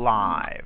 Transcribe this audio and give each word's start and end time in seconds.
live. 0.00 0.59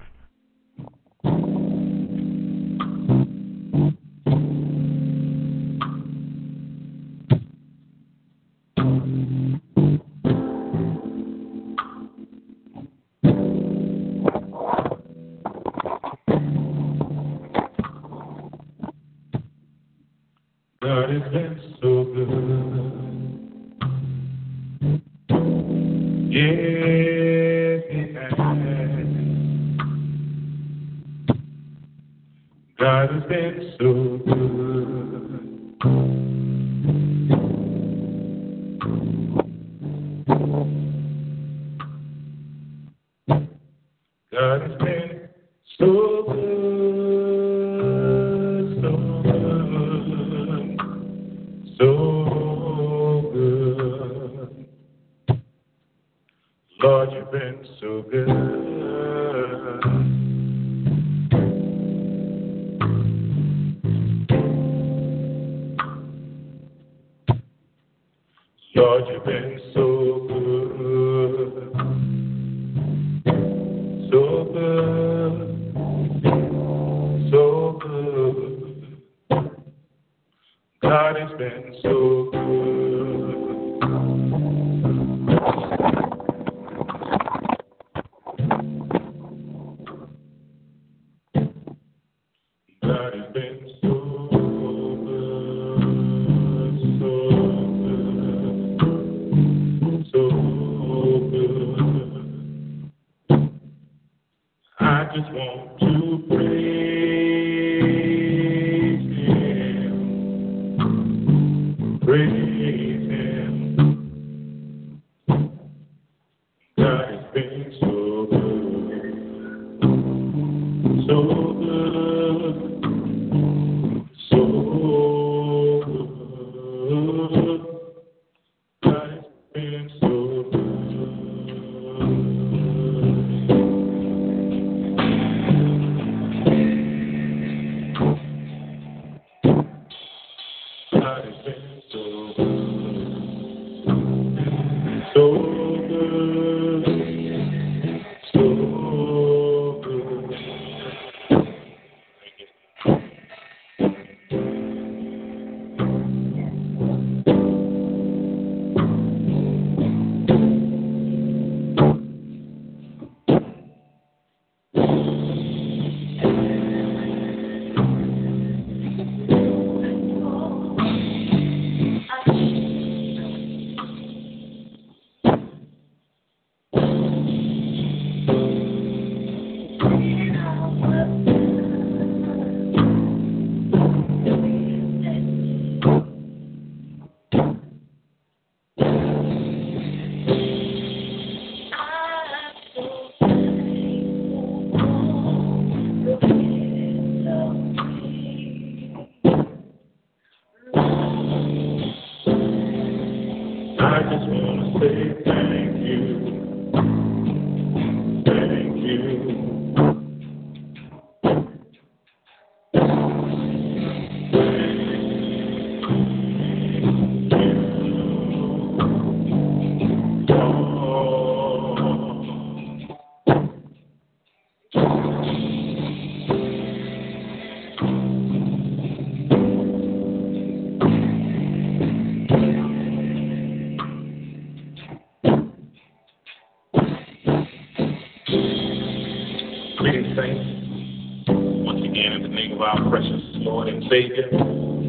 Savior, 243.94 244.26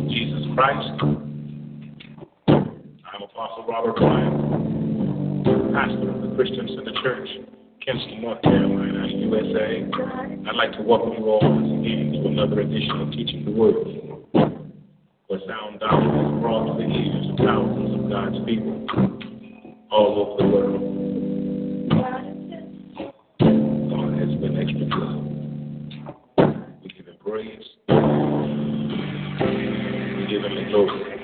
Jesus 0.10 0.42
Christ, 0.56 0.90
I'm 2.48 3.22
Apostle 3.22 3.66
Robert 3.70 4.02
Ryan, 4.02 5.44
pastor 5.76 6.10
of 6.10 6.22
the 6.28 6.36
Christian 6.36 6.68
Center 6.70 6.92
Church, 7.04 7.30
Kinston, 7.86 8.24
North 8.24 8.42
Carolina, 8.42 9.06
USA. 9.08 9.86
I'd 10.50 10.56
like 10.56 10.72
to 10.72 10.82
welcome 10.82 11.14
you 11.20 11.30
all 11.30 11.40
once 11.44 11.68
again 11.68 12.14
to 12.14 12.28
another 12.30 12.62
edition 12.62 13.00
of 13.02 13.12
Teaching 13.12 13.46
the 13.46 13.52
Word, 13.52 13.76
where 15.28 15.40
sound 15.46 15.80
doctrine 15.82 16.26
is 16.26 16.42
brought 16.42 16.66
to 16.66 16.74
the 16.74 16.90
ears 16.90 17.30
of 17.30 17.38
thousands 17.46 17.94
of 17.94 18.10
God's 18.10 18.44
people 18.44 18.88
all 19.92 20.18
over 20.18 20.42
the 20.42 20.50
world. 20.50 20.82
God 23.92 24.18
has 24.18 24.34
been 24.42 24.58
extra 24.58 24.86
good. 24.90 25.22
We 26.82 26.88
give 26.90 27.06
him 27.06 27.18
praise. 27.24 27.75
We 30.66 31.15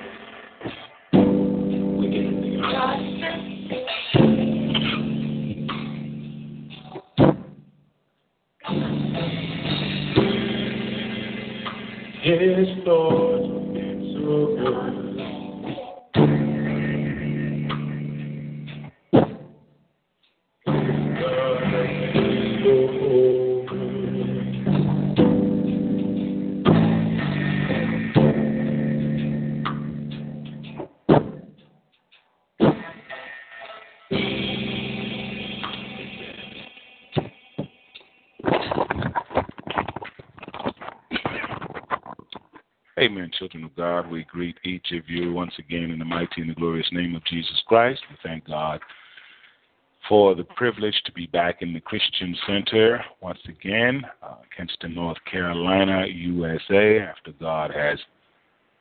Amen, 43.31 43.37
children 43.37 43.63
of 43.63 43.75
God. 43.75 44.09
We 44.11 44.23
greet 44.25 44.57
each 44.63 44.91
of 44.91 45.09
you 45.09 45.31
once 45.31 45.53
again 45.59 45.91
in 45.91 45.99
the 45.99 46.05
mighty 46.05 46.41
and 46.41 46.49
the 46.49 46.55
glorious 46.55 46.87
name 46.91 47.15
of 47.15 47.23
Jesus 47.25 47.61
Christ. 47.65 48.01
We 48.09 48.17
thank 48.23 48.45
God 48.45 48.79
for 50.09 50.35
the 50.35 50.43
privilege 50.43 50.95
to 51.05 51.11
be 51.11 51.27
back 51.27 51.61
in 51.61 51.73
the 51.73 51.79
Christian 51.79 52.35
Center 52.47 53.03
once 53.21 53.39
again, 53.47 54.01
uh, 54.23 54.35
Kinston, 54.55 54.95
North 54.95 55.17
Carolina, 55.29 56.05
USA, 56.07 56.99
after 56.99 57.31
God 57.39 57.71
has 57.71 57.99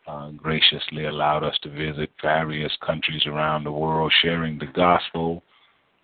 uh, 0.08 0.31
graciously 0.31 1.05
allowed 1.05 1.44
us 1.44 1.58
to 1.62 1.70
visit 1.70 2.11
various 2.23 2.73
countries 2.85 3.23
around 3.26 3.64
the 3.64 3.73
world 3.73 4.12
sharing 4.23 4.58
the 4.58 4.67
gospel, 4.75 5.43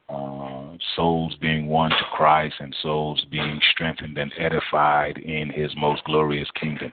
uh, 0.09 0.77
souls 0.95 1.35
being 1.41 1.67
won 1.67 1.91
to 1.91 2.05
Christ, 2.13 2.55
and 2.61 2.75
souls 2.83 3.25
being 3.31 3.61
strengthened 3.73 4.19
and 4.19 4.33
edified 4.39 5.19
in 5.19 5.51
his 5.51 5.71
most 5.77 6.05
glorious 6.05 6.49
kingdom. 6.61 6.93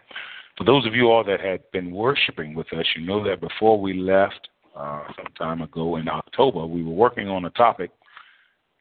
For 0.58 0.64
those 0.64 0.86
of 0.86 0.94
you 0.94 1.10
all 1.10 1.24
that 1.24 1.40
had 1.40 1.62
been 1.72 1.92
worshiping 1.92 2.54
with 2.54 2.72
us, 2.74 2.86
you 2.96 3.06
know 3.06 3.24
that 3.24 3.42
before 3.42 3.80
we 3.80 3.94
left 3.94 4.50
uh, 4.76 5.04
some 5.16 5.34
time 5.38 5.62
ago 5.62 5.96
in 5.96 6.08
October, 6.08 6.66
we 6.66 6.84
were 6.84 6.92
working 6.94 7.28
on 7.28 7.46
a 7.46 7.50
topic 7.52 7.92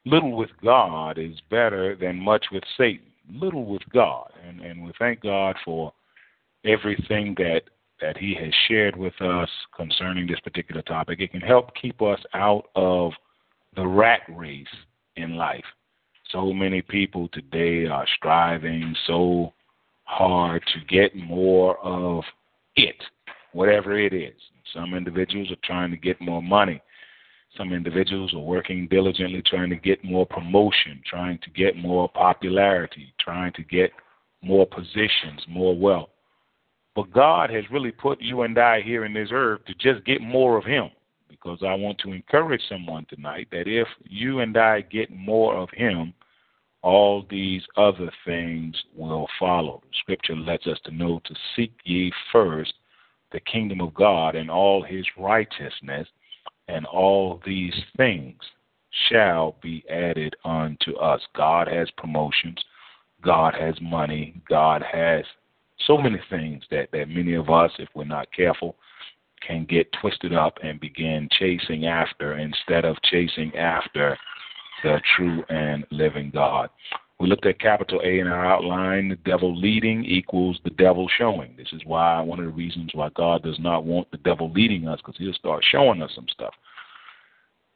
little 0.05 0.35
with 0.35 0.49
God 0.63 1.17
is 1.17 1.35
better 1.49 1.95
than 1.95 2.19
much 2.19 2.45
with 2.51 2.63
Satan. 2.77 3.07
Little 3.31 3.65
with 3.65 3.81
God. 3.93 4.31
And, 4.47 4.59
and 4.61 4.83
we 4.83 4.91
thank 4.99 5.21
God 5.21 5.55
for 5.63 5.93
everything 6.65 7.33
that, 7.37 7.61
that 8.01 8.17
He 8.17 8.35
has 8.35 8.53
shared 8.67 8.95
with 8.95 9.19
us 9.21 9.49
concerning 9.75 10.27
this 10.27 10.39
particular 10.41 10.81
topic. 10.81 11.19
It 11.19 11.31
can 11.31 11.41
help 11.41 11.73
keep 11.79 12.01
us 12.01 12.19
out 12.33 12.65
of 12.75 13.13
the 13.75 13.87
rat 13.87 14.21
race 14.29 14.67
in 15.15 15.35
life. 15.37 15.63
So 16.31 16.51
many 16.51 16.81
people 16.81 17.29
today 17.29 17.85
are 17.85 18.05
striving 18.17 18.95
so 19.07 19.53
hard 20.03 20.63
to 20.73 20.85
get 20.85 21.15
more 21.15 21.77
of 21.79 22.23
it, 22.75 22.95
whatever 23.51 23.97
it 23.97 24.13
is. 24.13 24.33
Some 24.73 24.93
individuals 24.93 25.51
are 25.51 25.57
trying 25.63 25.91
to 25.91 25.97
get 25.97 26.19
more 26.21 26.41
money. 26.41 26.81
Some 27.57 27.71
individuals 27.71 28.33
are 28.33 28.39
working 28.39 28.87
diligently 28.87 29.43
trying 29.45 29.69
to 29.69 29.75
get 29.75 30.03
more 30.03 30.25
promotion, 30.25 31.01
trying 31.05 31.37
to 31.43 31.49
get 31.51 31.77
more 31.77 32.09
popularity, 32.09 33.13
trying 33.19 33.53
to 33.53 33.63
get 33.63 33.91
more 34.41 34.65
positions, 34.65 35.41
more 35.47 35.77
wealth. 35.77 36.09
But 36.95 37.11
God 37.11 37.49
has 37.51 37.63
really 37.71 37.91
put 37.91 38.21
you 38.21 38.41
and 38.41 38.57
I 38.57 38.81
here 38.81 39.05
in 39.05 39.13
this 39.13 39.29
earth 39.31 39.61
to 39.65 39.73
just 39.75 40.05
get 40.05 40.21
more 40.21 40.57
of 40.57 40.65
Him. 40.65 40.89
Because 41.29 41.59
I 41.65 41.73
want 41.73 41.97
to 41.99 42.13
encourage 42.13 42.61
someone 42.69 43.05
tonight 43.09 43.47
that 43.51 43.67
if 43.67 43.87
you 44.03 44.39
and 44.39 44.55
I 44.55 44.81
get 44.81 45.11
more 45.11 45.55
of 45.55 45.69
Him, 45.71 46.13
all 46.83 47.25
these 47.29 47.63
other 47.77 48.11
things 48.25 48.75
will 48.95 49.27
follow. 49.39 49.81
Scripture 50.01 50.35
lets 50.35 50.67
us 50.67 50.77
to 50.83 50.91
know 50.91 51.21
to 51.25 51.35
seek 51.55 51.71
ye 51.85 52.11
first 52.31 52.73
the 53.31 53.39
kingdom 53.39 53.81
of 53.81 53.93
God 53.93 54.35
and 54.35 54.51
all 54.51 54.83
his 54.83 55.05
righteousness, 55.17 56.07
and 56.67 56.85
all 56.85 57.41
these 57.45 57.73
things 57.97 58.37
shall 59.09 59.55
be 59.61 59.83
added 59.89 60.35
unto 60.45 60.95
us. 60.97 61.21
God 61.35 61.67
has 61.67 61.89
promotions, 61.97 62.63
God 63.21 63.55
has 63.55 63.75
money, 63.81 64.41
God 64.47 64.83
has 64.83 65.25
so 65.87 65.97
many 65.97 66.19
things 66.29 66.63
that, 66.69 66.89
that 66.91 67.09
many 67.09 67.33
of 67.33 67.49
us, 67.49 67.71
if 67.79 67.89
we're 67.95 68.03
not 68.03 68.31
careful, 68.31 68.75
can 69.45 69.65
get 69.65 69.91
twisted 69.99 70.33
up 70.33 70.57
and 70.63 70.79
begin 70.79 71.27
chasing 71.31 71.85
after 71.85 72.37
instead 72.37 72.85
of 72.85 73.01
chasing 73.03 73.55
after 73.57 74.17
the 74.83 75.01
true 75.15 75.43
and 75.49 75.85
living 75.91 76.31
God. 76.33 76.69
We 77.19 77.27
looked 77.27 77.45
at 77.45 77.59
capital 77.59 78.01
A 78.03 78.19
in 78.19 78.27
our 78.27 78.45
outline. 78.45 79.09
The 79.09 79.15
devil 79.15 79.57
leading 79.57 80.03
equals 80.03 80.59
the 80.63 80.71
devil 80.71 81.07
showing. 81.17 81.55
This 81.57 81.71
is 81.71 81.81
why 81.85 82.19
one 82.21 82.39
of 82.39 82.45
the 82.45 82.51
reasons 82.51 82.91
why 82.93 83.09
God 83.15 83.43
does 83.43 83.59
not 83.59 83.85
want 83.85 84.11
the 84.11 84.17
devil 84.17 84.51
leading 84.51 84.87
us, 84.87 84.99
because 84.99 85.15
he'll 85.17 85.33
start 85.33 85.63
showing 85.71 86.01
us 86.01 86.11
some 86.15 86.27
stuff 86.29 86.53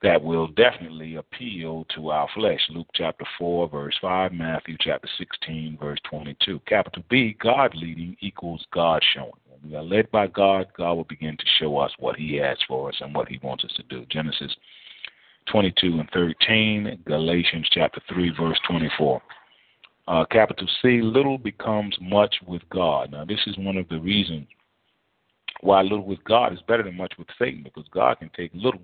that 0.02 0.22
will 0.22 0.48
definitely 0.50 1.16
appeal 1.16 1.86
to 1.96 2.10
our 2.10 2.28
flesh. 2.36 2.60
Luke 2.70 2.88
chapter 2.94 3.26
4, 3.40 3.70
verse 3.70 3.96
5, 4.00 4.32
Matthew 4.32 4.76
chapter 4.80 5.08
16, 5.18 5.78
verse 5.80 6.00
22. 6.10 6.60
Capital 6.68 7.04
B, 7.10 7.36
God 7.42 7.74
leading 7.76 8.16
equals 8.20 8.66
God 8.72 9.02
showing. 9.14 9.32
When 9.48 9.72
we 9.72 9.76
are 9.76 9.84
led 9.84 10.12
by 10.12 10.28
God, 10.28 10.68
God 10.78 10.94
will 10.94 11.04
begin 11.06 11.36
to 11.36 11.46
show 11.60 11.78
us 11.78 11.92
what 11.98 12.16
He 12.16 12.36
has 12.36 12.58
for 12.68 12.90
us 12.90 12.96
and 13.02 13.16
what 13.16 13.28
He 13.28 13.40
wants 13.42 13.64
us 13.64 13.74
to 13.78 13.84
do. 13.84 14.06
Genesis 14.10 14.56
22 15.52 16.00
and 16.00 16.10
13, 16.12 17.04
Galatians 17.06 17.68
chapter 17.72 18.02
3, 18.10 18.32
verse 18.40 18.60
24. 18.68 19.22
Uh, 20.08 20.26
capital 20.32 20.68
C, 20.82 21.02
little 21.02 21.38
becomes 21.38 21.96
much 22.02 22.36
with 22.48 22.62
God. 22.70 23.12
Now, 23.12 23.26
this 23.26 23.40
is 23.48 23.58
one 23.58 23.78
of 23.78 23.88
the 23.90 24.00
reasons 24.00 24.48
why 25.62 25.82
little 25.82 26.06
with 26.06 26.24
God 26.24 26.54
is 26.54 26.60
better 26.68 26.84
than 26.84 26.96
much 26.96 27.14
with 27.18 27.28
Satan, 27.40 27.64
because 27.64 27.86
God 27.92 28.20
can 28.20 28.30
take 28.36 28.52
little 28.54 28.82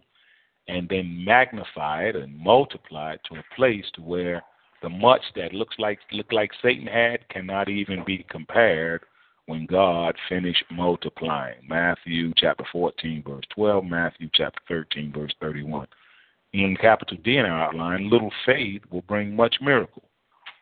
and 0.68 0.88
then 0.90 1.24
magnify 1.24 2.04
it 2.04 2.16
and 2.16 2.38
multiply 2.38 3.14
it 3.14 3.22
to 3.30 3.40
a 3.40 3.56
place 3.56 3.86
to 3.96 4.02
where 4.02 4.44
the 4.82 4.90
much 4.90 5.22
that 5.36 5.54
looks 5.54 5.76
like 5.80 6.00
look 6.12 6.32
like 6.32 6.52
Satan 6.62 6.88
had 6.88 7.28
cannot 7.30 7.70
even 7.70 8.04
be 8.06 8.26
compared 8.30 9.04
when 9.46 9.66
God 9.66 10.16
finished 10.30 10.64
multiplying. 10.72 11.58
Matthew 11.68 12.34
chapter 12.36 12.66
14 12.72 13.24
verse 13.26 13.46
12, 13.56 13.86
Matthew 13.86 14.30
chapter 14.34 14.60
13 14.68 15.12
verse 15.14 15.34
31 15.42 15.88
in 16.54 16.78
capital 16.80 17.18
D 17.24 17.38
in 17.38 17.46
our 17.46 17.64
outline, 17.64 18.10
little 18.10 18.32
faith 18.46 18.82
will 18.92 19.02
bring 19.02 19.36
much 19.36 19.56
miracle. 19.62 20.04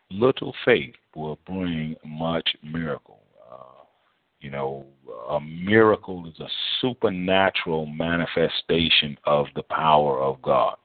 Little 0.09 0.53
faith 0.65 0.95
will 1.15 1.37
bring 1.45 1.95
much 2.05 2.55
miracle. 2.63 3.19
Uh, 3.51 3.83
you 4.39 4.49
know, 4.49 4.85
a 5.29 5.39
miracle 5.39 6.25
is 6.27 6.39
a 6.39 6.47
supernatural 6.79 7.85
manifestation 7.85 9.17
of 9.25 9.47
the 9.55 9.63
power 9.63 10.21
of 10.21 10.41
God. 10.41 10.75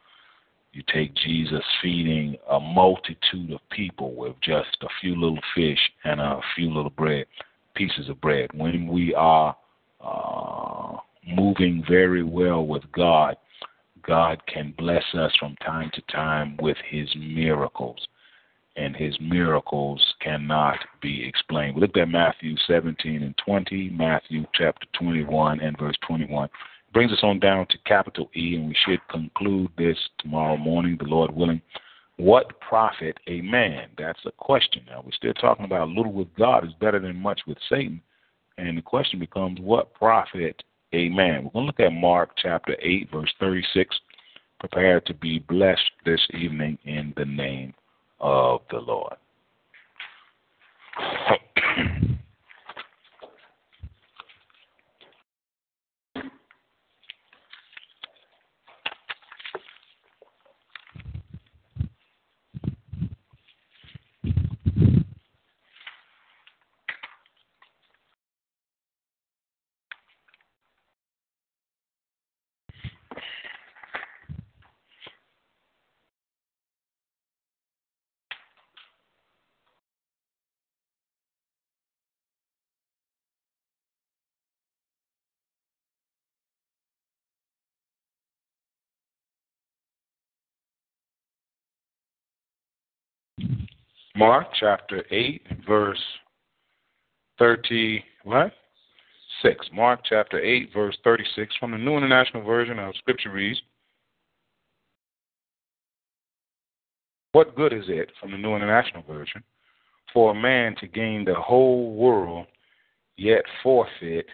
You 0.72 0.82
take 0.92 1.14
Jesus 1.14 1.62
feeding 1.80 2.36
a 2.50 2.60
multitude 2.60 3.52
of 3.52 3.60
people 3.70 4.14
with 4.14 4.34
just 4.42 4.76
a 4.82 4.88
few 5.00 5.14
little 5.14 5.40
fish 5.54 5.78
and 6.04 6.20
a 6.20 6.40
few 6.54 6.66
little 6.66 6.90
bread, 6.90 7.26
pieces 7.74 8.08
of 8.08 8.20
bread. 8.20 8.50
When 8.52 8.86
we 8.86 9.14
are 9.14 9.56
uh, 10.04 10.96
moving 11.26 11.82
very 11.88 12.22
well 12.22 12.66
with 12.66 12.82
God, 12.92 13.36
God 14.06 14.40
can 14.46 14.74
bless 14.78 15.04
us 15.14 15.32
from 15.38 15.56
time 15.56 15.90
to 15.94 16.02
time 16.02 16.56
with 16.60 16.76
his 16.88 17.08
miracles. 17.16 18.06
And 18.76 18.94
his 18.94 19.16
miracles 19.20 20.04
cannot 20.20 20.78
be 21.00 21.26
explained. 21.26 21.74
We 21.74 21.80
looked 21.80 21.96
at 21.96 22.08
Matthew 22.08 22.56
17 22.66 23.22
and 23.22 23.34
20, 23.44 23.90
Matthew 23.90 24.44
chapter 24.54 24.86
21 24.98 25.60
and 25.60 25.78
verse 25.78 25.96
21. 26.06 26.48
Brings 26.92 27.10
us 27.10 27.20
on 27.22 27.40
down 27.40 27.66
to 27.70 27.78
capital 27.86 28.30
E, 28.36 28.54
and 28.54 28.68
we 28.68 28.76
should 28.84 29.00
conclude 29.08 29.70
this 29.78 29.96
tomorrow 30.18 30.56
morning, 30.56 30.96
the 30.98 31.06
Lord 31.06 31.34
willing. 31.34 31.62
What 32.16 32.60
profit 32.60 33.18
a 33.26 33.40
man? 33.42 33.88
That's 33.98 34.24
a 34.24 34.32
question. 34.32 34.82
Now, 34.88 35.02
we're 35.04 35.12
still 35.12 35.34
talking 35.34 35.64
about 35.64 35.88
little 35.88 36.12
with 36.12 36.34
God 36.36 36.64
is 36.64 36.72
better 36.80 36.98
than 36.98 37.16
much 37.16 37.40
with 37.46 37.58
Satan. 37.68 38.00
And 38.58 38.78
the 38.78 38.82
question 38.82 39.18
becomes, 39.18 39.58
what 39.60 39.92
profit 39.94 40.62
Amen. 40.96 41.44
We're 41.44 41.50
going 41.50 41.64
to 41.64 41.66
look 41.66 41.80
at 41.80 41.92
Mark 41.92 42.30
chapter 42.38 42.74
8, 42.80 43.10
verse 43.12 43.32
36. 43.38 43.94
Prepare 44.60 45.02
to 45.02 45.12
be 45.12 45.40
blessed 45.40 45.90
this 46.06 46.26
evening 46.32 46.78
in 46.86 47.12
the 47.18 47.26
name 47.26 47.74
of 48.18 48.62
the 48.70 48.78
Lord. 48.78 49.16
Mark 94.16 94.46
chapter 94.58 95.04
8, 95.10 95.42
verse 95.66 96.02
30, 97.38 98.02
what? 98.24 98.50
6. 99.42 99.66
Mark 99.74 100.00
chapter 100.08 100.40
8, 100.40 100.70
verse 100.72 100.96
36 101.04 101.54
from 101.60 101.72
the 101.72 101.76
New 101.76 101.98
International 101.98 102.42
Version 102.42 102.78
of 102.78 102.96
Scripture 102.96 103.30
reads, 103.30 103.60
What 107.32 107.54
good 107.54 107.74
is 107.74 107.84
it, 107.88 108.10
from 108.18 108.30
the 108.30 108.38
New 108.38 108.56
International 108.56 109.02
Version, 109.02 109.42
for 110.14 110.30
a 110.30 110.34
man 110.34 110.74
to 110.80 110.86
gain 110.86 111.26
the 111.26 111.34
whole 111.34 111.94
world 111.94 112.46
yet 113.18 113.42
forfeit 113.62 114.26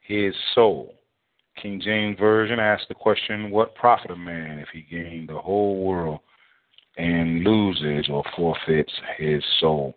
his 0.00 0.34
soul. 0.54 0.94
King 1.60 1.80
James 1.82 2.18
Version 2.18 2.60
asks 2.60 2.84
the 2.90 2.94
question, 2.94 3.50
What 3.50 3.74
profit 3.74 4.10
a 4.10 4.16
man 4.16 4.58
if 4.58 4.68
he 4.70 4.82
gain 4.82 5.26
the 5.26 5.38
whole 5.38 5.82
world 5.82 6.20
and 6.96 7.44
loses 7.44 8.08
or 8.10 8.22
forfeits 8.36 8.92
his 9.18 9.42
soul? 9.60 9.94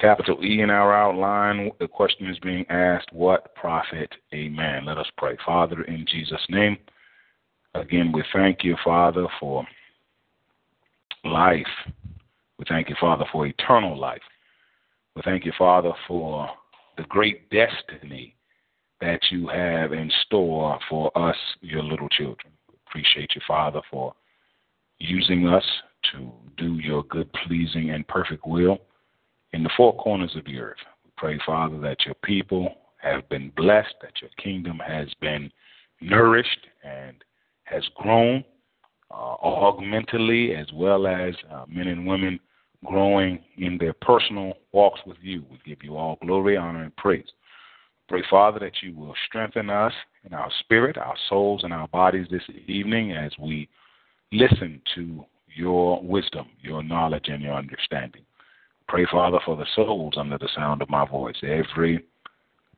Capital 0.00 0.38
E 0.44 0.60
in 0.60 0.70
our 0.70 0.94
outline, 0.94 1.70
the 1.80 1.88
question 1.88 2.28
is 2.28 2.38
being 2.38 2.64
asked, 2.70 3.12
What 3.12 3.54
profit 3.56 4.10
a 4.32 4.48
man? 4.48 4.86
Let 4.86 4.96
us 4.96 5.10
pray. 5.16 5.36
Father, 5.44 5.82
in 5.82 6.06
Jesus' 6.08 6.44
name, 6.48 6.78
again, 7.74 8.12
we 8.12 8.22
thank 8.32 8.62
you, 8.62 8.76
Father, 8.84 9.26
for 9.40 9.66
life. 11.24 11.66
We 12.58 12.64
thank 12.68 12.88
you, 12.88 12.96
Father, 13.00 13.24
for 13.32 13.46
eternal 13.46 13.98
life. 13.98 14.22
We 15.16 15.22
thank 15.22 15.44
you, 15.44 15.52
Father, 15.58 15.92
for 16.06 16.48
the 16.96 17.04
great 17.04 17.50
destiny 17.50 18.36
that 19.00 19.20
you 19.30 19.48
have 19.48 19.92
in 19.92 20.10
store 20.26 20.78
for 20.88 21.16
us, 21.16 21.36
your 21.60 21.82
little 21.82 22.08
children. 22.08 22.52
Appreciate 22.86 23.30
you, 23.34 23.40
Father, 23.46 23.80
for 23.90 24.14
using 24.98 25.46
us 25.46 25.64
to 26.12 26.30
do 26.56 26.74
your 26.74 27.04
good, 27.04 27.30
pleasing, 27.46 27.90
and 27.90 28.06
perfect 28.08 28.46
will 28.46 28.78
in 29.52 29.62
the 29.62 29.70
four 29.76 29.96
corners 29.96 30.34
of 30.36 30.44
the 30.44 30.58
earth. 30.58 30.78
We 31.04 31.10
pray, 31.16 31.38
Father, 31.46 31.78
that 31.80 32.04
your 32.04 32.14
people 32.24 32.74
have 32.98 33.28
been 33.28 33.52
blessed, 33.56 33.94
that 34.02 34.20
your 34.20 34.30
kingdom 34.42 34.78
has 34.84 35.08
been 35.20 35.50
nourished 36.00 36.66
and 36.84 37.16
has 37.64 37.82
grown 37.96 38.44
uh, 39.10 39.36
augmentally, 39.44 40.58
as 40.60 40.66
well 40.72 41.06
as 41.06 41.34
uh, 41.50 41.64
men 41.68 41.88
and 41.88 42.06
women 42.06 42.38
growing 42.84 43.40
in 43.56 43.78
their 43.78 43.94
personal 43.94 44.54
walks 44.72 45.00
with 45.06 45.16
you. 45.22 45.44
We 45.50 45.58
give 45.64 45.82
you 45.82 45.96
all 45.96 46.18
glory, 46.22 46.56
honor, 46.56 46.84
and 46.84 46.96
praise. 46.96 47.26
Pray, 48.08 48.22
Father, 48.30 48.58
that 48.60 48.82
you 48.82 48.94
will 48.94 49.14
strengthen 49.26 49.68
us 49.68 49.92
in 50.24 50.32
our 50.32 50.50
spirit, 50.60 50.96
our 50.96 51.16
souls, 51.28 51.62
and 51.64 51.72
our 51.72 51.88
bodies 51.88 52.26
this 52.30 52.42
evening 52.66 53.12
as 53.12 53.32
we 53.38 53.68
listen 54.32 54.80
to 54.94 55.24
your 55.58 56.00
wisdom, 56.02 56.46
your 56.62 56.82
knowledge, 56.82 57.26
and 57.26 57.42
your 57.42 57.54
understanding. 57.54 58.22
Pray, 58.86 59.06
Father, 59.10 59.38
for 59.44 59.56
the 59.56 59.66
souls 59.74 60.14
under 60.16 60.38
the 60.38 60.48
sound 60.54 60.80
of 60.80 60.88
my 60.88 61.04
voice. 61.06 61.36
Every 61.42 62.04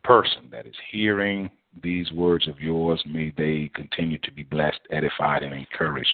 person 0.02 0.48
that 0.50 0.66
is 0.66 0.74
hearing 0.90 1.50
these 1.82 2.10
words 2.10 2.48
of 2.48 2.58
yours, 2.58 3.00
may 3.06 3.32
they 3.36 3.70
continue 3.74 4.18
to 4.24 4.32
be 4.32 4.42
blessed, 4.42 4.80
edified, 4.90 5.42
and 5.42 5.54
encouraged. 5.54 6.12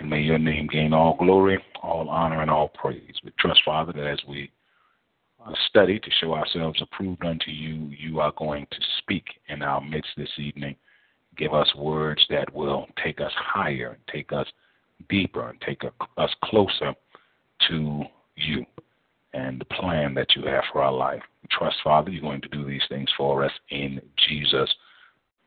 And 0.00 0.10
may 0.10 0.20
your 0.20 0.38
name 0.38 0.66
gain 0.66 0.92
all 0.92 1.16
glory, 1.16 1.62
all 1.82 2.08
honor, 2.08 2.42
and 2.42 2.50
all 2.50 2.68
praise. 2.68 3.14
We 3.22 3.30
trust, 3.38 3.60
Father, 3.64 3.92
that 3.92 4.06
as 4.06 4.18
we 4.26 4.50
study 5.68 6.00
to 6.00 6.10
show 6.20 6.34
ourselves 6.34 6.80
approved 6.82 7.24
unto 7.24 7.50
you, 7.50 7.92
you 7.96 8.18
are 8.18 8.32
going 8.36 8.66
to 8.70 8.78
speak 8.98 9.24
in 9.48 9.62
our 9.62 9.80
midst 9.80 10.10
this 10.16 10.30
evening. 10.38 10.74
Give 11.36 11.54
us 11.54 11.72
words 11.76 12.24
that 12.30 12.52
will 12.52 12.86
take 13.04 13.20
us 13.20 13.32
higher, 13.36 13.98
take 14.10 14.32
us 14.32 14.46
deeper, 15.08 15.48
and 15.48 15.60
take 15.60 15.82
us 16.16 16.30
closer 16.44 16.94
to 17.68 18.02
you 18.36 18.64
and 19.34 19.60
the 19.60 19.64
plan 19.64 20.14
that 20.14 20.36
you 20.36 20.44
have 20.46 20.64
for 20.72 20.82
our 20.82 20.92
life. 20.92 21.22
We 21.42 21.48
trust, 21.50 21.76
Father, 21.82 22.10
you're 22.10 22.22
going 22.22 22.42
to 22.42 22.48
do 22.48 22.64
these 22.64 22.82
things 22.88 23.08
for 23.16 23.44
us 23.44 23.52
in 23.70 24.00
Jesus' 24.28 24.72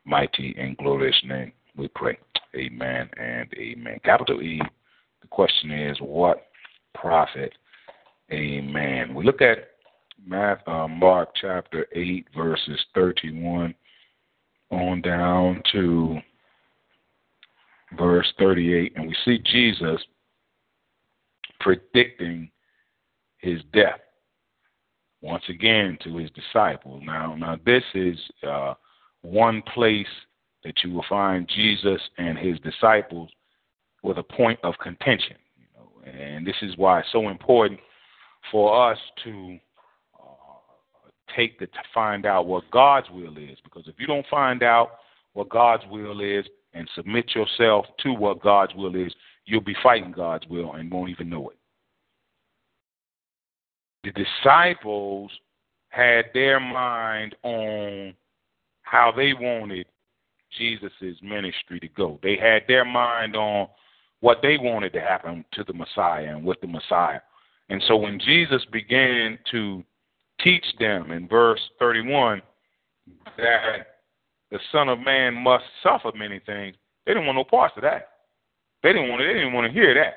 mighty 0.04 0.54
and 0.58 0.76
glorious 0.76 1.20
name. 1.24 1.52
We 1.76 1.88
pray. 1.88 2.18
Amen 2.54 3.10
and 3.18 3.52
amen. 3.54 4.00
Capital 4.04 4.40
E, 4.40 4.60
the 5.20 5.28
question 5.28 5.70
is, 5.70 5.96
what 6.00 6.46
profit 6.94 7.52
a 8.30 8.60
man? 8.62 9.14
We 9.14 9.24
look 9.24 9.42
at 9.42 9.70
Math, 10.26 10.66
uh, 10.66 10.88
Mark 10.88 11.30
chapter 11.40 11.86
8, 11.94 12.26
verses 12.34 12.80
31 12.94 13.74
on 14.70 15.00
down 15.02 15.62
to 15.72 16.18
verse 17.92 18.32
38, 18.38 18.92
and 18.96 19.06
we 19.06 19.16
see 19.24 19.38
Jesus 19.38 20.00
predicting 21.60 22.50
his 23.38 23.60
death 23.72 24.00
once 25.22 25.44
again 25.48 25.98
to 26.04 26.16
his 26.16 26.30
disciples. 26.30 27.02
Now, 27.04 27.34
now 27.34 27.58
this 27.64 27.82
is 27.94 28.16
uh, 28.46 28.74
one 29.22 29.62
place 29.74 30.06
that 30.64 30.74
you 30.84 30.92
will 30.92 31.04
find 31.08 31.48
Jesus 31.48 32.00
and 32.18 32.36
his 32.38 32.58
disciples 32.60 33.30
with 34.02 34.18
a 34.18 34.22
point 34.22 34.58
of 34.62 34.74
contention. 34.82 35.36
You 35.56 35.66
know, 35.74 36.10
and 36.10 36.46
this 36.46 36.56
is 36.62 36.76
why 36.76 37.00
it's 37.00 37.08
so 37.12 37.28
important 37.28 37.80
for 38.52 38.90
us 38.90 38.98
to 39.24 39.58
uh, 40.18 41.10
take 41.34 41.58
the 41.58 41.66
to 41.66 41.78
find 41.92 42.26
out 42.26 42.46
what 42.46 42.70
God's 42.70 43.08
will 43.10 43.36
is. 43.36 43.58
Because 43.64 43.84
if 43.86 43.94
you 43.98 44.06
don't 44.06 44.26
find 44.30 44.62
out 44.62 44.90
what 45.32 45.48
God's 45.48 45.82
will 45.90 46.20
is 46.20 46.46
and 46.76 46.88
submit 46.94 47.34
yourself 47.34 47.86
to 48.02 48.12
what 48.12 48.42
God's 48.42 48.74
will 48.74 48.94
is, 48.94 49.14
you'll 49.46 49.60
be 49.60 49.76
fighting 49.82 50.12
God's 50.12 50.46
will 50.48 50.74
and 50.74 50.90
won't 50.90 51.10
even 51.10 51.30
know 51.30 51.48
it 51.50 51.56
the 54.06 54.24
disciples 54.24 55.30
had 55.88 56.26
their 56.32 56.60
mind 56.60 57.34
on 57.42 58.14
how 58.82 59.12
they 59.14 59.32
wanted 59.32 59.86
Jesus' 60.56 60.92
ministry 61.22 61.80
to 61.80 61.88
go. 61.88 62.20
They 62.22 62.36
had 62.36 62.62
their 62.68 62.84
mind 62.84 63.34
on 63.34 63.68
what 64.20 64.38
they 64.42 64.58
wanted 64.58 64.92
to 64.92 65.00
happen 65.00 65.44
to 65.52 65.64
the 65.64 65.72
Messiah 65.72 66.36
and 66.36 66.44
with 66.44 66.60
the 66.60 66.68
Messiah. 66.68 67.20
And 67.68 67.82
so 67.88 67.96
when 67.96 68.20
Jesus 68.20 68.64
began 68.72 69.38
to 69.50 69.82
teach 70.42 70.64
them 70.78 71.10
in 71.10 71.26
verse 71.26 71.60
31 71.80 72.42
that 73.36 73.95
the 74.50 74.58
Son 74.72 74.88
of 74.88 75.00
Man 75.00 75.34
must 75.34 75.64
suffer 75.82 76.12
many 76.16 76.40
things, 76.40 76.76
they 77.04 77.12
didn't 77.12 77.26
want 77.26 77.36
no 77.36 77.44
parts 77.44 77.74
of 77.76 77.82
that. 77.82 78.08
They 78.82 78.92
didn't 78.92 79.08
want 79.08 79.20
to, 79.20 79.26
they 79.26 79.34
didn't 79.34 79.52
want 79.52 79.66
to 79.66 79.72
hear 79.72 79.94
that 79.94 80.14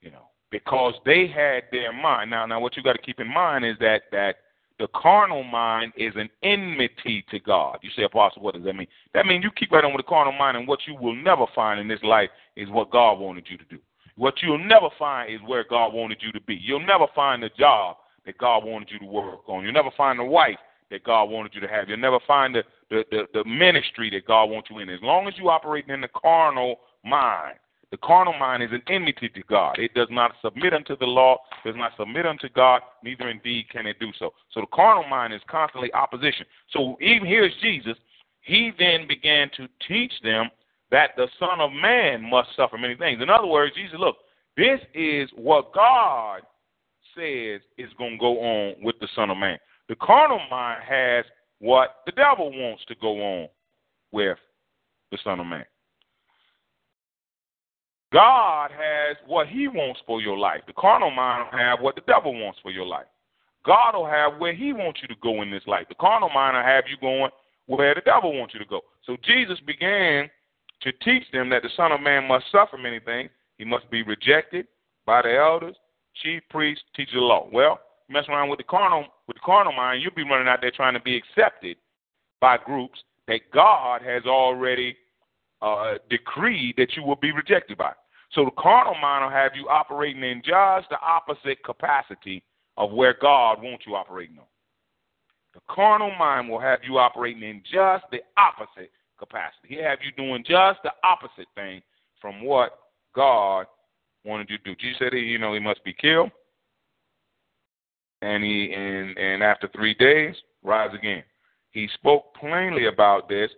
You 0.00 0.10
know, 0.10 0.28
because 0.50 0.94
they 1.04 1.26
had 1.26 1.64
their 1.72 1.92
mind. 1.92 2.30
Now, 2.30 2.46
now, 2.46 2.60
what 2.60 2.76
you 2.76 2.82
got 2.82 2.92
to 2.92 3.02
keep 3.02 3.20
in 3.20 3.28
mind 3.32 3.64
is 3.64 3.76
that 3.80 4.02
that 4.12 4.36
the 4.78 4.88
carnal 4.94 5.42
mind 5.42 5.92
is 5.96 6.12
an 6.14 6.30
enmity 6.42 7.24
to 7.30 7.40
God. 7.40 7.78
You 7.82 7.90
say, 7.96 8.04
Apostle, 8.04 8.42
what 8.42 8.54
does 8.54 8.62
that 8.64 8.74
mean? 8.74 8.86
That 9.12 9.26
means 9.26 9.42
you 9.42 9.50
keep 9.50 9.72
right 9.72 9.84
on 9.84 9.92
with 9.92 10.04
the 10.04 10.08
carnal 10.08 10.32
mind, 10.32 10.56
and 10.56 10.68
what 10.68 10.80
you 10.86 10.94
will 10.94 11.16
never 11.16 11.46
find 11.54 11.80
in 11.80 11.88
this 11.88 12.02
life 12.04 12.30
is 12.54 12.68
what 12.70 12.90
God 12.90 13.14
wanted 13.14 13.46
you 13.50 13.56
to 13.58 13.64
do. 13.64 13.78
What 14.16 14.34
you'll 14.42 14.64
never 14.64 14.88
find 14.98 15.32
is 15.32 15.40
where 15.46 15.64
God 15.68 15.92
wanted 15.94 16.18
you 16.20 16.32
to 16.32 16.40
be. 16.42 16.54
You'll 16.54 16.86
never 16.86 17.06
find 17.14 17.42
the 17.42 17.50
job 17.58 17.96
that 18.26 18.38
God 18.38 18.64
wanted 18.64 18.90
you 18.90 18.98
to 19.00 19.06
work 19.06 19.48
on. 19.48 19.64
You'll 19.64 19.72
never 19.72 19.90
find 19.96 20.18
the 20.18 20.24
wife 20.24 20.58
that 20.90 21.04
God 21.04 21.24
wanted 21.24 21.54
you 21.54 21.60
to 21.60 21.68
have. 21.68 21.88
You'll 21.88 21.98
never 21.98 22.18
find 22.26 22.54
the, 22.54 22.62
the, 22.90 23.04
the, 23.10 23.22
the 23.34 23.44
ministry 23.44 24.10
that 24.10 24.26
God 24.26 24.46
wants 24.46 24.70
you 24.70 24.78
in. 24.78 24.88
As 24.88 25.00
long 25.02 25.26
as 25.26 25.34
you 25.36 25.48
operate 25.50 25.88
in 25.88 26.00
the 26.00 26.08
carnal 26.08 26.80
mind, 27.04 27.56
the 27.90 27.96
carnal 27.98 28.34
mind 28.34 28.62
is 28.62 28.70
an 28.72 28.82
enmity 28.88 29.30
to 29.30 29.42
God. 29.48 29.78
It 29.78 29.94
does 29.94 30.08
not 30.10 30.32
submit 30.42 30.74
unto 30.74 30.96
the 30.96 31.06
law, 31.06 31.38
does 31.64 31.76
not 31.76 31.92
submit 31.98 32.26
unto 32.26 32.48
God, 32.50 32.82
neither 33.02 33.28
indeed 33.28 33.70
can 33.70 33.86
it 33.86 33.98
do 33.98 34.12
so. 34.18 34.34
So 34.52 34.60
the 34.60 34.66
carnal 34.74 35.08
mind 35.08 35.32
is 35.32 35.40
constantly 35.48 35.92
opposition. 35.94 36.44
So 36.70 36.98
even 37.00 37.26
here's 37.26 37.54
Jesus. 37.62 37.96
He 38.42 38.72
then 38.78 39.06
began 39.08 39.50
to 39.56 39.68
teach 39.86 40.12
them 40.22 40.50
that 40.90 41.10
the 41.16 41.28
Son 41.38 41.60
of 41.60 41.72
Man 41.72 42.22
must 42.22 42.48
suffer 42.56 42.78
many 42.78 42.94
things. 42.94 43.22
In 43.22 43.30
other 43.30 43.46
words, 43.46 43.74
Jesus, 43.74 43.96
look, 43.98 44.16
this 44.56 44.80
is 44.94 45.28
what 45.34 45.72
God 45.72 46.42
says 47.14 47.60
is 47.76 47.90
going 47.96 48.12
to 48.12 48.18
go 48.18 48.40
on 48.40 48.74
with 48.82 48.96
the 49.00 49.08
Son 49.14 49.30
of 49.30 49.36
Man. 49.38 49.58
The 49.88 49.96
carnal 49.96 50.40
mind 50.50 50.82
has 50.88 51.24
what 51.60 51.96
the 52.06 52.12
devil 52.12 52.50
wants 52.50 52.84
to 52.86 52.94
go 53.00 53.20
on 53.20 53.48
with 54.12 54.38
the 55.10 55.18
Son 55.24 55.40
of 55.40 55.46
Man. 55.46 55.64
God 58.12 58.70
has 58.70 59.16
what 59.26 59.48
he 59.48 59.68
wants 59.68 60.00
for 60.06 60.20
your 60.20 60.38
life. 60.38 60.62
The 60.66 60.72
carnal 60.72 61.10
mind 61.10 61.48
will 61.50 61.58
have 61.58 61.80
what 61.80 61.94
the 61.94 62.02
devil 62.06 62.32
wants 62.32 62.58
for 62.62 62.70
your 62.70 62.86
life. 62.86 63.06
God 63.66 63.94
will 63.94 64.06
have 64.06 64.38
where 64.38 64.54
he 64.54 64.72
wants 64.72 65.00
you 65.02 65.08
to 65.08 65.20
go 65.22 65.42
in 65.42 65.50
this 65.50 65.66
life. 65.66 65.86
The 65.88 65.94
carnal 65.94 66.30
mind 66.30 66.56
will 66.56 66.64
have 66.64 66.84
you 66.88 66.96
going 67.00 67.30
where 67.66 67.94
the 67.94 68.00
devil 68.00 68.38
wants 68.38 68.54
you 68.54 68.60
to 68.60 68.66
go. 68.66 68.80
So 69.04 69.16
Jesus 69.24 69.58
began 69.66 70.30
to 70.82 70.92
teach 71.04 71.24
them 71.32 71.50
that 71.50 71.62
the 71.62 71.68
Son 71.76 71.92
of 71.92 72.00
Man 72.00 72.26
must 72.26 72.46
suffer 72.50 72.78
many 72.78 73.00
things. 73.00 73.30
He 73.58 73.64
must 73.64 73.90
be 73.90 74.02
rejected 74.02 74.66
by 75.04 75.22
the 75.22 75.36
elders, 75.36 75.76
chief 76.22 76.42
priests, 76.48 76.84
teachers 76.94 77.14
of 77.14 77.20
the 77.20 77.26
law. 77.26 77.48
Well, 77.52 77.80
mess 78.08 78.24
around 78.28 78.48
with 78.48 78.58
the 78.58 78.64
carnal 78.64 79.06
with 79.26 79.36
the 79.36 79.42
carnal 79.44 79.72
mind, 79.72 80.02
you'll 80.02 80.14
be 80.14 80.28
running 80.28 80.48
out 80.48 80.60
there 80.60 80.70
trying 80.70 80.94
to 80.94 81.00
be 81.00 81.16
accepted 81.16 81.76
by 82.40 82.56
groups 82.56 82.98
that 83.26 83.40
God 83.52 84.02
has 84.02 84.24
already 84.24 84.96
uh, 85.60 85.94
decree 86.08 86.72
that 86.76 86.96
you 86.96 87.02
will 87.02 87.16
be 87.16 87.32
rejected 87.32 87.76
by. 87.76 87.92
So 88.32 88.44
the 88.44 88.50
carnal 88.58 88.94
mind 89.00 89.24
will 89.24 89.32
have 89.32 89.52
you 89.54 89.68
operating 89.68 90.22
in 90.22 90.42
just 90.44 90.88
the 90.90 90.98
opposite 91.00 91.62
capacity 91.64 92.42
of 92.76 92.92
where 92.92 93.16
God 93.20 93.62
wants 93.62 93.84
you 93.86 93.96
operating 93.96 94.38
on. 94.38 94.44
The 95.54 95.60
carnal 95.68 96.12
mind 96.18 96.48
will 96.48 96.60
have 96.60 96.80
you 96.84 96.98
operating 96.98 97.42
in 97.42 97.62
just 97.62 98.04
the 98.12 98.20
opposite 98.36 98.90
capacity. 99.18 99.68
He'll 99.68 99.84
have 99.84 99.98
you 100.04 100.12
doing 100.16 100.44
just 100.46 100.80
the 100.84 100.92
opposite 101.02 101.48
thing 101.54 101.82
from 102.20 102.44
what 102.44 102.78
God 103.14 103.66
wanted 104.24 104.50
you 104.50 104.58
to 104.58 104.64
do. 104.64 104.74
Jesus 104.76 104.98
said, 104.98 105.12
you 105.14 105.38
know, 105.38 105.54
he 105.54 105.60
must 105.60 105.82
be 105.84 105.92
killed, 105.92 106.30
and 108.22 108.42
he 108.42 108.72
and 108.74 109.16
and 109.16 109.42
after 109.42 109.68
three 109.68 109.94
days 109.94 110.34
rise 110.62 110.94
again. 110.94 111.22
He 111.70 111.88
spoke 111.94 112.34
plainly 112.34 112.86
about 112.86 113.28
this. 113.28 113.50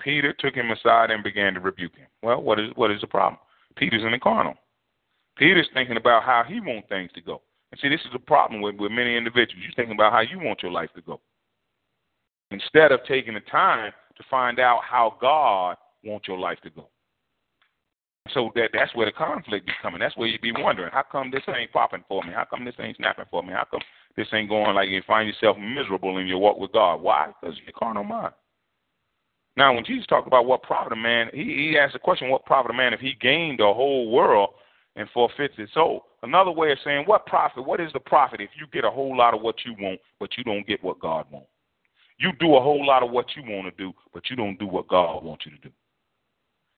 Peter 0.00 0.32
took 0.38 0.54
him 0.54 0.70
aside 0.70 1.10
and 1.10 1.24
began 1.24 1.54
to 1.54 1.60
rebuke 1.60 1.96
him. 1.96 2.06
Well, 2.22 2.42
what 2.42 2.60
is 2.60 2.70
what 2.76 2.90
is 2.90 3.00
the 3.00 3.06
problem? 3.06 3.38
Peter's 3.76 4.04
in 4.04 4.12
the 4.12 4.18
carnal. 4.18 4.54
Peter's 5.36 5.68
thinking 5.74 5.96
about 5.96 6.22
how 6.22 6.42
he 6.46 6.60
wants 6.60 6.88
things 6.88 7.10
to 7.14 7.20
go. 7.20 7.42
And 7.70 7.80
see, 7.80 7.88
this 7.88 8.00
is 8.00 8.14
a 8.14 8.18
problem 8.18 8.62
with, 8.62 8.76
with 8.76 8.92
many 8.92 9.16
individuals. 9.16 9.62
You're 9.62 9.74
thinking 9.74 9.94
about 9.94 10.12
how 10.12 10.20
you 10.20 10.38
want 10.38 10.62
your 10.62 10.72
life 10.72 10.88
to 10.94 11.02
go. 11.02 11.20
Instead 12.50 12.92
of 12.92 13.00
taking 13.06 13.34
the 13.34 13.40
time 13.40 13.92
to 14.16 14.24
find 14.30 14.58
out 14.60 14.80
how 14.88 15.16
God 15.20 15.76
wants 16.04 16.28
your 16.28 16.38
life 16.38 16.58
to 16.62 16.70
go. 16.70 16.88
So 18.32 18.50
that 18.54 18.70
that's 18.72 18.94
where 18.94 19.06
the 19.06 19.12
conflict 19.12 19.68
is 19.68 19.74
coming. 19.82 20.00
That's 20.00 20.16
where 20.16 20.26
you'd 20.26 20.40
be 20.40 20.52
wondering, 20.52 20.90
how 20.92 21.04
come 21.10 21.30
this 21.30 21.42
ain't 21.48 21.72
popping 21.72 22.04
for 22.08 22.22
me? 22.24 22.30
How 22.34 22.44
come 22.44 22.64
this 22.64 22.74
ain't 22.80 22.96
snapping 22.96 23.26
for 23.30 23.42
me? 23.42 23.52
How 23.52 23.64
come 23.70 23.82
this 24.16 24.28
ain't 24.32 24.48
going 24.48 24.74
like 24.74 24.88
you 24.88 25.02
find 25.06 25.28
yourself 25.28 25.56
miserable 25.58 26.18
in 26.18 26.26
your 26.26 26.38
walk 26.38 26.58
with 26.58 26.72
God? 26.72 26.96
Why? 27.02 27.32
Because 27.40 27.56
your 27.64 27.72
carnal 27.78 28.04
mind. 28.04 28.32
Now, 29.56 29.74
when 29.74 29.84
Jesus 29.84 30.06
talked 30.06 30.26
about 30.26 30.46
what 30.46 30.62
profit 30.62 30.92
a 30.92 30.96
man, 30.96 31.30
he, 31.32 31.70
he 31.70 31.78
asked 31.78 31.94
the 31.94 31.98
question, 31.98 32.28
what 32.28 32.44
profit 32.44 32.70
a 32.70 32.74
man 32.74 32.92
if 32.92 33.00
he 33.00 33.14
gained 33.20 33.58
the 33.58 33.64
whole 33.64 34.10
world 34.10 34.50
and 34.96 35.08
forfeits 35.14 35.54
his 35.56 35.70
soul? 35.72 36.04
Another 36.22 36.50
way 36.50 36.72
of 36.72 36.78
saying, 36.84 37.04
what 37.06 37.26
profit? 37.26 37.64
What 37.64 37.80
is 37.80 37.92
the 37.92 38.00
profit 38.00 38.40
if 38.40 38.50
you 38.58 38.66
get 38.72 38.84
a 38.84 38.90
whole 38.90 39.16
lot 39.16 39.34
of 39.34 39.40
what 39.40 39.56
you 39.64 39.74
want, 39.78 40.00
but 40.20 40.36
you 40.36 40.44
don't 40.44 40.66
get 40.66 40.82
what 40.84 41.00
God 41.00 41.26
wants? 41.30 41.48
You 42.18 42.32
do 42.40 42.56
a 42.56 42.60
whole 42.60 42.86
lot 42.86 43.02
of 43.02 43.10
what 43.10 43.26
you 43.36 43.42
want 43.42 43.66
to 43.66 43.82
do, 43.82 43.92
but 44.12 44.24
you 44.30 44.36
don't 44.36 44.58
do 44.58 44.66
what 44.66 44.88
God 44.88 45.22
wants 45.22 45.44
you 45.46 45.52
to 45.52 45.58
do. 45.58 45.70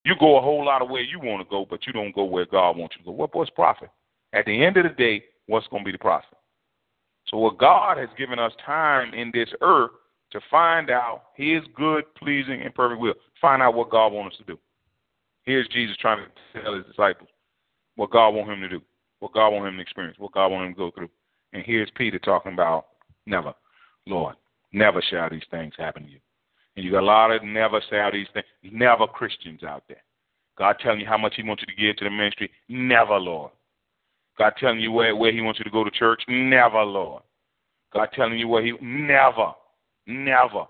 You 0.04 0.14
go 0.18 0.38
a 0.38 0.42
whole 0.42 0.64
lot 0.64 0.82
of 0.82 0.88
where 0.88 1.02
you 1.02 1.18
want 1.20 1.46
to 1.46 1.50
go, 1.50 1.66
but 1.68 1.86
you 1.86 1.92
don't 1.92 2.14
go 2.14 2.24
where 2.24 2.46
God 2.46 2.76
wants 2.76 2.96
you 2.96 3.02
to 3.02 3.06
go. 3.06 3.12
What, 3.12 3.34
what's 3.34 3.50
profit? 3.50 3.90
At 4.32 4.46
the 4.46 4.64
end 4.64 4.76
of 4.76 4.84
the 4.84 4.90
day, 4.90 5.24
what's 5.46 5.66
going 5.68 5.82
to 5.82 5.86
be 5.86 5.92
the 5.92 5.98
profit? 5.98 6.37
So, 7.30 7.36
what 7.38 7.58
God 7.58 7.98
has 7.98 8.08
given 8.16 8.38
us 8.38 8.52
time 8.64 9.12
in 9.14 9.30
this 9.32 9.48
earth 9.60 9.90
to 10.32 10.40
find 10.50 10.90
out 10.90 11.22
His 11.34 11.62
good, 11.74 12.04
pleasing, 12.14 12.62
and 12.62 12.74
perfect 12.74 13.00
will. 13.00 13.14
Find 13.40 13.62
out 13.62 13.74
what 13.74 13.90
God 13.90 14.12
wants 14.12 14.36
us 14.36 14.38
to 14.46 14.52
do. 14.52 14.58
Here's 15.44 15.68
Jesus 15.68 15.96
trying 15.96 16.24
to 16.24 16.62
tell 16.62 16.74
His 16.74 16.84
disciples 16.86 17.28
what 17.98 18.10
God 18.10 18.30
wants 18.30 18.52
him 18.52 18.60
to 18.60 18.68
do, 18.68 18.80
what 19.18 19.32
God 19.32 19.50
wants 19.50 19.68
him 19.68 19.76
to 19.76 19.82
experience, 19.82 20.18
what 20.18 20.32
God 20.32 20.48
wants 20.48 20.68
him 20.68 20.74
to 20.74 20.78
go 20.78 20.90
through. 20.92 21.08
And 21.52 21.64
here's 21.66 21.90
Peter 21.96 22.18
talking 22.20 22.52
about 22.52 22.86
never, 23.26 23.52
Lord, 24.06 24.36
never 24.72 25.02
shall 25.10 25.28
these 25.28 25.42
things 25.50 25.74
happen 25.76 26.04
to 26.04 26.08
you. 26.08 26.20
And 26.76 26.84
you 26.84 26.92
got 26.92 27.02
a 27.02 27.06
lot 27.06 27.32
of 27.32 27.42
never 27.42 27.82
shall 27.90 28.12
these 28.12 28.28
things, 28.32 28.46
never 28.62 29.08
Christians 29.08 29.64
out 29.64 29.82
there. 29.88 30.02
God 30.56 30.76
telling 30.80 31.00
you 31.00 31.06
how 31.06 31.18
much 31.18 31.34
He 31.36 31.42
wants 31.42 31.64
you 31.66 31.74
to 31.74 31.80
give 31.80 31.96
to 31.96 32.04
the 32.04 32.10
ministry, 32.10 32.50
never, 32.68 33.18
Lord. 33.18 33.50
God 34.38 34.54
telling 34.58 34.80
you 34.80 34.92
where, 34.92 35.14
where 35.16 35.32
He 35.32 35.40
wants 35.40 35.58
you 35.58 35.64
to 35.64 35.70
go 35.70 35.84
to 35.84 35.90
church, 35.90 36.22
never, 36.28 36.82
Lord. 36.82 37.22
God 37.92 38.08
telling 38.14 38.38
you 38.38 38.48
where 38.48 38.64
He, 38.64 38.72
never, 38.80 39.52
never. 40.06 40.64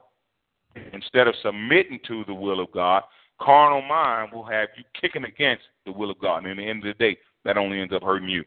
Instead 0.92 1.28
of 1.28 1.34
submitting 1.42 2.00
to 2.06 2.24
the 2.26 2.34
will 2.34 2.60
of 2.60 2.72
God, 2.72 3.02
carnal 3.40 3.82
mind 3.82 4.32
will 4.32 4.44
have 4.44 4.68
you 4.76 4.84
kicking 5.00 5.24
against 5.24 5.64
the 5.86 5.92
will 5.92 6.10
of 6.10 6.20
God. 6.20 6.44
And 6.44 6.52
at 6.52 6.56
the 6.56 6.68
end 6.68 6.86
of 6.86 6.96
the 6.96 7.04
day, 7.04 7.18
that 7.44 7.56
only 7.56 7.80
ends 7.80 7.92
up 7.92 8.02
hurting 8.02 8.28
you. 8.28 8.44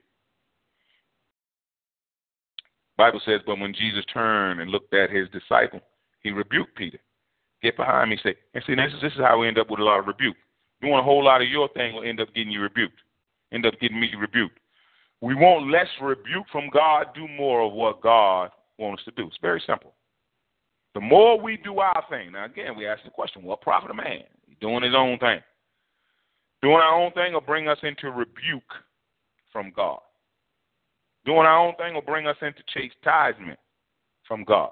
Bible 2.97 3.21
says, 3.25 3.41
but 3.45 3.59
when 3.59 3.73
Jesus 3.73 4.05
turned 4.13 4.61
and 4.61 4.69
looked 4.69 4.93
at 4.93 5.09
his 5.09 5.27
disciple, 5.29 5.79
he 6.21 6.31
rebuked 6.31 6.75
Peter. 6.75 6.99
Get 7.63 7.77
behind 7.77 8.09
me, 8.09 8.19
say. 8.23 8.35
And 8.53 8.63
see, 8.65 8.75
this 8.75 8.93
is, 8.93 9.01
this 9.01 9.13
is 9.13 9.19
how 9.19 9.39
we 9.39 9.47
end 9.47 9.57
up 9.57 9.69
with 9.69 9.79
a 9.79 9.83
lot 9.83 9.99
of 9.99 10.07
rebuke. 10.07 10.35
Doing 10.81 10.95
a 10.95 11.03
whole 11.03 11.23
lot 11.23 11.41
of 11.41 11.47
your 11.47 11.67
thing 11.69 11.95
will 11.95 12.03
end 12.03 12.19
up 12.19 12.33
getting 12.33 12.51
you 12.51 12.61
rebuked. 12.61 12.99
End 13.51 13.65
up 13.65 13.73
getting 13.79 13.99
me 13.99 14.09
rebuked. 14.17 14.59
We 15.21 15.35
want 15.35 15.69
less 15.69 15.87
rebuke 16.01 16.45
from 16.51 16.69
God, 16.73 17.07
do 17.13 17.27
more 17.27 17.61
of 17.61 17.73
what 17.73 18.01
God 18.01 18.49
wants 18.79 19.01
us 19.01 19.05
to 19.05 19.11
do. 19.21 19.27
It's 19.27 19.37
very 19.41 19.61
simple. 19.65 19.93
The 20.95 21.01
more 21.01 21.39
we 21.39 21.57
do 21.57 21.79
our 21.79 22.03
thing, 22.09 22.33
now 22.33 22.45
again, 22.45 22.75
we 22.75 22.87
ask 22.87 23.03
the 23.03 23.11
question, 23.11 23.43
what 23.43 23.61
profit 23.61 23.91
a 23.91 23.93
man? 23.93 24.23
He's 24.47 24.57
doing 24.59 24.83
his 24.83 24.95
own 24.95 25.19
thing. 25.19 25.39
Doing 26.61 26.75
our 26.75 26.99
own 26.99 27.11
thing 27.13 27.33
will 27.33 27.41
bring 27.41 27.67
us 27.67 27.77
into 27.83 28.09
rebuke 28.09 28.73
from 29.53 29.71
God. 29.75 29.99
Doing 31.25 31.39
our 31.39 31.67
own 31.67 31.75
thing 31.75 31.93
will 31.93 32.01
bring 32.01 32.27
us 32.27 32.37
into 32.41 32.61
chastisement 32.73 33.59
from 34.27 34.43
God. 34.43 34.71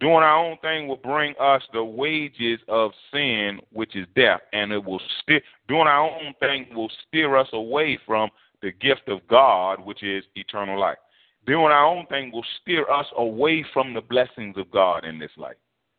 Doing 0.00 0.16
our 0.16 0.44
own 0.44 0.58
thing 0.58 0.88
will 0.88 0.96
bring 0.96 1.34
us 1.40 1.62
the 1.72 1.82
wages 1.82 2.60
of 2.68 2.90
sin, 3.12 3.60
which 3.72 3.96
is 3.96 4.06
death, 4.14 4.40
and 4.52 4.70
it 4.72 4.84
will 4.84 5.00
steer. 5.22 5.40
Doing 5.68 5.86
our 5.86 6.10
own 6.10 6.34
thing 6.40 6.66
will 6.74 6.90
steer 7.06 7.36
us 7.36 7.48
away 7.52 7.98
from 8.06 8.28
the 8.62 8.72
gift 8.72 9.08
of 9.08 9.26
God, 9.28 9.84
which 9.84 10.02
is 10.02 10.24
eternal 10.34 10.78
life. 10.78 10.98
Doing 11.46 11.66
our 11.66 11.86
own 11.86 12.06
thing 12.06 12.32
will 12.32 12.44
steer 12.60 12.90
us 12.90 13.06
away 13.16 13.64
from 13.72 13.94
the 13.94 14.00
blessings 14.00 14.56
of 14.56 14.70
God 14.70 15.04
in 15.04 15.18
this 15.18 15.30
life. 15.36 15.56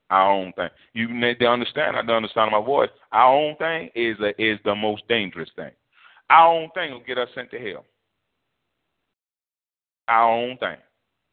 Our 0.10 0.32
own 0.32 0.54
thing. 0.54 0.70
You 0.94 1.14
need 1.14 1.40
to 1.40 1.48
understand. 1.48 1.96
I 1.96 2.02
don't 2.02 2.18
understand 2.18 2.52
my 2.52 2.64
voice. 2.64 2.90
Our 3.12 3.34
own 3.34 3.56
thing 3.58 3.90
is 3.96 4.18
a, 4.20 4.30
is 4.42 4.60
the 4.64 4.76
most 4.76 5.08
dangerous 5.08 5.50
thing. 5.56 5.72
Our 6.30 6.54
own 6.54 6.70
thing 6.74 6.92
will 6.92 7.04
get 7.06 7.18
us 7.18 7.30
sent 7.36 7.52
to 7.52 7.60
hell. 7.60 7.86
Our 10.08 10.32
own 10.32 10.58
thing. 10.58 10.78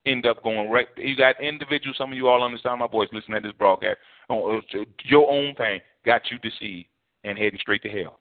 End 0.06 0.26
up 0.26 0.42
going 0.42 0.70
right. 0.70 0.88
You 0.96 1.16
got 1.16 1.40
individuals. 1.40 1.96
Some 1.96 2.10
of 2.10 2.16
you 2.16 2.28
all 2.28 2.42
understand 2.42 2.80
my 2.80 2.86
voice. 2.86 3.08
Listen 3.12 3.34
to 3.34 3.40
this 3.40 3.52
broadcast. 3.58 3.98
Oh, 4.28 4.60
oh 4.74 4.84
your 5.04 5.30
own 5.30 5.54
thing 5.54 5.80
got 6.04 6.22
you 6.30 6.38
deceived 6.38 6.88
and 7.22 7.38
heading 7.38 7.58
straight 7.60 7.82
to 7.82 7.88
hell. 7.88 8.18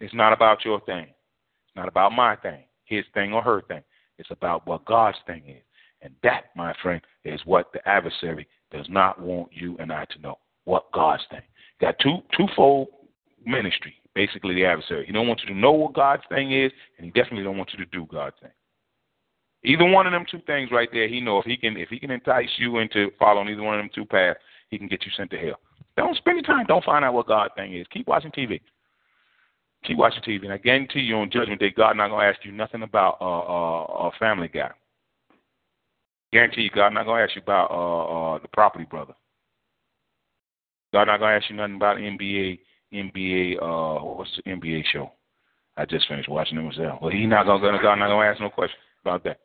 It's 0.00 0.14
not 0.14 0.32
about 0.32 0.64
your 0.64 0.80
thing. 0.80 1.08
Not 1.80 1.88
about 1.88 2.12
my 2.12 2.36
thing, 2.36 2.64
his 2.84 3.06
thing 3.14 3.32
or 3.32 3.40
her 3.40 3.62
thing. 3.62 3.80
It's 4.18 4.30
about 4.30 4.66
what 4.66 4.84
God's 4.84 5.16
thing 5.26 5.44
is. 5.48 5.62
And 6.02 6.12
that, 6.22 6.50
my 6.54 6.74
friend, 6.82 7.00
is 7.24 7.40
what 7.46 7.72
the 7.72 7.80
adversary 7.88 8.46
does 8.70 8.84
not 8.90 9.18
want 9.18 9.48
you 9.50 9.78
and 9.78 9.90
I 9.90 10.04
to 10.04 10.20
know. 10.20 10.36
What 10.64 10.92
God's 10.92 11.22
thing. 11.30 11.40
Got 11.80 11.94
two 11.98 12.18
twofold 12.36 12.88
ministry, 13.46 13.94
basically 14.14 14.54
the 14.54 14.66
adversary. 14.66 15.06
He 15.06 15.12
don't 15.12 15.26
want 15.26 15.40
you 15.40 15.54
to 15.54 15.58
know 15.58 15.72
what 15.72 15.94
God's 15.94 16.22
thing 16.28 16.52
is, 16.52 16.70
and 16.98 17.06
he 17.06 17.12
definitely 17.12 17.44
don't 17.44 17.56
want 17.56 17.70
you 17.72 17.82
to 17.82 17.90
do 17.90 18.06
God's 18.12 18.36
thing. 18.42 18.50
Either 19.64 19.86
one 19.86 20.06
of 20.06 20.12
them 20.12 20.26
two 20.30 20.40
things 20.46 20.68
right 20.70 20.90
there, 20.92 21.08
he 21.08 21.18
know 21.18 21.38
if 21.38 21.46
he 21.46 21.56
can 21.56 21.78
if 21.78 21.88
he 21.88 21.98
can 21.98 22.10
entice 22.10 22.50
you 22.58 22.76
into 22.76 23.10
following 23.18 23.48
either 23.48 23.62
one 23.62 23.76
of 23.76 23.82
them 23.82 23.90
two 23.94 24.04
paths, 24.04 24.38
he 24.68 24.76
can 24.76 24.86
get 24.86 25.06
you 25.06 25.12
sent 25.16 25.30
to 25.30 25.38
hell. 25.38 25.60
Don't 25.96 26.16
spend 26.18 26.36
your 26.36 26.44
time. 26.44 26.66
Don't 26.66 26.84
find 26.84 27.06
out 27.06 27.14
what 27.14 27.26
God's 27.26 27.54
thing 27.56 27.74
is. 27.74 27.86
Keep 27.90 28.06
watching 28.06 28.32
TV. 28.32 28.60
Keep 29.84 29.96
watching 29.96 30.22
TV, 30.22 30.44
and 30.44 30.52
I 30.52 30.58
guarantee 30.58 31.00
you 31.00 31.16
on 31.16 31.30
Judgment 31.30 31.60
Day, 31.60 31.72
God 31.74 31.96
not 31.96 32.08
gonna 32.08 32.26
ask 32.26 32.44
you 32.44 32.52
nothing 32.52 32.82
about 32.82 33.16
uh, 33.20 33.24
uh, 33.24 34.08
a 34.08 34.10
Family 34.18 34.48
Guy. 34.48 34.70
Guarantee 36.32 36.62
you, 36.62 36.70
God 36.70 36.90
not 36.90 37.06
gonna 37.06 37.22
ask 37.22 37.34
you 37.34 37.42
about 37.42 37.70
uh, 37.70 38.34
uh, 38.34 38.38
the 38.40 38.48
Property 38.48 38.84
Brother. 38.84 39.14
God 40.92 41.06
not 41.06 41.18
gonna 41.18 41.36
ask 41.36 41.48
you 41.48 41.56
nothing 41.56 41.76
about 41.76 41.96
NBA, 41.96 42.58
NBA. 42.92 43.56
Uh, 43.62 44.04
what's 44.04 44.30
the 44.36 44.50
NBA 44.50 44.84
show? 44.92 45.12
I 45.76 45.86
just 45.86 46.06
finished 46.08 46.28
watching 46.28 46.58
it 46.58 46.62
myself. 46.62 47.00
Well, 47.00 47.10
he 47.10 47.24
not 47.26 47.46
gonna, 47.46 47.80
God 47.80 47.94
not 47.96 48.08
gonna 48.08 48.28
ask 48.28 48.40
no 48.40 48.50
question 48.50 48.76
about 49.02 49.24
that. 49.24 49.38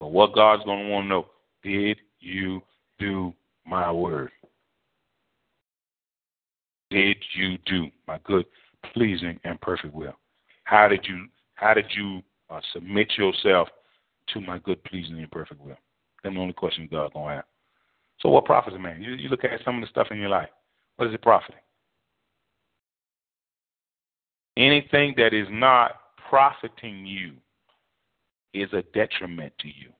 But 0.00 0.08
what 0.08 0.34
God's 0.34 0.64
gonna 0.64 0.88
want 0.88 1.04
to 1.04 1.08
know: 1.08 1.26
Did 1.62 1.98
you 2.18 2.62
do 2.98 3.32
my 3.64 3.92
word? 3.92 4.32
Did 6.92 7.16
you 7.34 7.56
do 7.64 7.86
my 8.06 8.20
good, 8.24 8.44
pleasing, 8.92 9.40
and 9.44 9.58
perfect 9.62 9.94
will? 9.94 10.12
How 10.64 10.88
did 10.88 11.06
you? 11.08 11.26
How 11.54 11.72
did 11.72 11.86
you 11.96 12.20
uh, 12.50 12.60
submit 12.74 13.12
yourself 13.16 13.68
to 14.28 14.40
my 14.40 14.58
good, 14.58 14.82
pleasing, 14.84 15.18
and 15.18 15.30
perfect 15.30 15.60
will. 15.60 15.76
That's 16.22 16.34
the 16.34 16.40
only 16.40 16.52
question 16.52 16.88
God's 16.90 17.14
to 17.14 17.20
ask. 17.20 17.46
So 18.20 18.28
what 18.28 18.44
profits 18.44 18.76
a 18.76 18.78
man? 18.78 19.02
You, 19.02 19.12
you 19.12 19.28
look 19.28 19.44
at 19.44 19.50
some 19.64 19.76
of 19.76 19.80
the 19.80 19.88
stuff 19.88 20.08
in 20.10 20.18
your 20.18 20.28
life. 20.28 20.50
What 20.96 21.08
is 21.08 21.14
it 21.14 21.22
profiting? 21.22 21.56
Anything 24.56 25.14
that 25.16 25.32
is 25.32 25.48
not 25.50 25.92
profiting 26.28 27.06
you 27.06 27.32
is 28.52 28.68
a 28.74 28.82
detriment 28.94 29.52
to 29.60 29.68
you. 29.68 29.90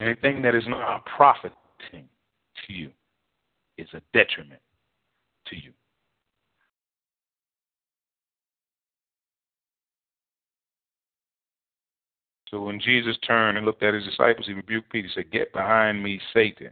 Anything 0.00 0.42
that 0.42 0.54
is 0.54 0.64
not 0.66 1.06
profiting 1.06 2.08
to 2.70 2.76
you 2.76 2.90
is 3.78 3.88
a 3.94 4.02
detriment 4.12 4.60
to 5.46 5.56
you. 5.56 5.72
So 12.48 12.60
when 12.62 12.80
Jesus 12.80 13.16
turned 13.26 13.56
and 13.56 13.66
looked 13.66 13.82
at 13.82 13.94
his 13.94 14.04
disciples, 14.04 14.46
he 14.46 14.54
rebuked 14.54 14.90
Peter. 14.90 15.06
He 15.06 15.14
said, 15.14 15.30
Get 15.30 15.52
behind 15.52 16.02
me, 16.02 16.20
Satan. 16.34 16.70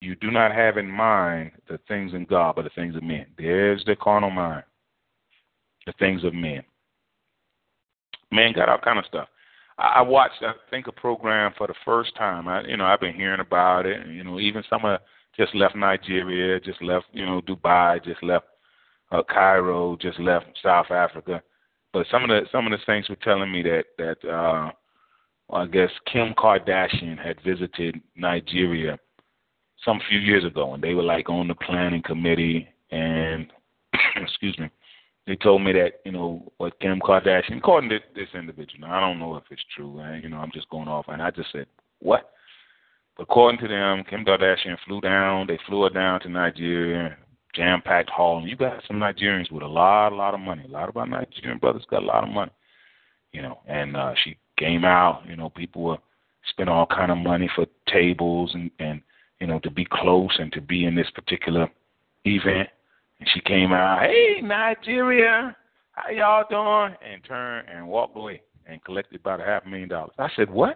You 0.00 0.16
do 0.16 0.30
not 0.30 0.52
have 0.52 0.78
in 0.78 0.90
mind 0.90 1.52
the 1.68 1.78
things 1.86 2.12
in 2.14 2.24
God, 2.24 2.56
but 2.56 2.62
the 2.62 2.70
things 2.70 2.96
of 2.96 3.02
men. 3.02 3.26
There's 3.38 3.84
the 3.84 3.94
carnal 3.94 4.30
mind, 4.30 4.64
the 5.86 5.92
things 5.98 6.24
of 6.24 6.34
men. 6.34 6.62
Man 8.32 8.52
got 8.52 8.68
all 8.68 8.78
kind 8.78 8.98
of 8.98 9.04
stuff. 9.06 9.28
I 9.80 10.02
watched, 10.02 10.42
I 10.42 10.52
think, 10.70 10.86
a 10.86 10.92
program 10.92 11.52
for 11.56 11.66
the 11.66 11.74
first 11.84 12.14
time. 12.16 12.48
I, 12.48 12.62
you 12.62 12.76
know, 12.76 12.84
I've 12.84 13.00
been 13.00 13.14
hearing 13.14 13.40
about 13.40 13.86
it. 13.86 14.06
You 14.06 14.24
know, 14.24 14.38
even 14.38 14.62
some 14.68 14.84
of 14.84 15.00
just 15.36 15.54
left 15.54 15.74
Nigeria, 15.74 16.60
just 16.60 16.82
left, 16.82 17.06
you 17.12 17.24
know, 17.24 17.40
Dubai, 17.40 18.04
just 18.04 18.22
left 18.22 18.44
uh, 19.12 19.22
Cairo, 19.28 19.96
just 20.00 20.18
left 20.20 20.46
South 20.62 20.90
Africa 20.90 21.42
But 21.92 22.06
some 22.10 22.22
of 22.22 22.28
the 22.28 22.42
some 22.52 22.66
of 22.66 22.72
the 22.72 22.78
saints 22.86 23.08
were 23.08 23.16
telling 23.16 23.50
me 23.50 23.62
that 23.62 23.84
that 23.98 24.28
uh, 24.28 24.70
I 25.52 25.66
guess 25.66 25.90
Kim 26.10 26.34
Kardashian 26.34 27.18
had 27.18 27.42
visited 27.44 28.00
Nigeria 28.16 28.98
some 29.84 30.00
few 30.08 30.18
years 30.18 30.44
ago, 30.44 30.74
and 30.74 30.82
they 30.82 30.94
were 30.94 31.02
like 31.02 31.28
on 31.28 31.48
the 31.48 31.54
planning 31.54 32.02
committee, 32.02 32.68
and 32.90 33.50
excuse 34.16 34.58
me, 34.58 34.70
they 35.26 35.36
told 35.36 35.62
me 35.62 35.72
that 35.72 36.00
you 36.04 36.12
know 36.12 36.52
what 36.56 36.78
Kim 36.80 37.00
Kardashian, 37.00 37.58
according 37.58 37.90
to 37.90 37.98
this 38.14 38.28
individual, 38.34 38.80
now, 38.80 38.96
I 38.96 39.00
don't 39.00 39.18
know 39.18 39.36
if 39.36 39.44
it's 39.50 39.62
true, 39.74 39.98
and 40.00 40.22
you 40.22 40.28
know 40.28 40.38
I'm 40.38 40.50
just 40.52 40.68
going 40.70 40.88
off, 40.88 41.06
and 41.08 41.22
I 41.22 41.30
just 41.30 41.52
said 41.52 41.66
what. 42.00 42.30
But 43.16 43.24
according 43.24 43.60
to 43.60 43.68
them, 43.68 44.04
Kim 44.08 44.24
Kardashian 44.24 44.76
flew 44.86 45.00
down. 45.00 45.46
They 45.46 45.58
flew 45.66 45.82
her 45.82 45.90
down 45.90 46.20
to 46.20 46.28
Nigeria, 46.28 47.16
jam-packed 47.54 48.10
hall. 48.10 48.38
And 48.38 48.48
you 48.48 48.56
got 48.56 48.82
some 48.86 48.96
Nigerians 48.96 49.50
with 49.50 49.62
a 49.62 49.66
lot, 49.66 50.12
a 50.12 50.16
lot 50.16 50.34
of 50.34 50.40
money. 50.40 50.64
A 50.64 50.70
lot 50.70 50.88
of 50.88 50.96
our 50.96 51.06
Nigerian 51.06 51.58
brothers 51.58 51.84
got 51.90 52.02
a 52.02 52.06
lot 52.06 52.24
of 52.24 52.30
money, 52.30 52.52
you 53.32 53.42
know. 53.42 53.58
And 53.66 53.96
uh, 53.96 54.14
she 54.24 54.38
came 54.58 54.84
out. 54.84 55.22
You 55.28 55.36
know, 55.36 55.50
people 55.50 55.82
were 55.82 55.98
spending 56.48 56.74
all 56.74 56.86
kind 56.86 57.10
of 57.10 57.18
money 57.18 57.50
for 57.54 57.66
tables 57.92 58.52
and 58.54 58.70
and 58.78 59.02
you 59.40 59.46
know 59.46 59.58
to 59.60 59.70
be 59.70 59.86
close 59.90 60.36
and 60.38 60.52
to 60.52 60.60
be 60.60 60.84
in 60.84 60.94
this 60.94 61.10
particular 61.14 61.68
event. 62.24 62.68
And 63.20 63.28
she 63.34 63.40
came 63.40 63.72
out, 63.72 64.02
hey 64.02 64.40
Nigeria, 64.42 65.56
how 65.92 66.10
y'all 66.10 66.44
doing? 66.48 66.96
And 67.06 67.22
turned 67.24 67.68
and 67.68 67.86
walked 67.86 68.16
away 68.16 68.42
and 68.66 68.82
collected 68.84 69.20
about 69.20 69.40
a 69.40 69.44
half 69.44 69.66
million 69.66 69.88
dollars. 69.88 70.12
I 70.18 70.28
said, 70.34 70.50
what? 70.50 70.70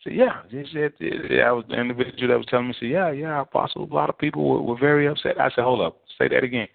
I 0.00 0.04
said, 0.04 0.14
yeah. 0.14 0.42
She 0.50 0.64
said, 0.72 0.92
yeah, 1.00 1.48
I 1.48 1.52
was 1.52 1.64
the 1.68 1.80
individual 1.80 2.28
that 2.28 2.38
was 2.38 2.46
telling 2.48 2.68
me, 2.68 2.74
she 2.74 2.86
said, 2.86 2.92
yeah, 2.92 3.10
yeah, 3.10 3.40
Apostle, 3.40 3.88
a 3.90 3.94
lot 3.94 4.08
of 4.08 4.18
people 4.18 4.48
were, 4.48 4.62
were 4.62 4.78
very 4.78 5.08
upset. 5.08 5.40
I 5.40 5.50
said, 5.50 5.64
hold 5.64 5.80
up, 5.80 5.98
say 6.18 6.28
that 6.28 6.44
again. 6.44 6.68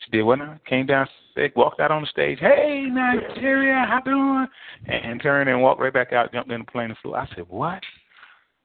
She 0.00 0.10
did 0.10 0.22
what 0.24 0.40
now? 0.40 0.58
Came 0.68 0.86
down, 0.86 1.06
walked 1.54 1.80
out 1.80 1.92
on 1.92 2.02
the 2.02 2.08
stage. 2.08 2.38
Hey, 2.40 2.88
Nigeria, 2.90 3.86
how 3.88 4.00
doing? 4.00 4.46
And, 4.86 5.12
and 5.12 5.22
turned 5.22 5.48
and 5.48 5.62
walked 5.62 5.80
right 5.80 5.92
back 5.92 6.12
out, 6.12 6.32
jumped 6.32 6.50
in 6.50 6.60
the 6.60 6.66
plane 6.66 6.90
and 6.90 6.98
flew. 6.98 7.14
I 7.14 7.28
said, 7.36 7.44
what? 7.48 7.80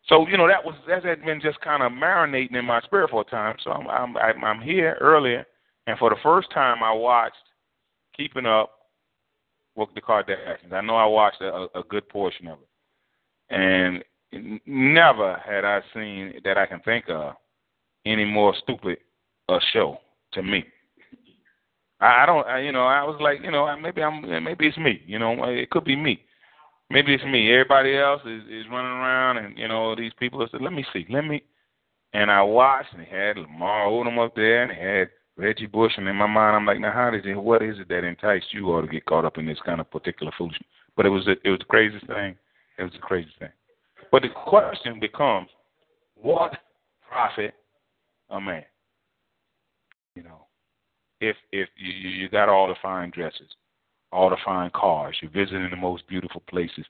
So 0.08 0.28
you 0.28 0.38
know 0.38 0.48
that 0.48 0.66
was 0.66 0.74
that 0.88 1.06
had 1.06 1.24
been 1.24 1.40
just 1.40 1.62
kind 1.62 1.84
of 1.84 1.92
marinating 1.92 2.56
in 2.56 2.66
my 2.66 2.82
spirit 2.82 3.12
for 3.12 3.22
a 3.22 3.26
time. 3.26 3.56
So 3.64 3.72
I'm 3.72 4.18
I'm 4.18 4.44
I'm 4.44 4.60
here 4.60 4.98
earlier, 5.00 5.46
and 5.90 5.98
for 5.98 6.12
the 6.12 6.16
first 6.22 6.52
time 6.52 6.84
I 6.84 6.94
watched 6.94 7.36
Keeping 8.16 8.46
Up 8.46 8.70
with 9.76 9.90
the 9.96 10.02
Kardashians. 10.02 10.72
I 10.72 10.82
know 10.82 10.96
I 10.96 11.06
watched 11.06 11.42
a, 11.42 11.68
a 11.74 11.84
good 11.90 12.08
portion 12.10 12.48
of 12.48 12.60
it, 12.60 13.56
and 13.56 14.60
never 14.68 15.42
had 15.44 15.66
I 15.66 15.82
seen 15.94 16.34
that 16.44 16.58
I 16.58 16.68
can 16.68 16.80
think 16.82 17.06
of 17.10 17.34
any 18.06 18.24
more 18.24 18.54
stupid 18.62 19.00
a 19.50 19.58
show 19.74 19.98
to 20.34 20.44
me. 20.44 20.64
I, 22.00 22.24
I 22.24 22.26
don't, 22.28 22.46
I, 22.46 22.60
you 22.60 22.72
know, 22.72 22.86
I 22.86 23.04
was 23.04 23.18
like, 23.20 23.40
you 23.42 23.50
know, 23.50 23.76
maybe 23.82 24.04
I'm, 24.04 24.44
maybe 24.44 24.68
it's 24.68 24.78
me, 24.78 25.02
you 25.08 25.18
know, 25.18 25.44
it 25.46 25.72
could 25.72 25.86
be 25.86 25.96
me. 25.96 26.24
Maybe 26.92 27.16
it's 27.16 27.24
me. 27.24 27.52
Everybody 27.52 27.98
else 27.98 28.22
is 28.26 28.44
is 28.44 28.66
running 28.72 28.92
around, 28.92 29.38
and 29.38 29.58
you 29.58 29.68
know, 29.68 29.96
these 29.96 30.12
people 30.20 30.46
said, 30.52 30.62
let 30.62 30.74
me 30.74 30.86
see, 30.94 31.08
let 31.10 31.26
me. 31.26 31.42
And 32.14 32.30
I 32.30 32.42
watched, 32.44 32.94
and 32.94 33.02
they 33.02 33.10
had 33.10 33.38
Lamar 33.38 33.88
Odom 33.88 34.24
up 34.24 34.36
there, 34.36 34.64
and 34.64 34.72
they 34.72 35.00
had 35.00 35.10
Reggie 35.40 35.68
Bush, 35.68 35.94
and 35.96 36.08
in 36.08 36.18
my 36.18 36.28
mind, 36.28 36.58
I'm 36.58 36.66
like, 36.66 36.80
now, 36.80 36.92
how 36.92 37.10
did 37.10 37.26
it? 37.26 37.36
What 37.36 37.62
is 37.62 37.80
it 37.80 37.88
that 37.88 38.04
enticed 38.04 38.54
you 38.54 38.72
all 38.72 38.82
to 38.82 38.88
get 38.88 39.06
caught 39.06 39.24
up 39.24 39.38
in 39.38 39.46
this 39.46 39.58
kind 39.66 39.80
of 39.80 39.90
particular 39.90 40.34
foolishness? 40.38 40.68
But 40.98 41.06
it 41.06 41.10
was, 41.10 41.26
a, 41.28 41.32
it 41.46 41.50
was 41.50 41.60
the 41.60 41.66
craziest 41.66 42.08
thing. 42.08 42.36
It 42.78 42.84
was 42.84 42.92
the 42.92 43.00
craziest 43.00 43.40
thing. 43.40 43.50
But 44.12 44.24
the 44.24 44.30
question 44.30 45.00
becomes, 45.00 45.48
what 46.16 46.58
profit 47.10 47.54
a 48.30 48.42
man? 48.42 48.66
You 50.16 50.24
know, 50.24 50.48
if 51.22 51.38
if 51.54 51.70
you 51.78 52.10
you 52.10 52.30
got 52.30 52.50
all 52.50 52.68
the 52.68 52.76
fine 52.82 53.10
dresses, 53.12 53.48
all 54.12 54.30
the 54.30 54.38
fine 54.44 54.72
cars, 54.72 55.16
you're 55.22 55.32
visiting 55.32 55.70
the 55.70 55.78
most 55.78 56.06
beautiful 56.08 56.44
places 56.50 56.86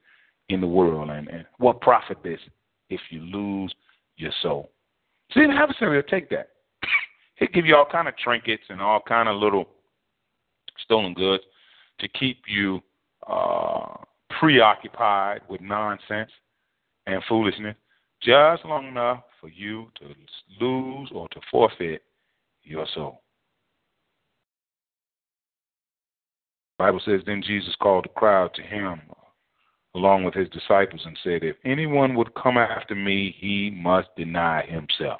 in 0.48 0.60
the 0.60 0.68
world, 0.68 1.12
and, 1.12 1.28
and 1.28 1.46
what 1.60 1.82
profit 1.82 2.18
is 2.24 2.40
if 2.90 3.02
you 3.12 3.20
lose 3.20 3.72
your 4.18 4.32
soul? 4.42 4.72
See, 5.34 5.42
the 5.46 5.54
adversary 5.54 5.98
will 5.98 6.04
take 6.04 6.32
that. 6.32 6.50
He'll 7.39 7.49
give 7.54 7.65
you 7.65 7.75
all 7.75 7.86
kind 7.89 8.08
of 8.08 8.17
trinkets 8.17 8.63
and 8.69 8.82
all 8.82 9.02
kind 9.08 9.30
of 9.30 9.38
little 9.38 9.67
stolen 10.84 11.13
goods 11.13 11.43
to 11.99 12.08
keep 12.08 12.41
you 12.47 12.82
uh, 13.28 13.95
preoccupied 14.39 15.41
with 15.49 15.62
nonsense 15.62 16.32
and 17.08 17.23
foolishness 17.28 17.75
just 18.21 18.65
long 18.65 18.88
enough 18.88 19.23
for 19.39 19.49
you 19.49 19.88
to 19.99 20.63
lose 20.63 21.10
or 21.13 21.30
to 21.30 21.39
forfeit 21.49 22.04
your 22.63 22.86
soul. 22.93 23.21
Bible 26.78 27.02
says, 27.06 27.21
Then 27.25 27.41
Jesus 27.45 27.75
called 27.82 28.06
the 28.06 28.19
crowd 28.19 28.54
to 28.56 28.62
him 28.62 29.02
along 29.95 30.23
with 30.23 30.34
his 30.34 30.49
disciples 30.49 31.02
and 31.06 31.17
said, 31.23 31.43
If 31.43 31.56
anyone 31.65 32.15
would 32.15 32.34
come 32.36 32.58
after 32.58 32.95
me, 32.95 33.36
he 33.38 33.69
must 33.69 34.10
deny 34.17 34.65
himself. 34.65 35.19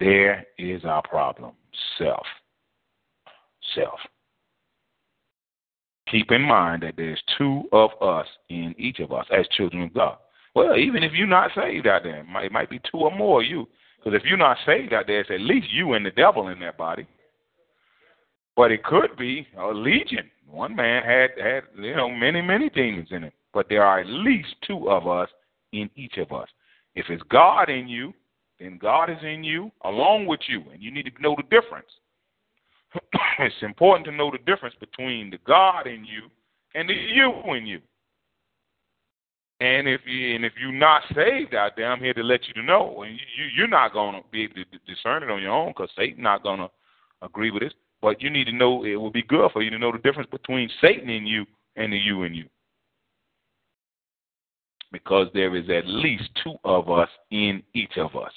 There 0.00 0.46
is 0.58 0.84
our 0.84 1.02
problem 1.02 1.52
self. 1.98 2.26
Self. 3.74 4.00
Keep 6.10 6.32
in 6.32 6.42
mind 6.42 6.82
that 6.82 6.94
there's 6.96 7.22
two 7.38 7.64
of 7.70 7.90
us 8.02 8.26
in 8.48 8.74
each 8.78 8.98
of 8.98 9.12
us 9.12 9.26
as 9.30 9.46
children 9.56 9.84
of 9.84 9.94
God. 9.94 10.16
Well, 10.54 10.76
even 10.76 11.04
if 11.04 11.12
you're 11.12 11.28
not 11.28 11.52
saved 11.54 11.86
out 11.86 12.02
there, 12.02 12.20
it 12.20 12.52
might, 12.52 12.70
be 12.70 12.80
two 12.90 12.98
or 12.98 13.16
more 13.16 13.42
of 13.42 13.48
you. 13.48 13.68
Because 13.98 14.18
if 14.18 14.26
you're 14.26 14.38
not 14.38 14.56
saved 14.66 14.92
out 14.92 15.06
there, 15.06 15.20
it's 15.20 15.30
at 15.30 15.40
least 15.40 15.68
you 15.70 15.92
and 15.92 16.04
the 16.04 16.10
devil 16.10 16.48
in 16.48 16.58
that 16.60 16.76
body. 16.76 17.06
But 18.56 18.72
it 18.72 18.82
could 18.82 19.16
be 19.16 19.46
a 19.56 19.68
legion. 19.68 20.30
One 20.48 20.74
man 20.74 21.04
had 21.04 21.30
had 21.40 21.62
you 21.78 21.94
know 21.94 22.10
many 22.10 22.42
many 22.42 22.68
demons 22.70 23.08
in 23.12 23.22
him, 23.22 23.32
but 23.54 23.68
there 23.68 23.84
are 23.84 24.00
at 24.00 24.06
least 24.08 24.48
two 24.66 24.90
of 24.90 25.06
us 25.06 25.28
in 25.72 25.88
each 25.94 26.16
of 26.16 26.32
us. 26.32 26.48
If 26.96 27.06
it's 27.08 27.22
God 27.30 27.70
in 27.70 27.86
you, 27.86 28.12
then 28.60 28.78
God 28.80 29.10
is 29.10 29.18
in 29.22 29.42
you 29.42 29.72
along 29.84 30.26
with 30.26 30.40
you, 30.46 30.62
and 30.72 30.82
you 30.82 30.92
need 30.92 31.06
to 31.06 31.22
know 31.22 31.34
the 31.36 31.42
difference. 31.44 31.88
it's 33.38 33.54
important 33.62 34.04
to 34.06 34.12
know 34.12 34.30
the 34.30 34.38
difference 34.38 34.74
between 34.78 35.30
the 35.30 35.38
God 35.46 35.86
in 35.86 36.04
you 36.04 36.28
and 36.74 36.88
the 36.88 36.94
you 36.94 37.32
in 37.54 37.66
you. 37.66 37.80
And 39.60 39.86
if 39.86 40.00
you 40.06 40.34
and 40.34 40.44
if 40.44 40.52
you're 40.60 40.72
not 40.72 41.02
saved 41.14 41.54
out 41.54 41.72
there, 41.76 41.90
I'm 41.90 42.00
here 42.00 42.14
to 42.14 42.22
let 42.22 42.46
you 42.48 42.54
to 42.54 42.62
know, 42.62 43.02
and 43.02 43.12
you, 43.12 43.44
you're 43.56 43.68
not 43.68 43.92
going 43.92 44.14
to 44.14 44.22
be 44.30 44.44
able 44.44 44.54
to 44.54 44.64
discern 44.86 45.22
it 45.22 45.30
on 45.30 45.42
your 45.42 45.52
own 45.52 45.68
because 45.70 45.90
Satan's 45.96 46.22
not 46.22 46.44
to 46.44 46.70
agree 47.22 47.50
with 47.50 47.62
this. 47.62 47.72
But 48.02 48.22
you 48.22 48.30
need 48.30 48.44
to 48.44 48.52
know 48.52 48.84
it 48.84 48.96
will 48.96 49.10
be 49.10 49.22
good 49.22 49.50
for 49.52 49.62
you 49.62 49.70
to 49.70 49.78
know 49.78 49.92
the 49.92 49.98
difference 49.98 50.30
between 50.30 50.70
Satan 50.80 51.10
in 51.10 51.26
you 51.26 51.44
and 51.76 51.92
the 51.92 51.98
you 51.98 52.22
in 52.22 52.34
you. 52.34 52.46
Because 54.92 55.28
there 55.34 55.54
is 55.54 55.68
at 55.68 55.86
least 55.86 56.30
two 56.42 56.54
of 56.64 56.90
us 56.90 57.10
in 57.30 57.62
each 57.74 57.98
of 57.98 58.16
us. 58.16 58.32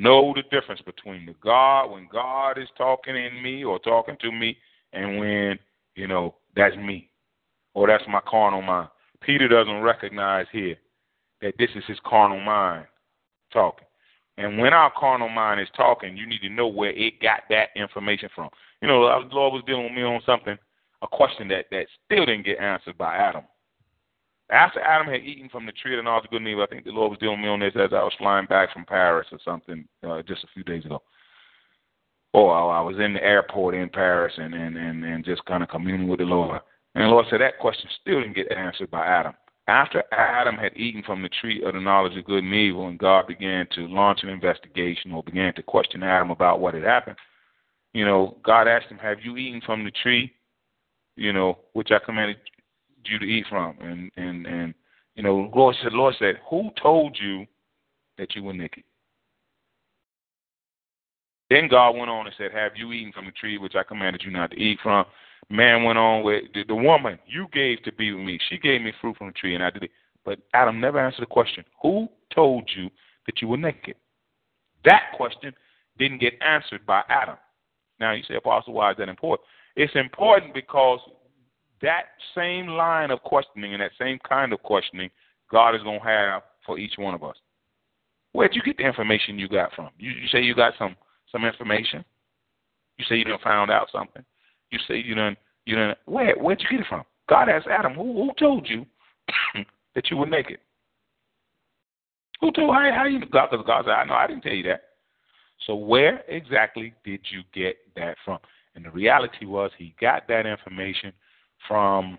Know 0.00 0.32
the 0.34 0.42
difference 0.44 0.80
between 0.80 1.26
the 1.26 1.34
God 1.44 1.90
when 1.90 2.08
God 2.10 2.56
is 2.56 2.68
talking 2.78 3.14
in 3.14 3.42
me 3.42 3.64
or 3.64 3.78
talking 3.78 4.16
to 4.22 4.32
me 4.32 4.56
and 4.94 5.18
when, 5.18 5.58
you 5.94 6.06
know, 6.06 6.36
that's 6.56 6.74
me 6.74 7.10
or 7.74 7.86
that's 7.86 8.04
my 8.08 8.20
carnal 8.26 8.62
mind. 8.62 8.88
Peter 9.20 9.46
doesn't 9.46 9.82
recognize 9.82 10.46
here 10.52 10.76
that 11.42 11.52
this 11.58 11.68
is 11.74 11.84
his 11.86 11.98
carnal 12.06 12.40
mind 12.40 12.86
talking. 13.52 13.86
And 14.38 14.58
when 14.58 14.72
our 14.72 14.90
carnal 14.98 15.28
mind 15.28 15.60
is 15.60 15.68
talking, 15.76 16.16
you 16.16 16.26
need 16.26 16.40
to 16.40 16.48
know 16.48 16.66
where 16.66 16.92
it 16.96 17.20
got 17.20 17.42
that 17.50 17.68
information 17.76 18.30
from. 18.34 18.48
You 18.80 18.88
know, 18.88 19.02
the 19.02 19.34
Lord 19.34 19.52
was 19.52 19.62
dealing 19.66 19.84
with 19.84 19.92
me 19.92 20.02
on 20.02 20.22
something, 20.24 20.56
a 21.02 21.06
question 21.08 21.46
that, 21.48 21.66
that 21.72 21.84
still 22.06 22.24
didn't 22.24 22.46
get 22.46 22.58
answered 22.58 22.96
by 22.96 23.16
Adam. 23.16 23.42
After 24.50 24.80
Adam 24.80 25.06
had 25.06 25.22
eaten 25.22 25.48
from 25.48 25.66
the 25.66 25.72
tree 25.72 25.94
of 25.94 25.98
the 25.98 26.02
knowledge 26.02 26.24
of 26.24 26.30
good 26.30 26.40
and 26.40 26.48
evil, 26.48 26.64
I 26.64 26.66
think 26.66 26.84
the 26.84 26.90
Lord 26.90 27.10
was 27.10 27.18
dealing 27.20 27.40
with 27.40 27.46
me 27.46 27.50
on 27.50 27.60
this 27.60 27.74
as 27.76 27.92
I 27.92 28.02
was 28.02 28.12
flying 28.18 28.46
back 28.46 28.72
from 28.72 28.84
Paris 28.84 29.28
or 29.30 29.38
something 29.44 29.86
uh, 30.06 30.22
just 30.22 30.44
a 30.44 30.48
few 30.52 30.64
days 30.64 30.84
ago. 30.84 31.02
Or 32.32 32.54
I 32.54 32.80
was 32.80 32.96
in 32.98 33.14
the 33.14 33.22
airport 33.22 33.74
in 33.74 33.88
Paris 33.88 34.32
and, 34.36 34.54
and, 34.54 34.76
and, 34.76 35.04
and 35.04 35.24
just 35.24 35.44
kind 35.46 35.62
of 35.62 35.68
communing 35.68 36.08
with 36.08 36.20
the 36.20 36.24
Lord. 36.24 36.60
And 36.94 37.04
the 37.04 37.08
Lord 37.08 37.26
said 37.30 37.40
that 37.40 37.58
question 37.58 37.88
still 38.00 38.20
didn't 38.20 38.36
get 38.36 38.52
answered 38.52 38.90
by 38.90 39.06
Adam. 39.06 39.34
After 39.68 40.02
Adam 40.12 40.56
had 40.56 40.76
eaten 40.76 41.02
from 41.04 41.22
the 41.22 41.28
tree 41.40 41.62
of 41.64 41.74
the 41.74 41.80
knowledge 41.80 42.16
of 42.16 42.24
good 42.24 42.42
and 42.42 42.54
evil, 42.54 42.88
and 42.88 42.98
God 42.98 43.28
began 43.28 43.68
to 43.76 43.86
launch 43.86 44.20
an 44.22 44.28
investigation 44.28 45.12
or 45.12 45.22
began 45.22 45.54
to 45.54 45.62
question 45.62 46.02
Adam 46.02 46.30
about 46.30 46.60
what 46.60 46.74
had 46.74 46.82
happened, 46.82 47.16
you 47.92 48.04
know, 48.04 48.36
God 48.44 48.66
asked 48.66 48.86
him, 48.86 48.98
Have 48.98 49.18
you 49.22 49.36
eaten 49.36 49.60
from 49.64 49.84
the 49.84 49.92
tree, 50.02 50.32
you 51.14 51.32
know, 51.32 51.58
which 51.72 51.90
I 51.92 51.98
commanded 52.04 52.38
you 53.04 53.18
to 53.18 53.24
eat 53.24 53.46
from? 53.48 53.76
And 53.80 54.10
and 54.16 54.46
and 54.46 54.74
you 55.14 55.22
know, 55.22 55.50
Lord 55.54 55.76
said, 55.82 55.92
Lord 55.92 56.14
said, 56.18 56.36
Who 56.48 56.70
told 56.80 57.16
you 57.20 57.46
that 58.18 58.34
you 58.34 58.42
were 58.42 58.52
naked? 58.52 58.84
Then 61.50 61.68
God 61.68 61.96
went 61.96 62.10
on 62.10 62.26
and 62.26 62.34
said, 62.38 62.52
Have 62.52 62.72
you 62.76 62.92
eaten 62.92 63.12
from 63.12 63.26
the 63.26 63.32
tree 63.32 63.58
which 63.58 63.74
I 63.74 63.82
commanded 63.82 64.22
you 64.24 64.30
not 64.30 64.52
to 64.52 64.56
eat 64.56 64.78
from? 64.82 65.04
Man 65.48 65.82
went 65.82 65.98
on 65.98 66.22
with 66.22 66.44
the, 66.54 66.62
the 66.64 66.74
woman 66.74 67.18
you 67.26 67.48
gave 67.52 67.82
to 67.82 67.92
be 67.92 68.12
with 68.12 68.24
me. 68.24 68.38
She 68.48 68.58
gave 68.58 68.82
me 68.82 68.92
fruit 69.00 69.16
from 69.16 69.26
the 69.28 69.32
tree, 69.32 69.54
and 69.54 69.64
I 69.64 69.70
did 69.70 69.84
it. 69.84 69.90
But 70.24 70.38
Adam 70.54 70.80
never 70.80 71.04
answered 71.04 71.22
the 71.22 71.26
question 71.26 71.64
Who 71.82 72.08
told 72.34 72.70
you 72.76 72.88
that 73.26 73.42
you 73.42 73.48
were 73.48 73.56
naked? 73.56 73.96
That 74.84 75.12
question 75.16 75.52
didn't 75.98 76.20
get 76.20 76.34
answered 76.40 76.86
by 76.86 77.02
Adam. 77.08 77.36
Now, 77.98 78.12
you 78.12 78.22
say, 78.26 78.36
Apostle, 78.36 78.74
why 78.74 78.92
is 78.92 78.96
that 78.98 79.08
important? 79.08 79.46
It's 79.76 79.94
important 79.94 80.54
because 80.54 81.00
that 81.82 82.02
same 82.34 82.66
line 82.66 83.10
of 83.10 83.22
questioning 83.22 83.72
and 83.72 83.82
that 83.82 83.92
same 83.98 84.18
kind 84.28 84.52
of 84.52 84.62
questioning 84.62 85.10
God 85.50 85.74
is 85.74 85.82
going 85.82 86.00
to 86.00 86.06
have 86.06 86.42
for 86.64 86.78
each 86.78 86.94
one 86.96 87.14
of 87.14 87.24
us. 87.24 87.36
Where'd 88.32 88.54
you 88.54 88.62
get 88.62 88.76
the 88.76 88.84
information 88.84 89.38
you 89.38 89.48
got 89.48 89.72
from? 89.74 89.90
You, 89.98 90.10
you 90.10 90.28
say 90.28 90.40
you 90.40 90.54
got 90.54 90.74
some 90.78 90.96
some 91.32 91.44
information. 91.44 92.04
You 92.98 93.04
say 93.08 93.16
you 93.16 93.24
done 93.24 93.38
found 93.42 93.70
out 93.70 93.88
something. 93.92 94.24
You 94.70 94.78
say 94.86 94.98
you 94.98 95.14
done 95.14 95.36
you 95.64 95.76
done 95.76 95.94
where 96.04 96.36
where'd 96.36 96.60
you 96.60 96.68
get 96.70 96.80
it 96.80 96.86
from? 96.88 97.02
God 97.28 97.48
asked 97.48 97.66
Adam, 97.66 97.94
who 97.94 98.12
who 98.12 98.30
told 98.38 98.68
you 98.68 98.86
that 99.94 100.10
you 100.10 100.16
were 100.16 100.26
naked? 100.26 100.58
Who 102.40 102.52
told 102.52 102.74
how 102.74 102.88
how 102.94 103.06
you 103.06 103.20
God 103.26 103.48
because 103.50 103.66
God 103.66 103.84
said, 103.84 103.92
I 103.92 104.04
know 104.04 104.14
I 104.14 104.26
didn't 104.26 104.42
tell 104.42 104.52
you 104.52 104.64
that. 104.64 104.82
So 105.66 105.74
where 105.74 106.22
exactly 106.28 106.94
did 107.04 107.20
you 107.30 107.42
get 107.52 107.76
that 107.96 108.16
from? 108.24 108.38
And 108.74 108.84
the 108.84 108.90
reality 108.90 109.44
was 109.44 109.70
he 109.76 109.94
got 110.00 110.28
that 110.28 110.46
information 110.46 111.12
from 111.66 112.18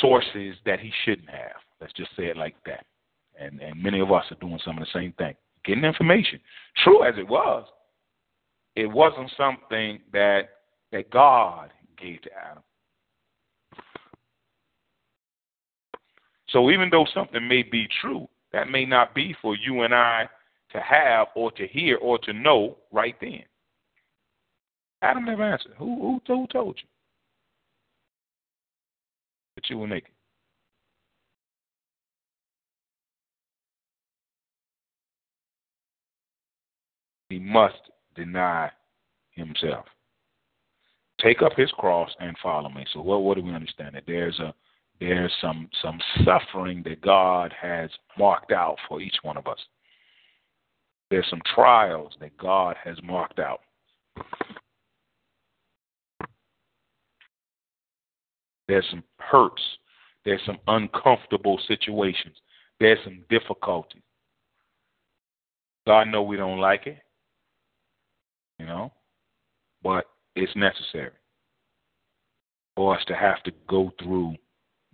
sources 0.00 0.56
that 0.66 0.80
he 0.80 0.90
shouldn't 1.04 1.30
have. 1.30 1.56
Let's 1.80 1.92
just 1.92 2.10
say 2.16 2.24
it 2.24 2.36
like 2.36 2.56
that. 2.66 2.84
And 3.38 3.60
and 3.60 3.82
many 3.82 4.00
of 4.00 4.12
us 4.12 4.24
are 4.30 4.36
doing 4.36 4.60
some 4.64 4.78
of 4.78 4.84
the 4.84 4.98
same 4.98 5.12
thing. 5.12 5.34
Getting 5.64 5.84
information. 5.84 6.40
True 6.82 7.04
as 7.04 7.14
it 7.18 7.26
was, 7.26 7.66
it 8.76 8.86
wasn't 8.86 9.30
something 9.36 10.00
that 10.12 10.42
that 10.92 11.10
God 11.10 11.70
gave 12.00 12.22
to 12.22 12.30
Adam. 12.32 12.62
So 16.48 16.70
even 16.70 16.88
though 16.90 17.06
something 17.12 17.46
may 17.46 17.62
be 17.64 17.88
true, 18.00 18.28
that 18.52 18.70
may 18.70 18.84
not 18.84 19.14
be 19.14 19.34
for 19.42 19.56
you 19.56 19.82
and 19.82 19.92
I 19.92 20.28
to 20.70 20.80
have 20.80 21.28
or 21.34 21.50
to 21.52 21.66
hear 21.66 21.96
or 21.96 22.18
to 22.18 22.32
know 22.32 22.76
right 22.92 23.16
then. 23.20 23.42
Adam 25.02 25.24
never 25.24 25.42
answered. 25.42 25.72
Who 25.76 26.20
who, 26.26 26.34
who 26.34 26.46
told 26.46 26.78
you 26.80 26.88
that 29.64 29.72
you 29.72 29.78
were 29.78 29.86
naked? 29.86 30.10
He 37.28 37.38
must 37.38 37.74
deny 38.14 38.70
himself. 39.32 39.86
Take 41.20 41.42
up 41.42 41.52
his 41.56 41.70
cross 41.72 42.10
and 42.20 42.36
follow 42.42 42.68
me. 42.68 42.84
So 42.92 43.00
what 43.00 43.22
what 43.22 43.36
do 43.36 43.42
we 43.42 43.54
understand? 43.54 43.94
That 43.94 44.04
there's 44.06 44.38
a 44.40 44.54
there's 45.00 45.32
some 45.40 45.68
some 45.82 45.98
suffering 46.24 46.82
that 46.84 47.00
God 47.00 47.52
has 47.60 47.90
marked 48.18 48.52
out 48.52 48.76
for 48.88 49.00
each 49.00 49.16
one 49.22 49.36
of 49.36 49.46
us. 49.46 49.58
There's 51.10 51.28
some 51.30 51.42
trials 51.54 52.12
that 52.20 52.36
God 52.36 52.76
has 52.84 52.96
marked 53.02 53.38
out. 53.38 53.60
There's 58.68 58.86
some 58.90 59.04
hurts. 59.18 59.62
There's 60.24 60.40
some 60.46 60.58
uncomfortable 60.66 61.60
situations. 61.68 62.36
There's 62.80 62.98
some 63.04 63.24
difficulties. 63.28 64.02
God 65.86 66.08
know 66.08 66.22
we 66.22 66.36
don't 66.36 66.60
like 66.60 66.86
it, 66.86 66.98
you 68.58 68.64
know, 68.64 68.90
but 69.82 70.06
it's 70.34 70.54
necessary 70.56 71.10
for 72.74 72.96
us 72.96 73.04
to 73.06 73.14
have 73.14 73.42
to 73.42 73.52
go 73.68 73.92
through 74.02 74.34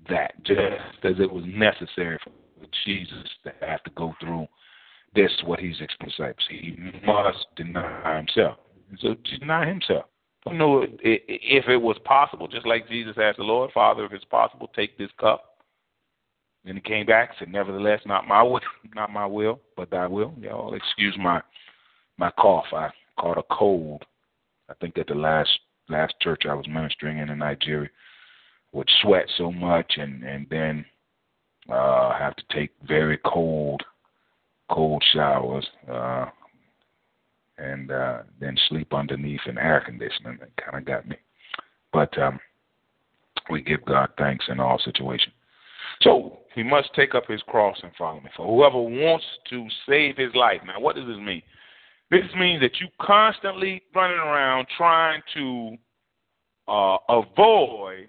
that, 0.08 0.32
just 0.44 0.58
as 1.04 1.14
it 1.20 1.30
was 1.30 1.44
necessary 1.46 2.18
for 2.24 2.66
Jesus 2.84 3.28
to 3.44 3.52
have 3.64 3.82
to 3.84 3.90
go 3.90 4.14
through 4.20 4.46
this, 5.14 5.30
what 5.44 5.60
he's 5.60 5.80
expressing. 5.80 6.34
He 6.48 6.76
must 7.06 7.46
deny 7.56 8.16
himself. 8.16 8.58
So 8.98 9.14
deny 9.38 9.66
himself. 9.66 10.06
Don't 10.44 10.58
know 10.58 10.82
if 10.82 11.68
it 11.68 11.76
was 11.76 11.98
possible, 12.04 12.48
just 12.48 12.66
like 12.66 12.88
Jesus 12.88 13.16
asked 13.20 13.36
the 13.36 13.44
Lord, 13.44 13.70
Father, 13.72 14.04
if 14.06 14.12
it's 14.12 14.24
possible, 14.24 14.70
take 14.74 14.96
this 14.96 15.10
cup. 15.18 15.44
Then 16.64 16.76
he 16.76 16.80
came 16.80 17.06
back, 17.06 17.30
said, 17.38 17.52
Nevertheless, 17.52 18.00
not 18.06 18.26
my 18.26 18.42
will, 18.42 18.60
not 18.94 19.12
my 19.12 19.26
will, 19.26 19.60
but 19.76 19.90
thy 19.90 20.06
will. 20.06 20.34
Y'all 20.38 20.74
excuse 20.74 21.16
my 21.18 21.42
my 22.18 22.30
cough. 22.32 22.66
I 22.72 22.90
caught 23.18 23.38
a 23.38 23.42
cold. 23.50 24.04
I 24.68 24.74
think 24.74 24.98
at 24.98 25.06
the 25.06 25.14
last 25.14 25.50
last 25.88 26.14
church 26.20 26.42
I 26.48 26.54
was 26.54 26.68
ministering 26.68 27.18
in 27.18 27.30
in 27.30 27.38
Nigeria 27.38 27.90
would 28.72 28.88
sweat 29.02 29.26
so 29.36 29.50
much 29.50 29.94
and 29.96 30.22
and 30.22 30.46
then 30.50 30.84
uh 31.68 32.16
have 32.16 32.36
to 32.36 32.42
take 32.54 32.70
very 32.86 33.18
cold 33.24 33.82
cold 34.70 35.02
showers 35.12 35.66
uh 35.90 36.26
and 37.60 37.90
uh 37.90 38.22
then 38.40 38.56
sleep 38.68 38.92
underneath 38.94 39.40
an 39.46 39.58
air 39.58 39.82
conditioner. 39.84 40.36
That 40.40 40.56
kind 40.56 40.78
of 40.78 40.84
got 40.84 41.08
me. 41.08 41.16
But 41.92 42.16
um 42.18 42.40
we 43.50 43.62
give 43.62 43.84
God 43.84 44.10
thanks 44.18 44.46
in 44.48 44.60
all 44.60 44.78
situations. 44.78 45.34
So 46.02 46.38
he 46.54 46.62
must 46.62 46.94
take 46.94 47.14
up 47.14 47.26
his 47.26 47.42
cross 47.42 47.76
and 47.82 47.92
follow 47.96 48.20
me. 48.20 48.30
For 48.36 48.46
whoever 48.46 48.80
wants 48.80 49.24
to 49.50 49.66
save 49.88 50.16
his 50.16 50.34
life. 50.34 50.60
Now 50.66 50.80
what 50.80 50.96
does 50.96 51.06
this 51.06 51.18
mean? 51.18 51.42
This 52.10 52.24
means 52.36 52.60
that 52.62 52.80
you 52.80 52.88
constantly 53.00 53.82
running 53.94 54.18
around 54.18 54.66
trying 54.76 55.22
to 55.34 55.76
uh, 56.66 56.96
avoid 57.08 58.08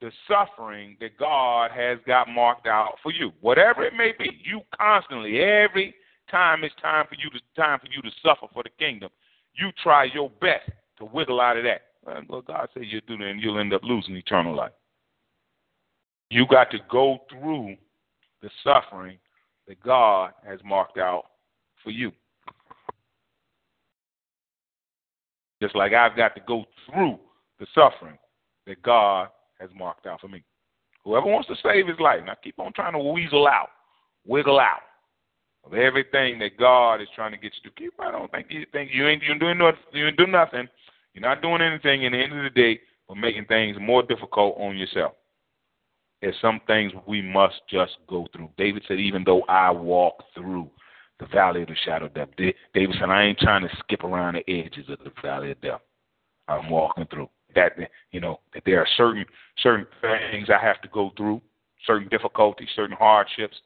the 0.00 0.12
suffering 0.28 0.96
that 1.00 1.16
God 1.18 1.70
has 1.70 1.98
got 2.06 2.28
marked 2.28 2.66
out 2.66 2.96
for 3.02 3.10
you. 3.10 3.32
Whatever 3.40 3.84
it 3.84 3.94
may 3.94 4.12
be, 4.18 4.30
you 4.44 4.60
constantly, 4.78 5.40
every 5.40 5.94
time 6.30 6.64
it's 6.64 6.74
time 6.80 7.06
for 7.08 7.14
you 7.14 7.30
to 7.30 7.40
time 7.56 7.78
for 7.80 7.86
you 7.90 8.02
to 8.02 8.10
suffer 8.22 8.46
for 8.52 8.62
the 8.62 8.70
kingdom, 8.78 9.10
you 9.54 9.70
try 9.82 10.04
your 10.04 10.30
best 10.40 10.70
to 10.98 11.04
wiggle 11.04 11.40
out 11.40 11.56
of 11.56 11.64
that. 11.64 11.82
Well, 12.28 12.42
God 12.42 12.68
says 12.72 12.84
you'll 12.86 13.00
do 13.06 13.16
that 13.18 13.26
and 13.26 13.40
you'll 13.40 13.58
end 13.58 13.74
up 13.74 13.82
losing 13.82 14.16
eternal 14.16 14.54
life. 14.54 14.72
You 16.30 16.46
got 16.46 16.70
to 16.70 16.78
go 16.90 17.18
through 17.30 17.76
the 18.42 18.50
suffering 18.62 19.18
that 19.66 19.80
God 19.82 20.32
has 20.46 20.60
marked 20.64 20.98
out 20.98 21.24
for 21.82 21.90
you. 21.90 22.12
Just 25.62 25.74
like 25.74 25.92
I've 25.92 26.16
got 26.16 26.34
to 26.34 26.42
go 26.46 26.64
through 26.86 27.18
the 27.58 27.66
suffering 27.74 28.18
that 28.66 28.82
God 28.82 29.28
has 29.58 29.70
marked 29.74 30.06
out 30.06 30.20
for 30.20 30.28
me. 30.28 30.44
Whoever 31.04 31.26
wants 31.26 31.48
to 31.48 31.54
save 31.62 31.86
his 31.86 31.98
life, 31.98 32.20
now 32.26 32.34
keep 32.42 32.58
on 32.58 32.72
trying 32.72 32.92
to 32.92 32.98
weasel 32.98 33.46
out, 33.46 33.68
wiggle 34.26 34.60
out 34.60 34.80
of 35.66 35.74
everything 35.74 36.38
that 36.38 36.56
God 36.58 37.00
is 37.00 37.08
trying 37.14 37.32
to 37.32 37.38
get 37.38 37.52
you 37.62 37.70
to. 37.70 37.76
Keep 37.76 37.94
I 38.00 38.10
don't 38.10 38.30
think 38.30 38.46
you 38.50 38.64
think 38.72 38.90
you 38.92 39.06
ain't 39.08 39.22
you 39.22 39.38
doing 39.38 39.58
nothing 39.58 39.80
you 39.92 40.06
ain't 40.06 40.16
doing 40.16 40.32
nothing. 40.32 40.68
You're 41.12 41.28
not 41.28 41.42
doing 41.42 41.60
anything 41.60 42.04
in 42.04 42.12
the 42.12 42.18
end 42.18 42.36
of 42.36 42.44
the 42.44 42.50
day 42.50 42.80
but 43.08 43.16
making 43.16 43.46
things 43.46 43.76
more 43.80 44.02
difficult 44.02 44.56
on 44.58 44.76
yourself. 44.76 45.12
There's 46.20 46.36
some 46.40 46.60
things 46.66 46.92
we 47.06 47.22
must 47.22 47.60
just 47.70 47.96
go 48.08 48.26
through. 48.32 48.50
David 48.56 48.82
said, 48.88 48.98
even 48.98 49.22
though 49.24 49.42
I 49.42 49.70
walk 49.70 50.24
through 50.34 50.70
the 51.20 51.26
valley 51.26 51.62
of 51.62 51.68
the 51.68 51.76
shadow 51.84 52.06
of 52.06 52.14
death. 52.14 52.28
David 52.36 52.96
said, 52.98 53.10
I 53.10 53.24
ain't 53.24 53.38
trying 53.38 53.62
to 53.62 53.76
skip 53.78 54.04
around 54.04 54.34
the 54.34 54.50
edges 54.52 54.88
of 54.88 54.98
the 54.98 55.12
valley 55.22 55.50
of 55.50 55.60
death. 55.60 55.80
I'm 56.48 56.70
walking 56.70 57.06
through 57.06 57.28
that. 57.54 57.72
You 58.12 58.20
know 58.20 58.40
that 58.54 58.62
there 58.64 58.80
are 58.80 58.88
certain 58.96 59.24
certain 59.62 59.86
things 60.00 60.48
I 60.48 60.64
have 60.64 60.80
to 60.82 60.88
go 60.88 61.10
through, 61.16 61.40
certain 61.86 62.08
difficulties, 62.08 62.68
certain 62.76 62.96
hardships, 62.96 63.56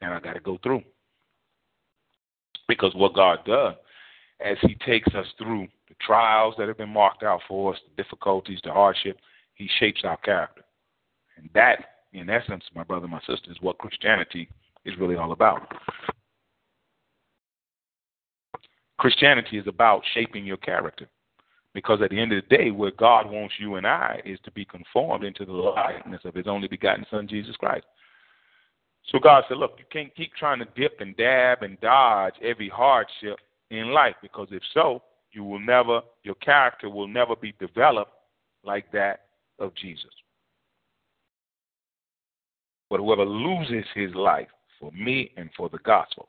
and 0.00 0.12
I 0.12 0.20
got 0.20 0.34
to 0.34 0.40
go 0.40 0.58
through. 0.62 0.82
Because 2.68 2.94
what 2.94 3.14
God 3.14 3.38
does, 3.46 3.74
as 4.44 4.56
He 4.62 4.76
takes 4.86 5.12
us 5.14 5.26
through 5.38 5.66
the 5.88 5.94
trials 6.00 6.54
that 6.58 6.68
have 6.68 6.78
been 6.78 6.88
marked 6.90 7.22
out 7.22 7.40
for 7.48 7.74
us, 7.74 7.80
the 7.88 8.02
difficulties, 8.02 8.60
the 8.62 8.72
hardship, 8.72 9.18
He 9.54 9.68
shapes 9.80 10.02
our 10.04 10.18
character, 10.18 10.62
and 11.36 11.48
that, 11.54 11.78
in 12.12 12.28
essence, 12.30 12.64
my 12.74 12.84
brother, 12.84 13.08
my 13.08 13.20
sister, 13.20 13.50
is 13.50 13.56
what 13.60 13.78
Christianity 13.78 14.48
is 14.84 14.94
really 14.98 15.16
all 15.16 15.32
about. 15.32 15.72
Christianity 18.98 19.58
is 19.58 19.66
about 19.66 20.02
shaping 20.12 20.44
your 20.44 20.56
character. 20.56 21.08
Because 21.74 22.00
at 22.02 22.10
the 22.10 22.18
end 22.18 22.32
of 22.32 22.42
the 22.48 22.56
day, 22.56 22.70
where 22.70 22.90
God 22.90 23.30
wants 23.30 23.54
you 23.60 23.76
and 23.76 23.86
I 23.86 24.20
is 24.24 24.38
to 24.44 24.50
be 24.50 24.64
conformed 24.64 25.22
into 25.22 25.44
the 25.44 25.52
likeness 25.52 26.22
of 26.24 26.34
His 26.34 26.46
only 26.48 26.66
begotten 26.66 27.06
Son, 27.10 27.28
Jesus 27.28 27.54
Christ. 27.56 27.84
So 29.10 29.18
God 29.18 29.44
said, 29.48 29.58
Look, 29.58 29.76
you 29.78 29.84
can't 29.90 30.14
keep 30.14 30.34
trying 30.34 30.58
to 30.58 30.66
dip 30.76 31.00
and 31.00 31.16
dab 31.16 31.62
and 31.62 31.80
dodge 31.80 32.34
every 32.42 32.68
hardship 32.68 33.38
in 33.70 33.92
life, 33.92 34.14
because 34.22 34.48
if 34.50 34.62
so, 34.74 35.02
you 35.32 35.44
will 35.44 35.60
never, 35.60 36.00
your 36.24 36.34
character 36.36 36.88
will 36.88 37.08
never 37.08 37.36
be 37.36 37.54
developed 37.58 38.12
like 38.64 38.90
that 38.92 39.26
of 39.58 39.74
Jesus. 39.74 40.10
But 42.90 43.00
whoever 43.00 43.24
loses 43.24 43.84
his 43.94 44.14
life 44.14 44.48
for 44.80 44.90
me 44.92 45.30
and 45.36 45.50
for 45.56 45.68
the 45.68 45.78
gospel 45.78 46.28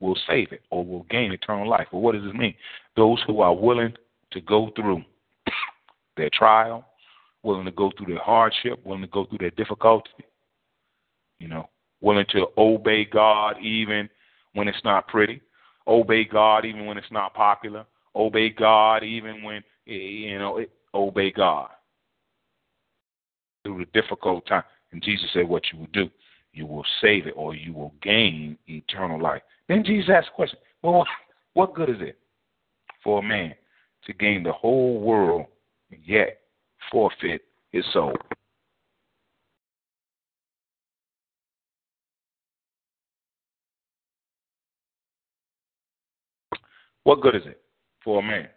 will 0.00 0.16
save 0.26 0.52
it 0.52 0.62
or 0.70 0.84
will 0.84 1.06
gain 1.10 1.32
eternal 1.32 1.68
life. 1.68 1.86
But 1.92 1.98
what 1.98 2.14
does 2.14 2.24
this 2.24 2.34
mean? 2.34 2.54
Those 2.96 3.22
who 3.26 3.40
are 3.40 3.54
willing 3.54 3.94
to 4.32 4.40
go 4.40 4.70
through 4.74 5.02
their 6.16 6.30
trial, 6.32 6.84
willing 7.42 7.64
to 7.66 7.70
go 7.70 7.92
through 7.96 8.14
their 8.14 8.22
hardship, 8.22 8.84
willing 8.84 9.02
to 9.02 9.08
go 9.08 9.26
through 9.26 9.38
their 9.38 9.50
difficulty, 9.50 10.10
you 11.38 11.48
know, 11.48 11.68
willing 12.02 12.26
to 12.32 12.48
obey 12.58 13.06
God 13.06 13.54
even 13.62 14.10
when 14.52 14.68
it's 14.68 14.84
not 14.84 15.08
pretty, 15.08 15.40
obey 15.86 16.24
God 16.24 16.66
even 16.66 16.84
when 16.84 16.98
it's 16.98 17.10
not 17.10 17.32
popular, 17.32 17.86
obey 18.14 18.50
God 18.50 19.02
even 19.02 19.42
when 19.42 19.62
you 19.86 20.38
know, 20.38 20.58
it, 20.58 20.70
obey 20.92 21.32
God 21.32 21.70
through 23.64 23.78
the 23.78 24.00
difficult 24.00 24.46
time. 24.46 24.64
And 24.92 25.02
Jesus 25.02 25.30
said, 25.32 25.48
what 25.48 25.62
you 25.72 25.78
will 25.78 25.88
do, 25.92 26.10
you 26.52 26.66
will 26.66 26.84
save 27.00 27.26
it 27.26 27.34
or 27.36 27.54
you 27.54 27.72
will 27.72 27.94
gain 28.02 28.58
eternal 28.66 29.20
life. 29.20 29.42
Then 29.68 29.84
Jesus 29.84 30.10
asked 30.14 30.28
the 30.28 30.34
question, 30.34 30.58
well, 30.82 31.06
what 31.54 31.74
good 31.74 31.88
is 31.88 31.96
it 32.00 32.18
for 33.02 33.20
a 33.20 33.22
man 33.22 33.54
to 34.06 34.12
gain 34.12 34.42
the 34.42 34.52
whole 34.52 35.00
world 35.00 35.46
yet 36.04 36.40
forfeit 36.90 37.42
his 37.70 37.84
soul? 37.92 38.12
What 47.04 47.20
good 47.20 47.34
is 47.34 47.42
it 47.46 47.60
for 48.04 48.20
a 48.20 48.22
man 48.22 48.48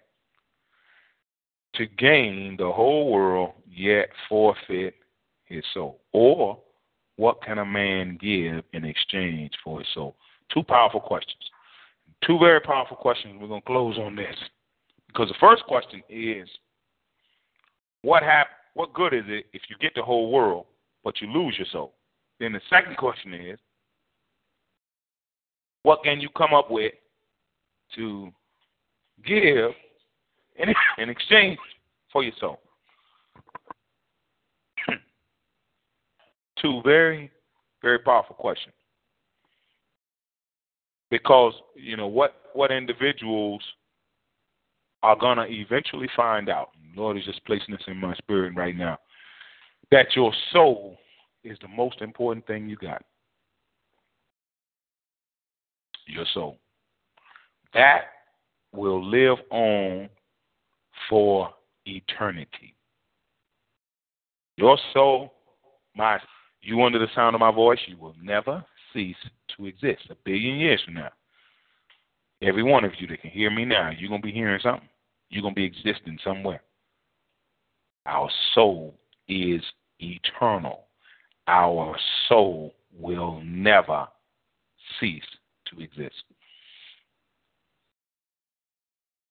to 1.76 1.86
gain 1.86 2.56
the 2.58 2.72
whole 2.72 3.12
world 3.12 3.54
yet 3.70 4.10
forfeit 4.30 4.96
his 5.46 5.64
soul? 5.74 6.00
Or 6.14 6.60
what 7.18 7.42
can 7.42 7.60
a 7.60 7.66
man 7.66 8.18
give 8.22 8.64
in 8.74 8.86
exchange 8.86 9.52
for 9.64 9.80
his 9.80 9.88
soul? 9.94 10.16
Two 10.54 10.64
powerful 10.64 11.00
questions. 11.00 11.42
Two 12.26 12.38
very 12.40 12.62
powerful 12.62 12.98
questions. 12.98 13.36
We're 13.40 13.48
going 13.48 13.62
to 13.62 13.66
close 13.68 13.98
on 13.98 14.16
this. 14.16 14.36
Because 15.08 15.28
the 15.30 15.36
first 15.40 15.64
question 15.64 16.04
is 16.10 16.48
what 18.02 18.22
hap- 18.22 18.50
what 18.74 18.94
good 18.94 19.14
is 19.14 19.24
it 19.28 19.46
if 19.54 19.64
you 19.70 19.76
get 19.80 19.94
the 19.96 20.04
whole 20.04 20.32
world 20.32 20.66
but 21.04 21.22
you 21.22 21.28
lose 21.28 21.56
your 21.58 21.68
soul? 21.72 21.94
Then 22.40 22.52
the 22.52 22.62
second 22.70 22.98
question 22.98 23.34
is 23.34 23.58
what 25.84 26.04
can 26.04 26.20
you 26.20 26.30
come 26.30 26.54
up 26.54 26.70
with 26.70 26.94
to 27.96 28.30
give 29.26 29.72
in, 30.58 30.74
in 30.98 31.10
exchange 31.10 31.58
for 32.12 32.24
your 32.24 32.34
soul? 32.40 32.60
Two 36.62 36.82
very, 36.84 37.32
very 37.82 38.00
powerful 38.00 38.36
questions. 38.36 38.74
Because, 41.12 41.54
you 41.76 41.98
know, 41.98 42.08
what, 42.08 42.36
what 42.54 42.72
individuals 42.72 43.62
are 45.04 45.16
going 45.16 45.38
to 45.38 45.46
eventually 45.48 46.10
find 46.16 46.50
out, 46.50 46.70
Lord 46.96 47.18
is 47.18 47.26
just 47.26 47.46
placing 47.46 47.74
this 47.74 47.84
in 47.88 47.98
my 47.98 48.16
spirit 48.16 48.56
right 48.56 48.76
now, 48.76 48.98
that 49.92 50.08
your 50.16 50.34
soul 50.52 50.98
is 51.44 51.58
the 51.62 51.68
most 51.68 52.02
important 52.02 52.48
thing 52.48 52.68
you 52.68 52.76
got. 52.78 53.04
Your 56.08 56.26
soul. 56.34 56.58
That 57.76 58.06
will 58.74 59.06
live 59.06 59.38
on 59.52 60.10
for 61.10 61.50
eternity. 61.86 62.74
Your 64.56 64.78
soul, 64.94 65.34
my 65.96 66.18
you 66.62 66.82
under 66.82 66.98
the 66.98 67.08
sound 67.14 67.36
of 67.36 67.42
my 67.42 67.52
voice, 67.52 67.80
you 67.86 67.98
will 67.98 68.16
never 68.20 68.64
cease 68.94 69.16
to 69.56 69.68
exist. 69.68 70.04
A 70.10 70.16
billion 70.24 70.56
years 70.56 70.82
from 70.84 70.96
now. 70.96 71.12
Every 72.42 72.64
one 72.64 72.86
of 72.86 72.92
you 72.98 73.08
that 73.08 73.22
can 73.22 73.30
hear 73.30 73.52
me 73.52 73.66
now, 73.66 73.92
you're 73.96 74.10
gonna 74.10 74.22
be 74.22 74.32
hearing 74.32 74.60
something. 74.64 74.90
You're 75.30 75.44
gonna 75.44 75.54
be 75.54 75.66
existing 75.66 76.18
somewhere. 76.24 76.62
Our 78.06 78.30
soul 78.54 78.96
is 79.28 79.62
eternal. 80.00 80.86
Our 81.48 81.98
soul 82.30 82.74
will 82.98 83.42
never 83.44 84.08
cease 85.00 85.24
to 85.68 85.82
exist. 85.82 86.24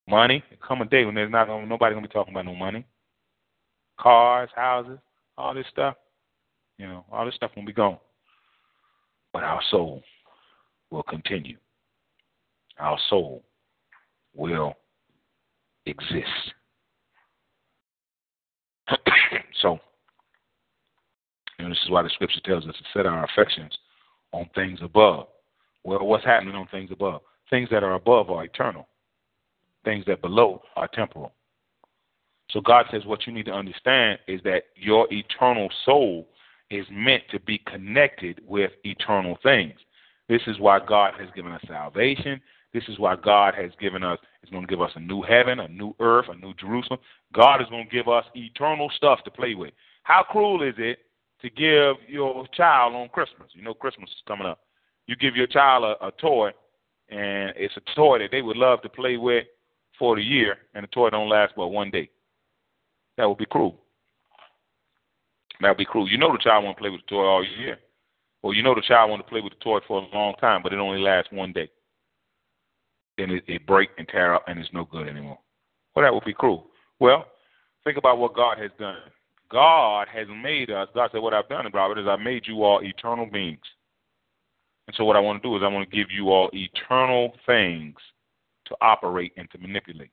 Money, 0.08 0.44
come 0.66 0.82
a 0.82 0.84
day 0.84 1.04
when 1.04 1.14
there's 1.14 1.30
not 1.32 1.46
gonna, 1.46 1.66
nobody 1.66 1.94
gonna 1.94 2.06
be 2.06 2.12
talking 2.12 2.34
about 2.34 2.44
no 2.44 2.54
money. 2.54 2.84
Cars, 3.98 4.50
houses, 4.54 4.98
all 5.38 5.54
this 5.54 5.66
stuff. 5.70 5.96
You 6.78 6.86
know, 6.86 7.04
all 7.10 7.24
this 7.24 7.34
stuff 7.34 7.52
will 7.56 7.64
be 7.64 7.72
gone. 7.72 7.98
But 9.32 9.44
our 9.44 9.62
soul 9.70 10.02
will 10.90 11.04
continue. 11.04 11.56
Our 12.78 12.98
soul 13.08 13.44
will 14.34 14.74
exist. 15.86 16.52
so, 19.62 19.78
and 21.58 21.70
this 21.70 21.78
is 21.84 21.90
why 21.90 22.02
the 22.02 22.10
scripture 22.10 22.40
tells 22.44 22.66
us 22.66 22.74
to 22.76 22.84
set 22.92 23.06
our 23.06 23.24
affections 23.24 23.72
on 24.32 24.50
things 24.54 24.80
above. 24.82 25.28
Well, 25.84 26.04
what's 26.04 26.24
happening 26.24 26.54
on 26.54 26.66
things 26.68 26.90
above? 26.90 27.22
Things 27.48 27.68
that 27.70 27.82
are 27.82 27.94
above 27.94 28.30
are 28.30 28.44
eternal 28.44 28.88
things 29.84 30.04
that 30.06 30.22
below 30.22 30.62
are 30.76 30.88
temporal. 30.88 31.32
So 32.50 32.60
God 32.60 32.86
says 32.90 33.04
what 33.04 33.26
you 33.26 33.32
need 33.32 33.46
to 33.46 33.52
understand 33.52 34.18
is 34.28 34.40
that 34.44 34.64
your 34.76 35.06
eternal 35.12 35.68
soul 35.84 36.28
is 36.70 36.86
meant 36.90 37.22
to 37.30 37.40
be 37.40 37.58
connected 37.58 38.40
with 38.46 38.72
eternal 38.84 39.38
things. 39.42 39.74
This 40.28 40.42
is 40.46 40.58
why 40.58 40.80
God 40.84 41.14
has 41.18 41.28
given 41.34 41.52
us 41.52 41.62
salvation. 41.66 42.40
This 42.72 42.84
is 42.88 42.98
why 42.98 43.16
God 43.16 43.54
has 43.54 43.70
given 43.80 44.02
us, 44.02 44.18
is 44.42 44.50
going 44.50 44.62
to 44.62 44.68
give 44.68 44.82
us 44.82 44.90
a 44.96 45.00
new 45.00 45.22
heaven, 45.22 45.60
a 45.60 45.68
new 45.68 45.94
earth, 46.00 46.26
a 46.28 46.36
new 46.36 46.54
Jerusalem. 46.54 46.98
God 47.32 47.60
is 47.60 47.68
going 47.68 47.88
to 47.88 47.90
give 47.90 48.08
us 48.08 48.24
eternal 48.34 48.90
stuff 48.96 49.22
to 49.24 49.30
play 49.30 49.54
with. 49.54 49.72
How 50.02 50.24
cruel 50.28 50.62
is 50.62 50.74
it 50.78 50.98
to 51.42 51.50
give 51.50 51.96
your 52.08 52.46
child 52.48 52.94
on 52.94 53.08
Christmas? 53.10 53.48
You 53.52 53.62
know, 53.62 53.74
Christmas 53.74 54.10
is 54.10 54.22
coming 54.26 54.46
up. 54.46 54.60
You 55.06 55.14
give 55.16 55.36
your 55.36 55.46
child 55.46 55.84
a, 55.84 56.06
a 56.06 56.10
toy, 56.12 56.50
and 57.10 57.52
it's 57.56 57.76
a 57.76 57.94
toy 57.94 58.18
that 58.18 58.30
they 58.32 58.42
would 58.42 58.56
love 58.56 58.82
to 58.82 58.88
play 58.88 59.18
with 59.18 59.44
for 59.98 60.16
the 60.16 60.22
year 60.22 60.56
and 60.74 60.84
the 60.84 60.88
toy 60.88 61.10
don't 61.10 61.28
last 61.28 61.52
but 61.56 61.68
one 61.68 61.90
day. 61.90 62.10
That 63.16 63.28
would 63.28 63.38
be 63.38 63.46
cruel. 63.46 63.76
That 65.60 65.68
would 65.68 65.78
be 65.78 65.84
cruel. 65.84 66.10
You 66.10 66.18
know 66.18 66.32
the 66.32 66.42
child 66.42 66.64
want 66.64 66.76
to 66.76 66.80
play 66.80 66.90
with 66.90 67.00
the 67.02 67.10
toy 67.10 67.24
all 67.24 67.44
year. 67.44 67.78
Or 68.42 68.54
you 68.54 68.62
know 68.62 68.74
the 68.74 68.82
child 68.82 69.10
want 69.10 69.24
to 69.24 69.30
play 69.30 69.40
with 69.40 69.52
the 69.52 69.64
toy 69.64 69.78
for 69.86 70.02
a 70.02 70.16
long 70.16 70.34
time, 70.40 70.62
but 70.62 70.72
it 70.72 70.78
only 70.78 71.00
lasts 71.00 71.32
one 71.32 71.52
day. 71.52 71.70
Then 73.16 73.30
it, 73.30 73.44
it 73.46 73.66
break 73.66 73.90
and 73.96 74.08
tear 74.08 74.34
up 74.34 74.44
and 74.48 74.58
it's 74.58 74.72
no 74.72 74.84
good 74.84 75.08
anymore. 75.08 75.38
Well, 75.94 76.04
that 76.04 76.12
would 76.12 76.24
be 76.24 76.34
cruel. 76.34 76.66
Well, 76.98 77.26
think 77.84 77.96
about 77.96 78.18
what 78.18 78.34
God 78.34 78.58
has 78.58 78.70
done. 78.78 78.98
God 79.50 80.08
has 80.12 80.26
made 80.42 80.70
us. 80.70 80.88
God 80.94 81.10
said, 81.12 81.22
What 81.22 81.34
I've 81.34 81.48
done, 81.48 81.66
Robert, 81.72 81.98
is 81.98 82.06
I've 82.08 82.20
made 82.20 82.42
you 82.46 82.64
all 82.64 82.82
eternal 82.82 83.26
beings. 83.26 83.62
And 84.86 84.96
so 84.96 85.04
what 85.04 85.16
I 85.16 85.20
want 85.20 85.42
to 85.42 85.48
do 85.48 85.56
is 85.56 85.62
I 85.64 85.68
want 85.68 85.88
to 85.88 85.96
give 85.96 86.10
you 86.10 86.30
all 86.30 86.50
eternal 86.52 87.32
things 87.46 87.94
to 88.66 88.76
operate 88.80 89.32
and 89.36 89.50
to 89.50 89.58
manipulate. 89.58 90.10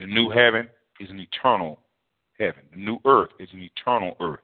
The 0.00 0.06
new 0.06 0.30
heaven 0.30 0.68
is 1.00 1.10
an 1.10 1.20
eternal 1.20 1.80
heaven. 2.38 2.62
The 2.72 2.80
new 2.80 2.98
earth 3.04 3.30
is 3.38 3.48
an 3.52 3.60
eternal 3.60 4.16
earth. 4.20 4.40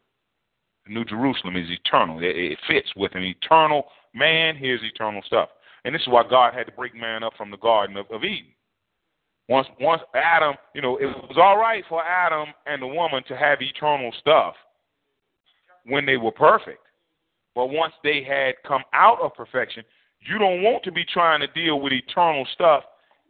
The 0.86 0.94
new 0.94 1.04
Jerusalem 1.04 1.56
is 1.56 1.68
eternal. 1.70 2.18
It, 2.20 2.36
it 2.36 2.58
fits 2.66 2.88
with 2.96 3.14
an 3.14 3.22
eternal 3.22 3.84
man. 4.14 4.56
Here's 4.56 4.80
eternal 4.82 5.22
stuff. 5.26 5.48
And 5.84 5.94
this 5.94 6.02
is 6.02 6.08
why 6.08 6.22
God 6.28 6.54
had 6.54 6.66
to 6.66 6.72
break 6.72 6.94
man 6.94 7.22
up 7.22 7.32
from 7.36 7.50
the 7.50 7.56
Garden 7.56 7.96
of, 7.96 8.06
of 8.10 8.24
Eden. 8.24 8.52
Once, 9.48 9.66
once 9.80 10.02
Adam, 10.14 10.54
you 10.74 10.82
know, 10.82 10.96
it 10.98 11.06
was 11.06 11.36
all 11.36 11.58
right 11.58 11.82
for 11.88 12.04
Adam 12.04 12.54
and 12.66 12.80
the 12.80 12.86
woman 12.86 13.22
to 13.26 13.36
have 13.36 13.60
eternal 13.60 14.12
stuff 14.20 14.54
when 15.86 16.06
they 16.06 16.16
were 16.16 16.30
perfect. 16.30 16.80
But 17.54 17.66
once 17.66 17.92
they 18.04 18.22
had 18.22 18.54
come 18.66 18.82
out 18.92 19.20
of 19.20 19.34
perfection, 19.34 19.82
you 20.20 20.38
don't 20.38 20.62
want 20.62 20.82
to 20.84 20.92
be 20.92 21.04
trying 21.04 21.40
to 21.40 21.46
deal 21.48 21.80
with 21.80 21.92
eternal 21.92 22.46
stuff 22.52 22.84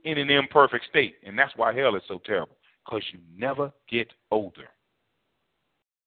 in 0.04 0.18
an 0.18 0.30
imperfect 0.30 0.86
state. 0.88 1.16
And 1.24 1.38
that's 1.38 1.52
why 1.56 1.74
hell 1.74 1.94
is 1.94 2.02
so 2.08 2.20
terrible, 2.24 2.56
because 2.84 3.02
you 3.12 3.18
never 3.36 3.72
get 3.88 4.08
older. 4.30 4.68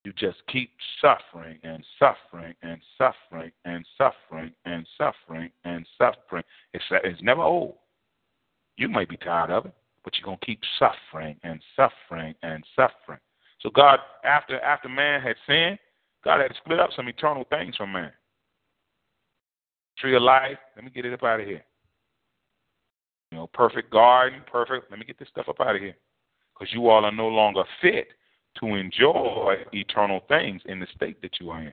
You 0.04 0.12
just 0.12 0.38
keep 0.52 0.70
suffering 1.00 1.58
and 1.62 1.82
suffering 1.98 2.54
and 2.62 2.78
suffering 2.98 3.52
and 3.64 3.86
suffering 3.96 4.52
and 4.66 4.86
suffering 4.98 5.50
and 5.64 5.86
suffering. 5.96 6.44
It's, 6.74 6.84
it's 6.90 7.22
never 7.22 7.40
old. 7.40 7.76
You 8.76 8.88
might 8.88 9.08
be 9.08 9.16
tired 9.16 9.50
of 9.50 9.66
it, 9.66 9.72
but 10.02 10.12
you're 10.16 10.26
going 10.26 10.38
to 10.38 10.46
keep 10.46 10.60
suffering 10.78 11.36
and 11.42 11.60
suffering 11.74 12.34
and 12.42 12.62
suffering. 12.76 13.20
So 13.60 13.70
God, 13.70 14.00
after 14.24 14.60
after 14.60 14.90
man 14.90 15.22
had 15.22 15.36
sinned, 15.46 15.78
God 16.22 16.40
had 16.40 16.48
to 16.48 16.56
split 16.56 16.80
up 16.80 16.90
some 16.94 17.08
eternal 17.08 17.44
things 17.48 17.76
from 17.76 17.92
man. 17.92 18.12
Tree 19.98 20.16
of 20.16 20.22
life. 20.22 20.58
Let 20.76 20.84
me 20.84 20.90
get 20.90 21.04
it 21.04 21.12
up 21.12 21.22
out 21.22 21.40
of 21.40 21.46
here. 21.46 21.64
You 23.30 23.38
know, 23.38 23.46
perfect 23.48 23.90
garden, 23.90 24.42
perfect. 24.50 24.90
Let 24.90 24.98
me 24.98 25.04
get 25.04 25.18
this 25.18 25.28
stuff 25.28 25.48
up 25.48 25.60
out 25.60 25.76
of 25.76 25.82
here. 25.82 25.96
Because 26.54 26.72
you 26.72 26.88
all 26.88 27.04
are 27.04 27.12
no 27.12 27.28
longer 27.28 27.64
fit 27.82 28.08
to 28.60 28.74
enjoy 28.74 29.56
eternal 29.72 30.20
things 30.28 30.62
in 30.66 30.78
the 30.78 30.86
state 30.94 31.20
that 31.22 31.32
you 31.40 31.50
are 31.50 31.62
in. 31.62 31.72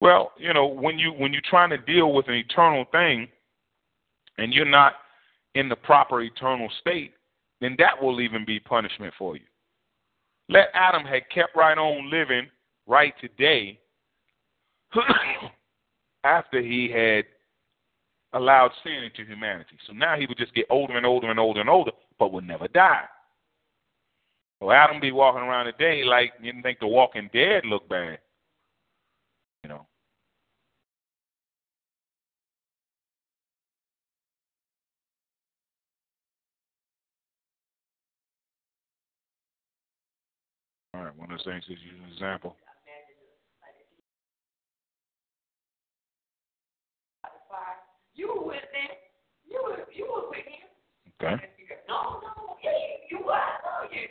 Well, 0.00 0.32
you 0.38 0.54
know, 0.54 0.66
when 0.66 0.98
you 0.98 1.12
when 1.12 1.32
you're 1.32 1.42
trying 1.48 1.70
to 1.70 1.78
deal 1.78 2.14
with 2.14 2.28
an 2.28 2.34
eternal 2.34 2.86
thing 2.90 3.28
and 4.38 4.52
you're 4.52 4.64
not 4.64 4.94
in 5.54 5.68
the 5.68 5.76
proper 5.76 6.22
eternal 6.22 6.70
state, 6.80 7.12
then 7.60 7.76
that 7.78 8.02
will 8.02 8.20
even 8.20 8.44
be 8.46 8.58
punishment 8.58 9.12
for 9.18 9.36
you. 9.36 9.42
Let 10.48 10.68
Adam 10.74 11.04
had 11.04 11.28
kept 11.32 11.54
right 11.54 11.76
on 11.76 12.10
living 12.10 12.48
right 12.86 13.12
today 13.20 13.78
after 16.24 16.60
he 16.60 16.90
had 16.90 17.24
allowed 18.32 18.70
sin 18.84 19.04
into 19.04 19.28
humanity. 19.28 19.76
So 19.86 19.92
now 19.92 20.16
he 20.16 20.26
would 20.26 20.38
just 20.38 20.54
get 20.54 20.66
older 20.70 20.96
and 20.96 21.06
older 21.06 21.30
and 21.30 21.40
older 21.40 21.60
and 21.60 21.70
older, 21.70 21.92
but 22.18 22.32
would 22.32 22.46
never 22.46 22.68
die. 22.68 23.04
So 24.60 24.70
Adam 24.70 25.00
be 25.00 25.10
walking 25.10 25.42
around 25.42 25.66
today 25.66 26.04
like 26.04 26.32
you 26.38 26.52
didn't 26.52 26.62
think 26.62 26.80
the 26.80 26.86
Walking 26.86 27.30
Dead 27.32 27.64
looked 27.64 27.88
bad. 27.88 28.18
You 29.64 29.70
know. 29.70 29.86
All 40.92 41.04
right, 41.04 41.16
one 41.16 41.32
of 41.32 41.38
the 41.38 41.44
things 41.44 41.64
is 41.64 41.70
use 41.70 41.98
an 42.04 42.12
example. 42.12 42.54
You 48.20 48.28
were 48.28 48.48
with 48.48 48.56
them. 48.56 48.96
You 49.48 49.62
were 49.64 49.78
you 49.94 50.04
were 50.04 50.28
with 50.28 50.44
him. 50.44 50.68
Okay. 51.22 51.42
No, 51.88 52.20
no, 52.20 52.56
yeah, 52.62 52.70
you 53.10 53.24
were. 53.24 53.32
No, 53.32 53.90
you. 53.90 54.08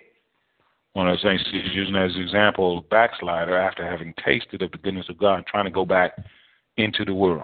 One 0.93 1.07
of 1.07 1.17
the 1.17 1.21
things 1.21 1.41
he's 1.51 1.75
using 1.75 1.95
as 1.95 2.15
an 2.15 2.21
example, 2.23 2.83
backslider 2.89 3.55
after 3.55 3.87
having 3.87 4.15
tasted 4.25 4.63
of 4.63 4.71
the 4.71 4.79
goodness 4.79 5.05
of 5.09 5.19
God, 5.19 5.45
trying 5.45 5.65
to 5.65 5.71
go 5.71 5.85
back 5.85 6.13
into 6.77 7.05
the 7.05 7.13
world. 7.13 7.43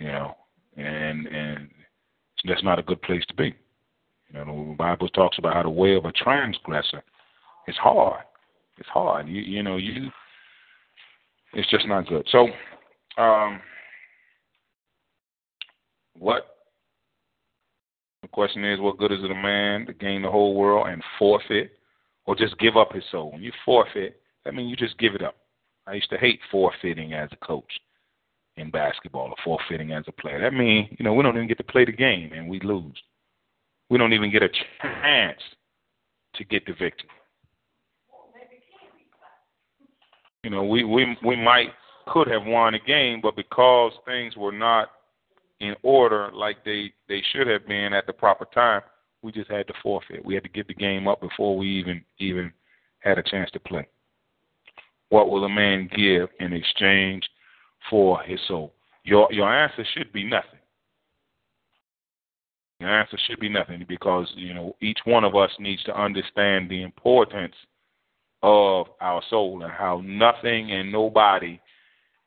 You 0.00 0.08
know, 0.08 0.34
and 0.76 1.28
and 1.28 1.70
that's 2.44 2.64
not 2.64 2.80
a 2.80 2.82
good 2.82 3.00
place 3.02 3.24
to 3.28 3.34
be. 3.34 3.54
You 4.32 4.44
know, 4.44 4.70
the 4.70 4.76
Bible 4.76 5.08
talks 5.10 5.38
about 5.38 5.54
how 5.54 5.62
the 5.62 5.70
way 5.70 5.94
of 5.94 6.06
a 6.06 6.12
transgressor 6.12 7.04
is 7.68 7.76
hard. 7.76 8.24
It's 8.78 8.88
hard. 8.88 9.28
You 9.28 9.42
you 9.42 9.62
know 9.62 9.76
you. 9.76 10.10
It's 11.52 11.70
just 11.70 11.86
not 11.86 12.08
good. 12.08 12.26
So, 12.32 12.48
um, 13.22 13.60
what 16.22 16.56
the 18.22 18.28
question 18.28 18.64
is, 18.64 18.78
what 18.78 18.96
good 18.96 19.10
is 19.10 19.18
it 19.24 19.30
a 19.30 19.34
man 19.34 19.86
to 19.86 19.92
gain 19.92 20.22
the 20.22 20.30
whole 20.30 20.54
world 20.54 20.86
and 20.88 21.02
forfeit 21.18 21.72
or 22.26 22.36
just 22.36 22.58
give 22.58 22.76
up 22.76 22.92
his 22.92 23.02
soul? 23.10 23.32
When 23.32 23.42
you 23.42 23.50
forfeit, 23.64 24.20
that 24.44 24.54
means 24.54 24.70
you 24.70 24.76
just 24.76 24.98
give 24.98 25.16
it 25.16 25.22
up. 25.22 25.34
I 25.86 25.94
used 25.94 26.10
to 26.10 26.18
hate 26.18 26.38
forfeiting 26.50 27.12
as 27.12 27.28
a 27.32 27.44
coach 27.44 27.70
in 28.56 28.70
basketball 28.70 29.30
or 29.30 29.34
forfeiting 29.44 29.92
as 29.92 30.04
a 30.06 30.12
player. 30.12 30.40
That 30.40 30.54
means, 30.54 30.88
you 30.96 31.04
know, 31.04 31.12
we 31.12 31.24
don't 31.24 31.34
even 31.34 31.48
get 31.48 31.58
to 31.58 31.64
play 31.64 31.84
the 31.84 31.92
game 31.92 32.32
and 32.32 32.48
we 32.48 32.60
lose. 32.60 32.96
We 33.90 33.98
don't 33.98 34.12
even 34.12 34.30
get 34.30 34.44
a 34.44 34.48
chance 34.80 35.40
to 36.36 36.44
get 36.44 36.64
the 36.66 36.72
victory. 36.72 37.10
You 40.44 40.50
know, 40.50 40.64
we 40.64 40.84
we 40.84 41.16
we 41.24 41.36
might 41.36 41.70
could 42.06 42.28
have 42.28 42.44
won 42.44 42.74
a 42.74 42.78
game, 42.80 43.20
but 43.20 43.36
because 43.36 43.92
things 44.06 44.36
were 44.36 44.52
not 44.52 44.88
in 45.62 45.76
order 45.84 46.30
like 46.34 46.64
they 46.64 46.92
they 47.08 47.22
should 47.32 47.46
have 47.46 47.66
been 47.66 47.92
at 47.92 48.06
the 48.06 48.12
proper 48.12 48.44
time, 48.46 48.82
we 49.22 49.30
just 49.30 49.50
had 49.50 49.66
to 49.68 49.74
forfeit. 49.82 50.24
We 50.24 50.34
had 50.34 50.42
to 50.42 50.48
give 50.48 50.66
the 50.66 50.74
game 50.74 51.06
up 51.06 51.20
before 51.20 51.56
we 51.56 51.68
even 51.68 52.04
even 52.18 52.52
had 52.98 53.16
a 53.16 53.22
chance 53.22 53.50
to 53.52 53.60
play. 53.60 53.86
What 55.08 55.30
will 55.30 55.44
a 55.44 55.48
man 55.48 55.88
give 55.96 56.28
in 56.40 56.52
exchange 56.52 57.22
for 57.88 58.20
his 58.22 58.40
soul? 58.48 58.74
Your 59.04 59.32
your 59.32 59.52
answer 59.52 59.86
should 59.94 60.12
be 60.12 60.24
nothing. 60.24 60.58
Your 62.80 62.90
answer 62.90 63.16
should 63.28 63.38
be 63.38 63.48
nothing 63.48 63.84
because 63.88 64.26
you 64.34 64.54
know 64.54 64.74
each 64.82 64.98
one 65.04 65.22
of 65.22 65.36
us 65.36 65.50
needs 65.60 65.84
to 65.84 65.98
understand 65.98 66.68
the 66.68 66.82
importance 66.82 67.54
of 68.42 68.88
our 69.00 69.22
soul 69.30 69.62
and 69.62 69.72
how 69.72 70.02
nothing 70.04 70.72
and 70.72 70.90
nobody 70.90 71.60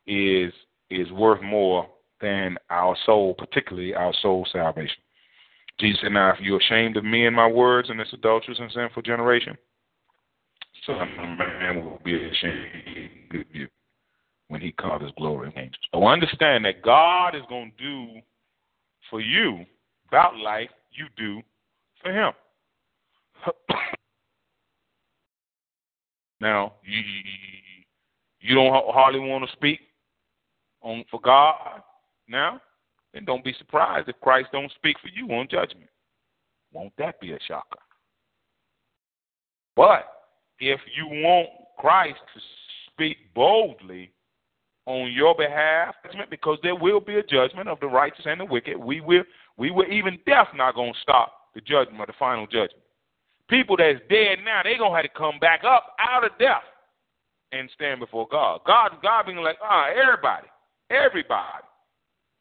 is 0.08 0.54
is 0.90 1.12
worth 1.12 1.42
more 1.42 1.90
than 2.26 2.58
our 2.72 2.98
soul, 3.06 3.36
particularly 3.36 3.94
our 3.94 4.14
soul 4.22 4.48
salvation. 4.52 4.98
Jesus 5.80 6.02
said, 6.02 6.12
Now, 6.12 6.32
if 6.34 6.40
you're 6.40 6.60
ashamed 6.60 6.98
of 6.98 7.06
me 7.06 7.28
and 7.28 7.36
my 7.36 7.46
words 7.48 7.92
in 7.92 7.98
this 7.98 8.12
adulterous 8.14 8.58
and 8.60 8.72
sinful 8.72 9.04
generation, 9.04 9.56
Son 10.88 11.02
of 11.02 11.38
Man 11.38 11.86
will 11.86 12.02
be 12.04 12.16
ashamed 12.16 13.36
of 13.36 13.46
you 13.54 13.68
when 14.48 14.62
he 14.62 14.72
comes 14.72 15.04
his 15.04 15.12
glory 15.18 15.50
and 15.50 15.58
angels. 15.58 15.84
So 15.94 16.06
understand 16.08 16.66
that 16.66 16.82
God 16.82 17.36
is 17.36 17.44
going 17.48 17.72
to 17.78 17.84
do 17.84 18.22
for 19.10 19.22
you 19.22 19.64
about 20.08 20.36
life 20.38 20.70
you 20.92 21.06
do 21.18 21.42
for 22.02 22.12
him. 22.12 22.34
now, 26.42 26.74
you, 26.84 27.02
you 28.40 28.56
don't 28.56 28.74
hardly 28.94 29.20
want 29.20 29.48
to 29.48 29.56
speak 29.56 29.80
on 30.82 31.04
for 31.12 31.20
God 31.22 31.82
now, 32.28 32.62
then 33.14 33.26
don't 33.26 33.44
be 33.44 33.54
surprised 33.58 34.10
if 34.10 34.20
Christ 34.22 34.50
don't 34.52 34.72
speak 34.76 34.98
for 35.02 35.08
you 35.08 35.28
on 35.34 35.48
judgment. 35.50 35.90
Won't 36.72 36.94
that 36.98 37.20
be 37.22 37.32
a 37.32 37.40
shocker? 37.48 37.80
But 39.76 40.06
if 40.60 40.80
you 40.96 41.08
want 41.08 41.50
Christ 41.78 42.20
to 42.34 42.42
speak 42.92 43.18
boldly 43.34 44.12
on 44.86 45.12
your 45.12 45.36
behalf, 45.36 45.96
because 46.30 46.58
there 46.62 46.76
will 46.76 47.00
be 47.00 47.16
a 47.16 47.24
judgment 47.24 47.68
of 47.68 47.80
the 47.80 47.88
righteous 47.88 48.26
and 48.26 48.40
the 48.40 48.46
wicked, 48.46 48.78
we 48.78 49.02
will 49.02 49.24
we 49.58 49.72
will 49.72 49.90
even 49.92 50.20
death 50.26 50.48
not 50.56 50.76
gonna 50.76 50.92
stop 51.02 51.34
the 51.56 51.62
judgment 51.62 52.06
the 52.08 52.14
final 52.20 52.46
judgment. 52.46 52.84
People 53.50 53.78
that's 53.78 54.00
dead 54.10 54.40
now, 54.44 54.62
they're 54.64 54.78
gonna 54.78 54.96
have 54.96 55.04
to 55.04 55.18
come 55.18 55.40
back 55.40 55.64
up 55.64 55.96
out 56.00 56.24
of 56.24 56.32
death 56.40 56.64
and 57.52 57.70
stand 57.74 58.00
before 58.00 58.28
God. 58.30 58.62
God, 58.66 58.92
God 59.02 59.26
being 59.26 59.38
like, 59.38 59.58
ah, 59.62 59.88
everybody, 59.90 60.48
everybody. 60.90 61.64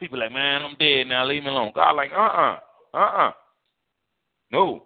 People 0.00 0.18
like, 0.18 0.32
man, 0.32 0.62
I'm 0.62 0.76
dead 0.78 1.06
now. 1.06 1.26
Leave 1.26 1.44
me 1.44 1.50
alone. 1.50 1.72
God 1.74 1.92
like, 1.92 2.10
uh-uh, 2.12 2.58
uh-uh. 2.94 3.32
No. 4.50 4.84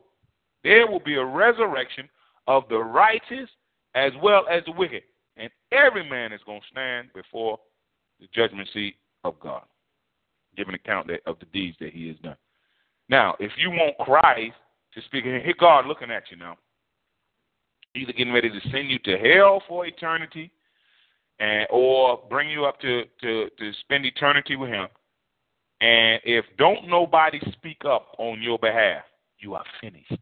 There 0.64 0.86
will 0.86 1.00
be 1.00 1.14
a 1.14 1.24
resurrection 1.24 2.08
of 2.46 2.64
the 2.68 2.78
righteous 2.78 3.48
as 3.94 4.12
well 4.22 4.44
as 4.50 4.62
the 4.64 4.72
wicked. 4.72 5.02
And 5.36 5.50
every 5.72 6.08
man 6.08 6.32
is 6.32 6.40
going 6.44 6.60
to 6.60 6.66
stand 6.70 7.08
before 7.14 7.58
the 8.20 8.26
judgment 8.34 8.68
seat 8.72 8.96
of 9.24 9.38
God, 9.40 9.62
giving 10.56 10.74
account 10.74 11.10
of 11.26 11.38
the 11.38 11.46
deeds 11.46 11.76
that 11.80 11.92
he 11.92 12.08
has 12.08 12.16
done. 12.18 12.36
Now, 13.08 13.36
if 13.38 13.52
you 13.56 13.70
want 13.70 13.96
Christ 13.98 14.56
to 14.94 15.02
speak, 15.02 15.24
here 15.24 15.54
God 15.58 15.86
looking 15.86 16.10
at 16.10 16.24
you 16.30 16.36
now. 16.36 16.56
Either 17.94 18.12
getting 18.12 18.34
ready 18.34 18.50
to 18.50 18.70
send 18.70 18.90
you 18.90 18.98
to 19.00 19.16
hell 19.16 19.62
for 19.66 19.86
eternity 19.86 20.50
and 21.40 21.66
or 21.70 22.20
bring 22.28 22.50
you 22.50 22.64
up 22.64 22.80
to, 22.80 23.04
to, 23.22 23.48
to 23.58 23.72
spend 23.80 24.04
eternity 24.04 24.56
with 24.56 24.70
him. 24.70 24.88
And 25.80 26.20
if 26.24 26.44
don't 26.58 26.88
nobody 26.88 27.40
speak 27.52 27.84
up 27.84 28.08
on 28.18 28.42
your 28.42 28.58
behalf, 28.58 29.04
you 29.38 29.54
are 29.54 29.64
finished. 29.80 30.18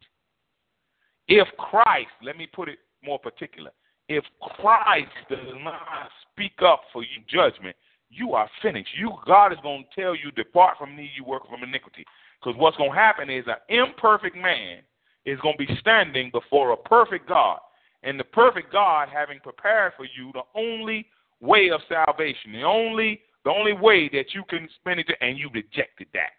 If 1.27 1.47
Christ, 1.57 2.11
let 2.21 2.37
me 2.37 2.47
put 2.47 2.69
it 2.69 2.79
more 3.03 3.19
particular, 3.19 3.71
if 4.07 4.23
Christ 4.41 5.11
does 5.29 5.39
not 5.63 6.09
speak 6.31 6.61
up 6.63 6.81
for 6.93 7.03
you 7.03 7.21
judgment, 7.27 7.75
you 8.09 8.33
are 8.33 8.49
finished. 8.61 8.89
You 8.97 9.13
God 9.25 9.51
is 9.51 9.59
going 9.63 9.83
to 9.83 10.01
tell 10.01 10.15
you, 10.15 10.31
depart 10.31 10.77
from 10.77 10.95
me, 10.95 11.09
you 11.15 11.25
work 11.25 11.47
from 11.49 11.63
iniquity. 11.63 12.05
Because 12.39 12.57
what's 12.59 12.77
going 12.77 12.91
to 12.91 12.95
happen 12.95 13.29
is 13.29 13.45
an 13.47 13.55
imperfect 13.75 14.35
man 14.35 14.79
is 15.25 15.39
going 15.41 15.57
to 15.57 15.65
be 15.65 15.77
standing 15.79 16.29
before 16.31 16.71
a 16.71 16.77
perfect 16.77 17.27
God. 17.27 17.59
And 18.03 18.17
the 18.19 18.23
perfect 18.23 18.71
God 18.71 19.09
having 19.11 19.39
prepared 19.39 19.93
for 19.97 20.05
you 20.05 20.31
the 20.33 20.43
only 20.55 21.07
way 21.41 21.69
of 21.69 21.81
salvation, 21.89 22.53
the 22.53 22.63
only 22.63 23.19
the 23.47 23.53
only 23.53 23.71
way 23.71 24.09
that 24.09 24.33
you 24.33 24.43
can 24.49 24.67
spend 24.75 24.99
it, 24.99 25.07
and 25.21 25.39
you 25.39 25.49
rejected 25.53 26.07
that. 26.13 26.31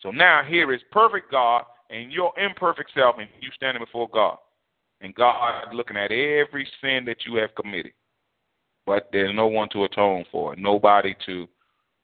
So 0.00 0.10
now 0.10 0.42
here 0.46 0.74
is 0.74 0.82
perfect 0.90 1.30
God 1.30 1.64
and 1.88 2.12
your 2.12 2.38
imperfect 2.38 2.90
self, 2.94 3.16
and 3.18 3.26
you 3.40 3.48
standing 3.56 3.82
before 3.82 4.06
God. 4.12 4.36
And 5.00 5.14
God 5.14 5.72
looking 5.72 5.96
at 5.96 6.12
every 6.12 6.68
sin 6.82 7.06
that 7.06 7.24
you 7.24 7.36
have 7.36 7.54
committed. 7.54 7.92
But 8.84 9.08
there's 9.12 9.34
no 9.34 9.46
one 9.46 9.70
to 9.70 9.84
atone 9.84 10.26
for 10.30 10.54
nobody 10.56 11.14
to 11.24 11.48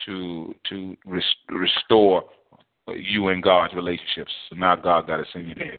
to 0.06 0.54
to 0.70 0.96
restore 1.50 2.24
you 2.96 3.28
and 3.28 3.42
God's 3.42 3.74
relationships. 3.74 4.32
So 4.48 4.56
now 4.56 4.76
God 4.76 5.08
got 5.08 5.18
to 5.18 5.24
send 5.30 5.48
you 5.48 5.54
there. 5.56 5.78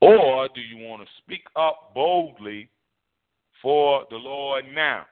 Or 0.00 0.48
do 0.52 0.60
you 0.60 0.84
want 0.84 1.02
to 1.02 1.08
speak 1.22 1.42
up 1.54 1.92
boldly 1.94 2.70
for 3.62 4.04
the 4.10 4.16
Lord 4.16 4.64
now? 4.74 5.06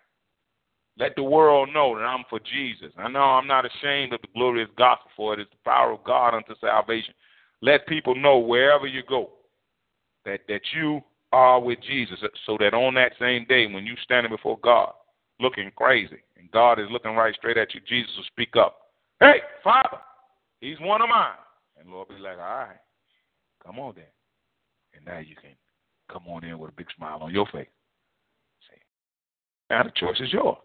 Let 0.98 1.14
the 1.14 1.22
world 1.22 1.68
know 1.72 1.96
that 1.96 2.04
I'm 2.04 2.24
for 2.28 2.40
Jesus. 2.40 2.92
I 2.98 3.08
know 3.08 3.20
I'm 3.20 3.46
not 3.46 3.64
ashamed 3.64 4.12
of 4.12 4.20
the 4.20 4.28
glorious 4.34 4.68
gospel, 4.76 5.10
for 5.16 5.34
it 5.34 5.40
is 5.40 5.46
the 5.50 5.70
power 5.70 5.92
of 5.92 6.02
God 6.02 6.34
unto 6.34 6.54
salvation. 6.60 7.14
Let 7.62 7.86
people 7.86 8.16
know 8.16 8.38
wherever 8.38 8.86
you 8.86 9.02
go 9.08 9.30
that, 10.24 10.40
that 10.48 10.60
you 10.74 11.00
are 11.32 11.60
with 11.60 11.78
Jesus, 11.86 12.18
so 12.46 12.56
that 12.58 12.74
on 12.74 12.94
that 12.94 13.12
same 13.20 13.46
day 13.48 13.66
when 13.66 13.86
you're 13.86 13.96
standing 14.02 14.32
before 14.32 14.58
God 14.62 14.92
looking 15.40 15.70
crazy 15.76 16.18
and 16.36 16.50
God 16.50 16.80
is 16.80 16.86
looking 16.90 17.14
right 17.14 17.34
straight 17.34 17.58
at 17.58 17.74
you, 17.74 17.80
Jesus 17.88 18.10
will 18.16 18.24
speak 18.24 18.56
up. 18.56 18.76
Hey, 19.20 19.40
Father, 19.62 19.98
he's 20.60 20.80
one 20.80 21.00
of 21.00 21.08
mine. 21.08 21.36
And 21.78 21.90
Lord 21.90 22.08
be 22.08 22.14
like, 22.14 22.38
all 22.38 22.44
right, 22.44 22.76
come 23.64 23.78
on 23.78 23.94
then. 23.94 24.04
And 24.94 25.04
now 25.04 25.18
you 25.18 25.36
can 25.36 25.52
come 26.10 26.26
on 26.26 26.44
in 26.44 26.58
with 26.58 26.70
a 26.70 26.74
big 26.74 26.88
smile 26.96 27.18
on 27.20 27.32
your 27.32 27.46
face. 27.46 27.68
See? 28.68 28.80
Now 29.70 29.84
the 29.84 29.92
choice 29.94 30.18
is 30.18 30.32
yours. 30.32 30.56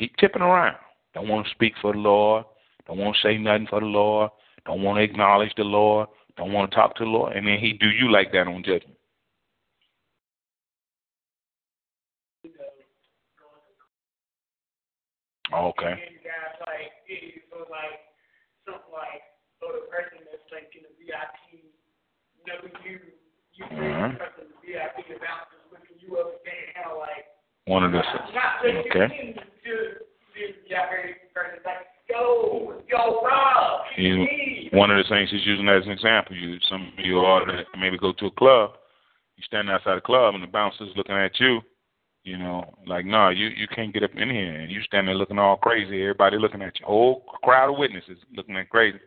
Keep 0.00 0.16
tipping 0.16 0.40
around. 0.40 0.76
Don't 1.12 1.28
want 1.28 1.46
to 1.46 1.52
speak 1.52 1.74
for 1.82 1.92
the 1.92 1.98
Lord. 1.98 2.46
don't 2.86 2.96
want 2.96 3.14
to 3.14 3.22
say 3.22 3.36
nothing 3.36 3.66
for 3.68 3.80
the 3.80 3.86
Lord, 3.86 4.30
don't 4.64 4.82
want 4.82 4.96
to 4.96 5.02
acknowledge 5.02 5.52
the 5.56 5.62
Lord, 5.62 6.08
don't 6.38 6.52
want 6.52 6.70
to 6.70 6.74
talk 6.74 6.96
to 6.96 7.04
the 7.04 7.10
Lord, 7.10 7.36
and 7.36 7.46
then 7.46 7.58
he 7.58 7.74
do 7.74 7.86
you 7.86 8.10
like 8.10 8.32
that 8.32 8.48
on 8.48 8.62
judgment. 8.64 8.96
Okay. 15.52 16.06
Mhm. 23.60 24.18
like, 26.98 27.26
One 27.66 27.84
of 27.84 27.92
the 27.92 28.02
okay. 28.88 29.49
You- 33.96 34.26
One 34.72 34.90
of 34.90 34.96
the 34.98 35.08
things 35.08 35.30
he's 35.30 35.46
using 35.46 35.68
as 35.68 35.84
an 35.84 35.92
example. 35.92 36.34
You 36.36 36.58
some 36.68 36.92
of 36.96 37.04
you 37.04 37.18
ought 37.18 37.44
to 37.46 37.64
maybe 37.78 37.98
go 37.98 38.12
to 38.12 38.26
a 38.26 38.30
club. 38.32 38.72
You 39.36 39.42
stand 39.44 39.70
outside 39.70 39.96
the 39.96 40.00
club 40.00 40.34
and 40.34 40.42
the 40.42 40.48
bouncer's 40.48 40.94
looking 40.96 41.16
at 41.16 41.38
you. 41.40 41.60
You 42.22 42.36
know, 42.36 42.74
like 42.86 43.06
no, 43.06 43.12
nah, 43.12 43.28
you 43.30 43.48
you 43.48 43.66
can't 43.68 43.92
get 43.94 44.02
up 44.02 44.10
in 44.14 44.28
here, 44.30 44.54
and 44.60 44.70
you 44.70 44.82
stand 44.82 45.08
there 45.08 45.14
looking 45.14 45.38
all 45.38 45.56
crazy. 45.56 46.02
Everybody 46.02 46.36
looking 46.38 46.60
at 46.62 46.78
you. 46.78 46.86
Whole 46.86 47.24
crowd 47.42 47.70
of 47.72 47.78
witnesses 47.78 48.18
looking 48.36 48.56
at 48.56 48.68
crazy. 48.68 48.98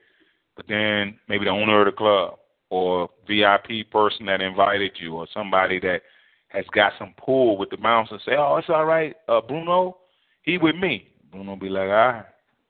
But 0.56 0.68
then 0.68 1.18
maybe 1.30 1.46
the 1.46 1.52
owner 1.52 1.82
of 1.82 1.86
the 1.86 1.92
club 1.92 2.40
or 2.70 3.10
VIP 3.28 3.90
person 3.92 4.26
that 4.26 4.42
invited 4.42 4.92
you 5.00 5.16
or 5.16 5.28
somebody 5.34 5.80
that 5.82 6.02
has 6.50 6.66
got 6.74 6.94
some 6.98 7.14
pull 7.24 7.58
with 7.58 7.70
the 7.70 7.78
bouncer 7.78 8.18
say, 8.26 8.36
"Oh, 8.36 8.58
it's 8.58 8.70
all 8.70 8.86
right, 8.86 9.16
uh, 9.28 9.42
Bruno, 9.42 9.98
he 10.44 10.58
with 10.58 10.76
me." 10.76 11.10
Bruno 11.32 11.56
be 11.56 11.70
like, 11.70 11.90
"All 11.90 11.90
right, 11.90 12.26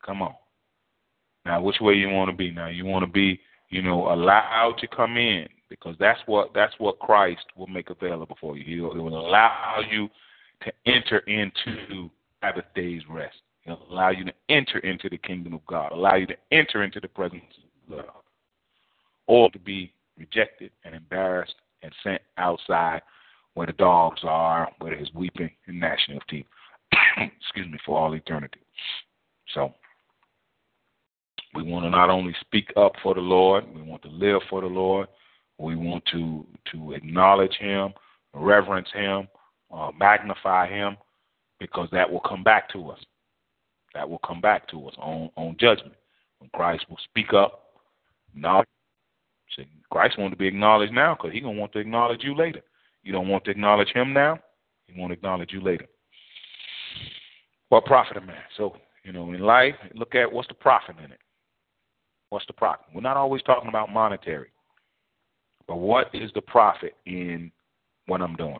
come 0.05 0.21
on." 0.21 0.35
Now, 1.45 1.61
which 1.61 1.81
way 1.81 1.93
you 1.95 2.09
want 2.09 2.31
to 2.31 2.35
be? 2.35 2.51
Now, 2.51 2.67
you 2.67 2.85
want 2.85 3.03
to 3.03 3.11
be, 3.11 3.41
you 3.69 3.81
know, 3.81 4.13
allowed 4.13 4.77
to 4.79 4.87
come 4.87 5.17
in 5.17 5.47
because 5.69 5.95
that's 5.99 6.19
what 6.25 6.53
that's 6.53 6.73
what 6.77 6.99
Christ 6.99 7.45
will 7.57 7.67
make 7.67 7.89
available 7.89 8.37
for 8.39 8.57
you. 8.57 8.63
He 8.63 8.79
will, 8.79 8.93
he 8.93 8.99
will 8.99 9.19
allow 9.27 9.81
you 9.89 10.09
to 10.63 10.71
enter 10.85 11.19
into 11.19 12.09
Sabbath 12.41 12.65
day's 12.75 13.01
rest. 13.09 13.35
He'll 13.61 13.81
allow 13.89 14.09
you 14.09 14.23
to 14.25 14.33
enter 14.49 14.79
into 14.79 15.09
the 15.09 15.17
kingdom 15.17 15.53
of 15.53 15.65
God. 15.65 15.91
Allow 15.91 16.15
you 16.15 16.27
to 16.27 16.37
enter 16.51 16.83
into 16.83 16.99
the 16.99 17.07
presence 17.07 17.43
of 17.89 17.97
God, 17.97 18.05
or 19.27 19.49
to 19.51 19.59
be 19.59 19.93
rejected 20.17 20.71
and 20.85 20.93
embarrassed 20.93 21.55
and 21.81 21.91
sent 22.03 22.21
outside 22.37 23.01
where 23.55 23.67
the 23.67 23.73
dogs 23.73 24.21
are, 24.23 24.69
where 24.79 24.95
there's 24.95 25.11
weeping 25.13 25.49
and 25.67 25.79
gnashing 25.79 26.15
of 26.15 26.27
teeth. 26.27 26.45
Excuse 27.41 27.71
me, 27.71 27.77
for 27.85 27.97
all 27.99 28.13
eternity. 28.13 28.59
So 29.53 29.73
we 31.53 31.63
want 31.63 31.85
to 31.85 31.89
not 31.89 32.09
only 32.09 32.35
speak 32.41 32.71
up 32.75 32.93
for 33.01 33.13
the 33.13 33.21
Lord, 33.21 33.65
we 33.73 33.81
want 33.81 34.01
to 34.03 34.09
live 34.09 34.41
for 34.49 34.61
the 34.61 34.67
Lord. 34.67 35.07
We 35.59 35.75
want 35.75 36.03
to 36.11 36.45
to 36.71 36.93
acknowledge 36.93 37.55
Him, 37.59 37.93
reverence 38.33 38.89
Him, 38.93 39.27
uh, 39.71 39.91
magnify 39.97 40.67
Him, 40.67 40.97
because 41.59 41.87
that 41.91 42.09
will 42.11 42.21
come 42.21 42.43
back 42.43 42.71
to 42.73 42.89
us. 42.89 42.99
That 43.93 44.09
will 44.09 44.19
come 44.19 44.41
back 44.41 44.67
to 44.69 44.87
us 44.87 44.95
on 44.97 45.29
on 45.37 45.55
judgment 45.59 45.95
when 46.39 46.49
Christ 46.53 46.85
will 46.89 46.97
speak 47.03 47.33
up. 47.33 47.59
Now, 48.35 48.63
Christ 49.91 50.17
wants 50.17 50.33
to 50.33 50.37
be 50.37 50.47
acknowledged 50.47 50.93
now 50.93 51.13
because 51.13 51.31
He 51.33 51.39
gonna 51.39 51.59
want 51.59 51.71
to 51.73 51.79
acknowledge 51.79 52.23
you 52.23 52.35
later. 52.35 52.61
You 53.03 53.11
don't 53.11 53.27
want 53.27 53.45
to 53.45 53.51
acknowledge 53.51 53.89
Him 53.93 54.11
now. 54.11 54.39
He 54.87 54.99
want 54.99 55.11
to 55.11 55.13
acknowledge 55.13 55.51
you 55.53 55.61
later. 55.61 55.85
What 57.73 57.85
profit 57.85 58.17
a 58.17 58.21
man? 58.21 58.35
So 58.55 58.75
you 59.03 59.11
know, 59.11 59.33
in 59.33 59.39
life, 59.39 59.73
look 59.95 60.13
at 60.13 60.31
what's 60.31 60.47
the 60.47 60.53
profit 60.53 60.95
in 61.03 61.11
it. 61.11 61.17
What's 62.29 62.45
the 62.45 62.53
profit? 62.53 62.85
We're 62.93 63.01
not 63.01 63.17
always 63.17 63.41
talking 63.41 63.67
about 63.67 63.91
monetary, 63.91 64.49
but 65.67 65.77
what 65.77 66.11
is 66.13 66.29
the 66.35 66.41
profit 66.41 66.93
in 67.07 67.51
what 68.05 68.21
I'm 68.21 68.35
doing? 68.35 68.59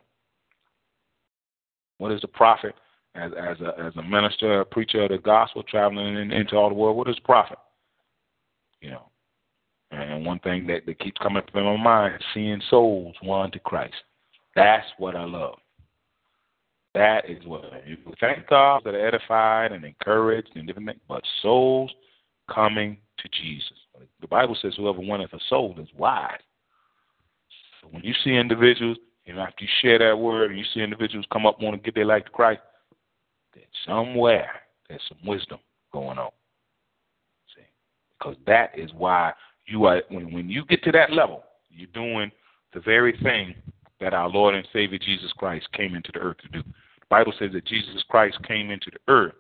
What 1.99 2.11
is 2.11 2.21
the 2.21 2.27
profit 2.27 2.73
as 3.13 3.31
as 3.33 3.61
a 3.61 3.79
as 3.79 3.95
a 3.97 4.01
minister, 4.01 4.61
a 4.61 4.65
preacher 4.65 5.03
of 5.03 5.09
the 5.09 5.19
gospel, 5.19 5.61
traveling 5.61 6.17
in, 6.17 6.31
into 6.31 6.55
all 6.55 6.69
the 6.69 6.75
world? 6.75 6.97
What 6.97 7.07
is 7.07 7.19
profit? 7.19 7.59
You 8.81 8.89
know, 8.89 9.03
and 9.91 10.25
one 10.25 10.39
thing 10.39 10.65
that, 10.65 10.87
that 10.87 10.97
keeps 10.97 11.21
coming 11.21 11.37
up 11.37 11.49
in 11.53 11.63
my 11.63 11.77
mind 11.77 12.15
seeing 12.33 12.63
souls 12.67 13.13
won 13.21 13.51
to 13.51 13.59
Christ. 13.59 13.93
That's 14.55 14.87
what 14.97 15.15
I 15.15 15.25
love. 15.25 15.59
That 16.93 17.27
is 17.27 17.43
what 17.45 17.65
I 17.65 17.97
thank 18.19 18.47
God 18.47 18.83
that 18.85 18.93
are 18.93 19.07
edified 19.07 19.71
and 19.71 19.83
encouraged 19.83 20.51
and 20.55 20.67
different 20.67 20.89
things, 20.89 21.01
but 21.07 21.23
souls 21.41 21.91
coming 22.53 22.97
to 23.17 23.29
Jesus. 23.41 23.77
The 24.21 24.27
Bible 24.27 24.55
says 24.61 24.73
whoever 24.77 24.99
winneth 24.99 25.33
a 25.33 25.39
soul 25.49 25.75
is 25.79 25.87
wise. 25.97 26.39
So 27.81 27.87
when 27.89 28.03
you 28.03 28.13
see 28.23 28.31
individuals, 28.31 28.97
and 29.25 29.39
after 29.39 29.63
you 29.63 29.69
share 29.81 29.99
that 29.99 30.17
word 30.17 30.51
and 30.51 30.59
you 30.59 30.65
see 30.73 30.81
individuals 30.81 31.25
come 31.31 31.45
up 31.45 31.61
want 31.61 31.75
to 31.75 31.81
give 31.81 31.95
their 31.95 32.05
life 32.05 32.25
to 32.25 32.31
Christ, 32.31 32.61
then 33.53 33.63
somewhere 33.87 34.49
there's 34.87 35.01
some 35.07 35.25
wisdom 35.25 35.59
going 35.91 36.17
on. 36.17 36.31
See? 37.55 37.63
Because 38.17 38.35
that 38.45 38.77
is 38.77 38.91
why 38.95 39.33
you 39.65 39.85
are 39.85 40.01
when 40.09 40.31
when 40.31 40.49
you 40.49 40.65
get 40.65 40.83
to 40.83 40.91
that 40.91 41.11
level, 41.11 41.43
you're 41.69 41.87
doing 41.93 42.31
the 42.73 42.81
very 42.81 43.17
thing 43.23 43.55
that 43.99 44.13
our 44.13 44.29
Lord 44.29 44.55
and 44.55 44.67
Savior 44.73 44.99
Jesus 44.99 45.31
Christ 45.37 45.67
came 45.73 45.95
into 45.95 46.11
the 46.13 46.19
earth 46.19 46.37
to 46.43 46.47
do. 46.49 46.63
The 46.63 47.05
Bible 47.09 47.33
says 47.37 47.51
that 47.53 47.65
Jesus 47.65 48.03
Christ 48.09 48.37
came 48.47 48.69
into 48.69 48.91
the 48.91 49.11
earth 49.11 49.33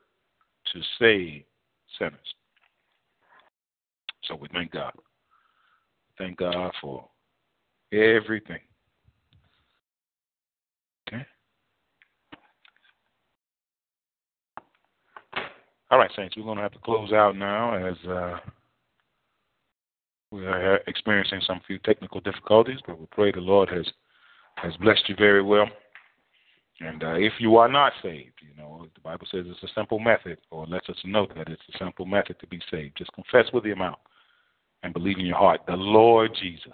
to 0.73 0.81
save 0.99 1.43
sinners. 1.99 2.35
So 4.25 4.35
we 4.35 4.47
thank 4.53 4.71
God. 4.71 4.93
Thank 6.17 6.37
God 6.37 6.71
for 6.81 7.07
everything. 7.91 8.59
Okay. 11.07 11.25
All 15.91 15.97
right, 15.97 16.11
Saints, 16.15 16.37
we're 16.37 16.43
going 16.43 16.57
to 16.57 16.63
have 16.63 16.71
to 16.71 16.79
close 16.79 17.11
out 17.11 17.35
now 17.35 17.73
as 17.75 17.95
uh, 18.07 18.37
we 20.31 20.45
are 20.45 20.77
experiencing 20.87 21.41
some 21.45 21.61
few 21.67 21.77
technical 21.79 22.19
difficulties, 22.21 22.79
but 22.87 22.99
we 22.99 23.05
pray 23.11 23.31
the 23.31 23.39
Lord 23.39 23.69
has 23.69 23.85
has 24.55 24.75
blessed 24.77 25.07
you 25.09 25.15
very 25.15 25.43
well. 25.43 25.67
And 26.79 27.03
uh, 27.03 27.13
if 27.13 27.33
you 27.39 27.57
are 27.57 27.71
not 27.71 27.93
saved, 28.01 28.33
you 28.41 28.55
know, 28.61 28.87
the 28.93 29.01
Bible 29.01 29.27
says 29.31 29.45
it's 29.47 29.63
a 29.63 29.73
simple 29.75 29.99
method, 29.99 30.37
or 30.51 30.65
lets 30.65 30.89
us 30.89 30.97
know 31.05 31.27
that 31.35 31.47
it's 31.47 31.61
a 31.73 31.77
simple 31.77 32.05
method 32.05 32.39
to 32.39 32.47
be 32.47 32.59
saved. 32.71 32.97
Just 32.97 33.13
confess 33.13 33.45
with 33.53 33.65
your 33.65 33.75
mouth 33.75 33.99
and 34.81 34.93
believe 34.93 35.17
in 35.19 35.25
your 35.25 35.37
heart 35.37 35.61
the 35.67 35.75
Lord 35.75 36.31
Jesus. 36.39 36.73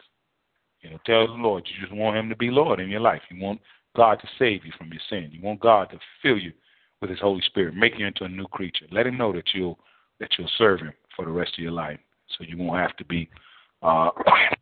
You 0.81 0.91
know, 0.91 0.97
tell 1.05 1.27
the 1.27 1.33
Lord 1.33 1.67
you 1.67 1.85
just 1.85 1.95
want 1.95 2.17
Him 2.17 2.29
to 2.29 2.35
be 2.35 2.49
Lord 2.49 2.79
in 2.79 2.89
your 2.89 3.01
life. 3.01 3.21
You 3.29 3.41
want 3.43 3.59
God 3.95 4.19
to 4.21 4.27
save 4.39 4.65
you 4.65 4.71
from 4.77 4.91
your 4.91 5.01
sin. 5.09 5.29
You 5.31 5.41
want 5.41 5.59
God 5.59 5.89
to 5.91 5.99
fill 6.21 6.37
you 6.37 6.53
with 7.01 7.09
His 7.09 7.19
Holy 7.19 7.41
Spirit, 7.41 7.75
make 7.75 7.97
you 7.97 8.05
into 8.05 8.23
a 8.23 8.29
new 8.29 8.45
creature. 8.45 8.85
Let 8.91 9.07
Him 9.07 9.17
know 9.17 9.33
that 9.33 9.49
you'll 9.53 9.79
that 10.19 10.29
you'll 10.37 10.49
serve 10.57 10.79
Him 10.79 10.93
for 11.15 11.25
the 11.25 11.31
rest 11.31 11.53
of 11.57 11.63
your 11.63 11.71
life, 11.71 11.99
so 12.37 12.43
you 12.47 12.57
won't 12.57 12.79
have 12.79 12.95
to 12.97 13.05
be 13.05 13.29
uh, 13.81 14.09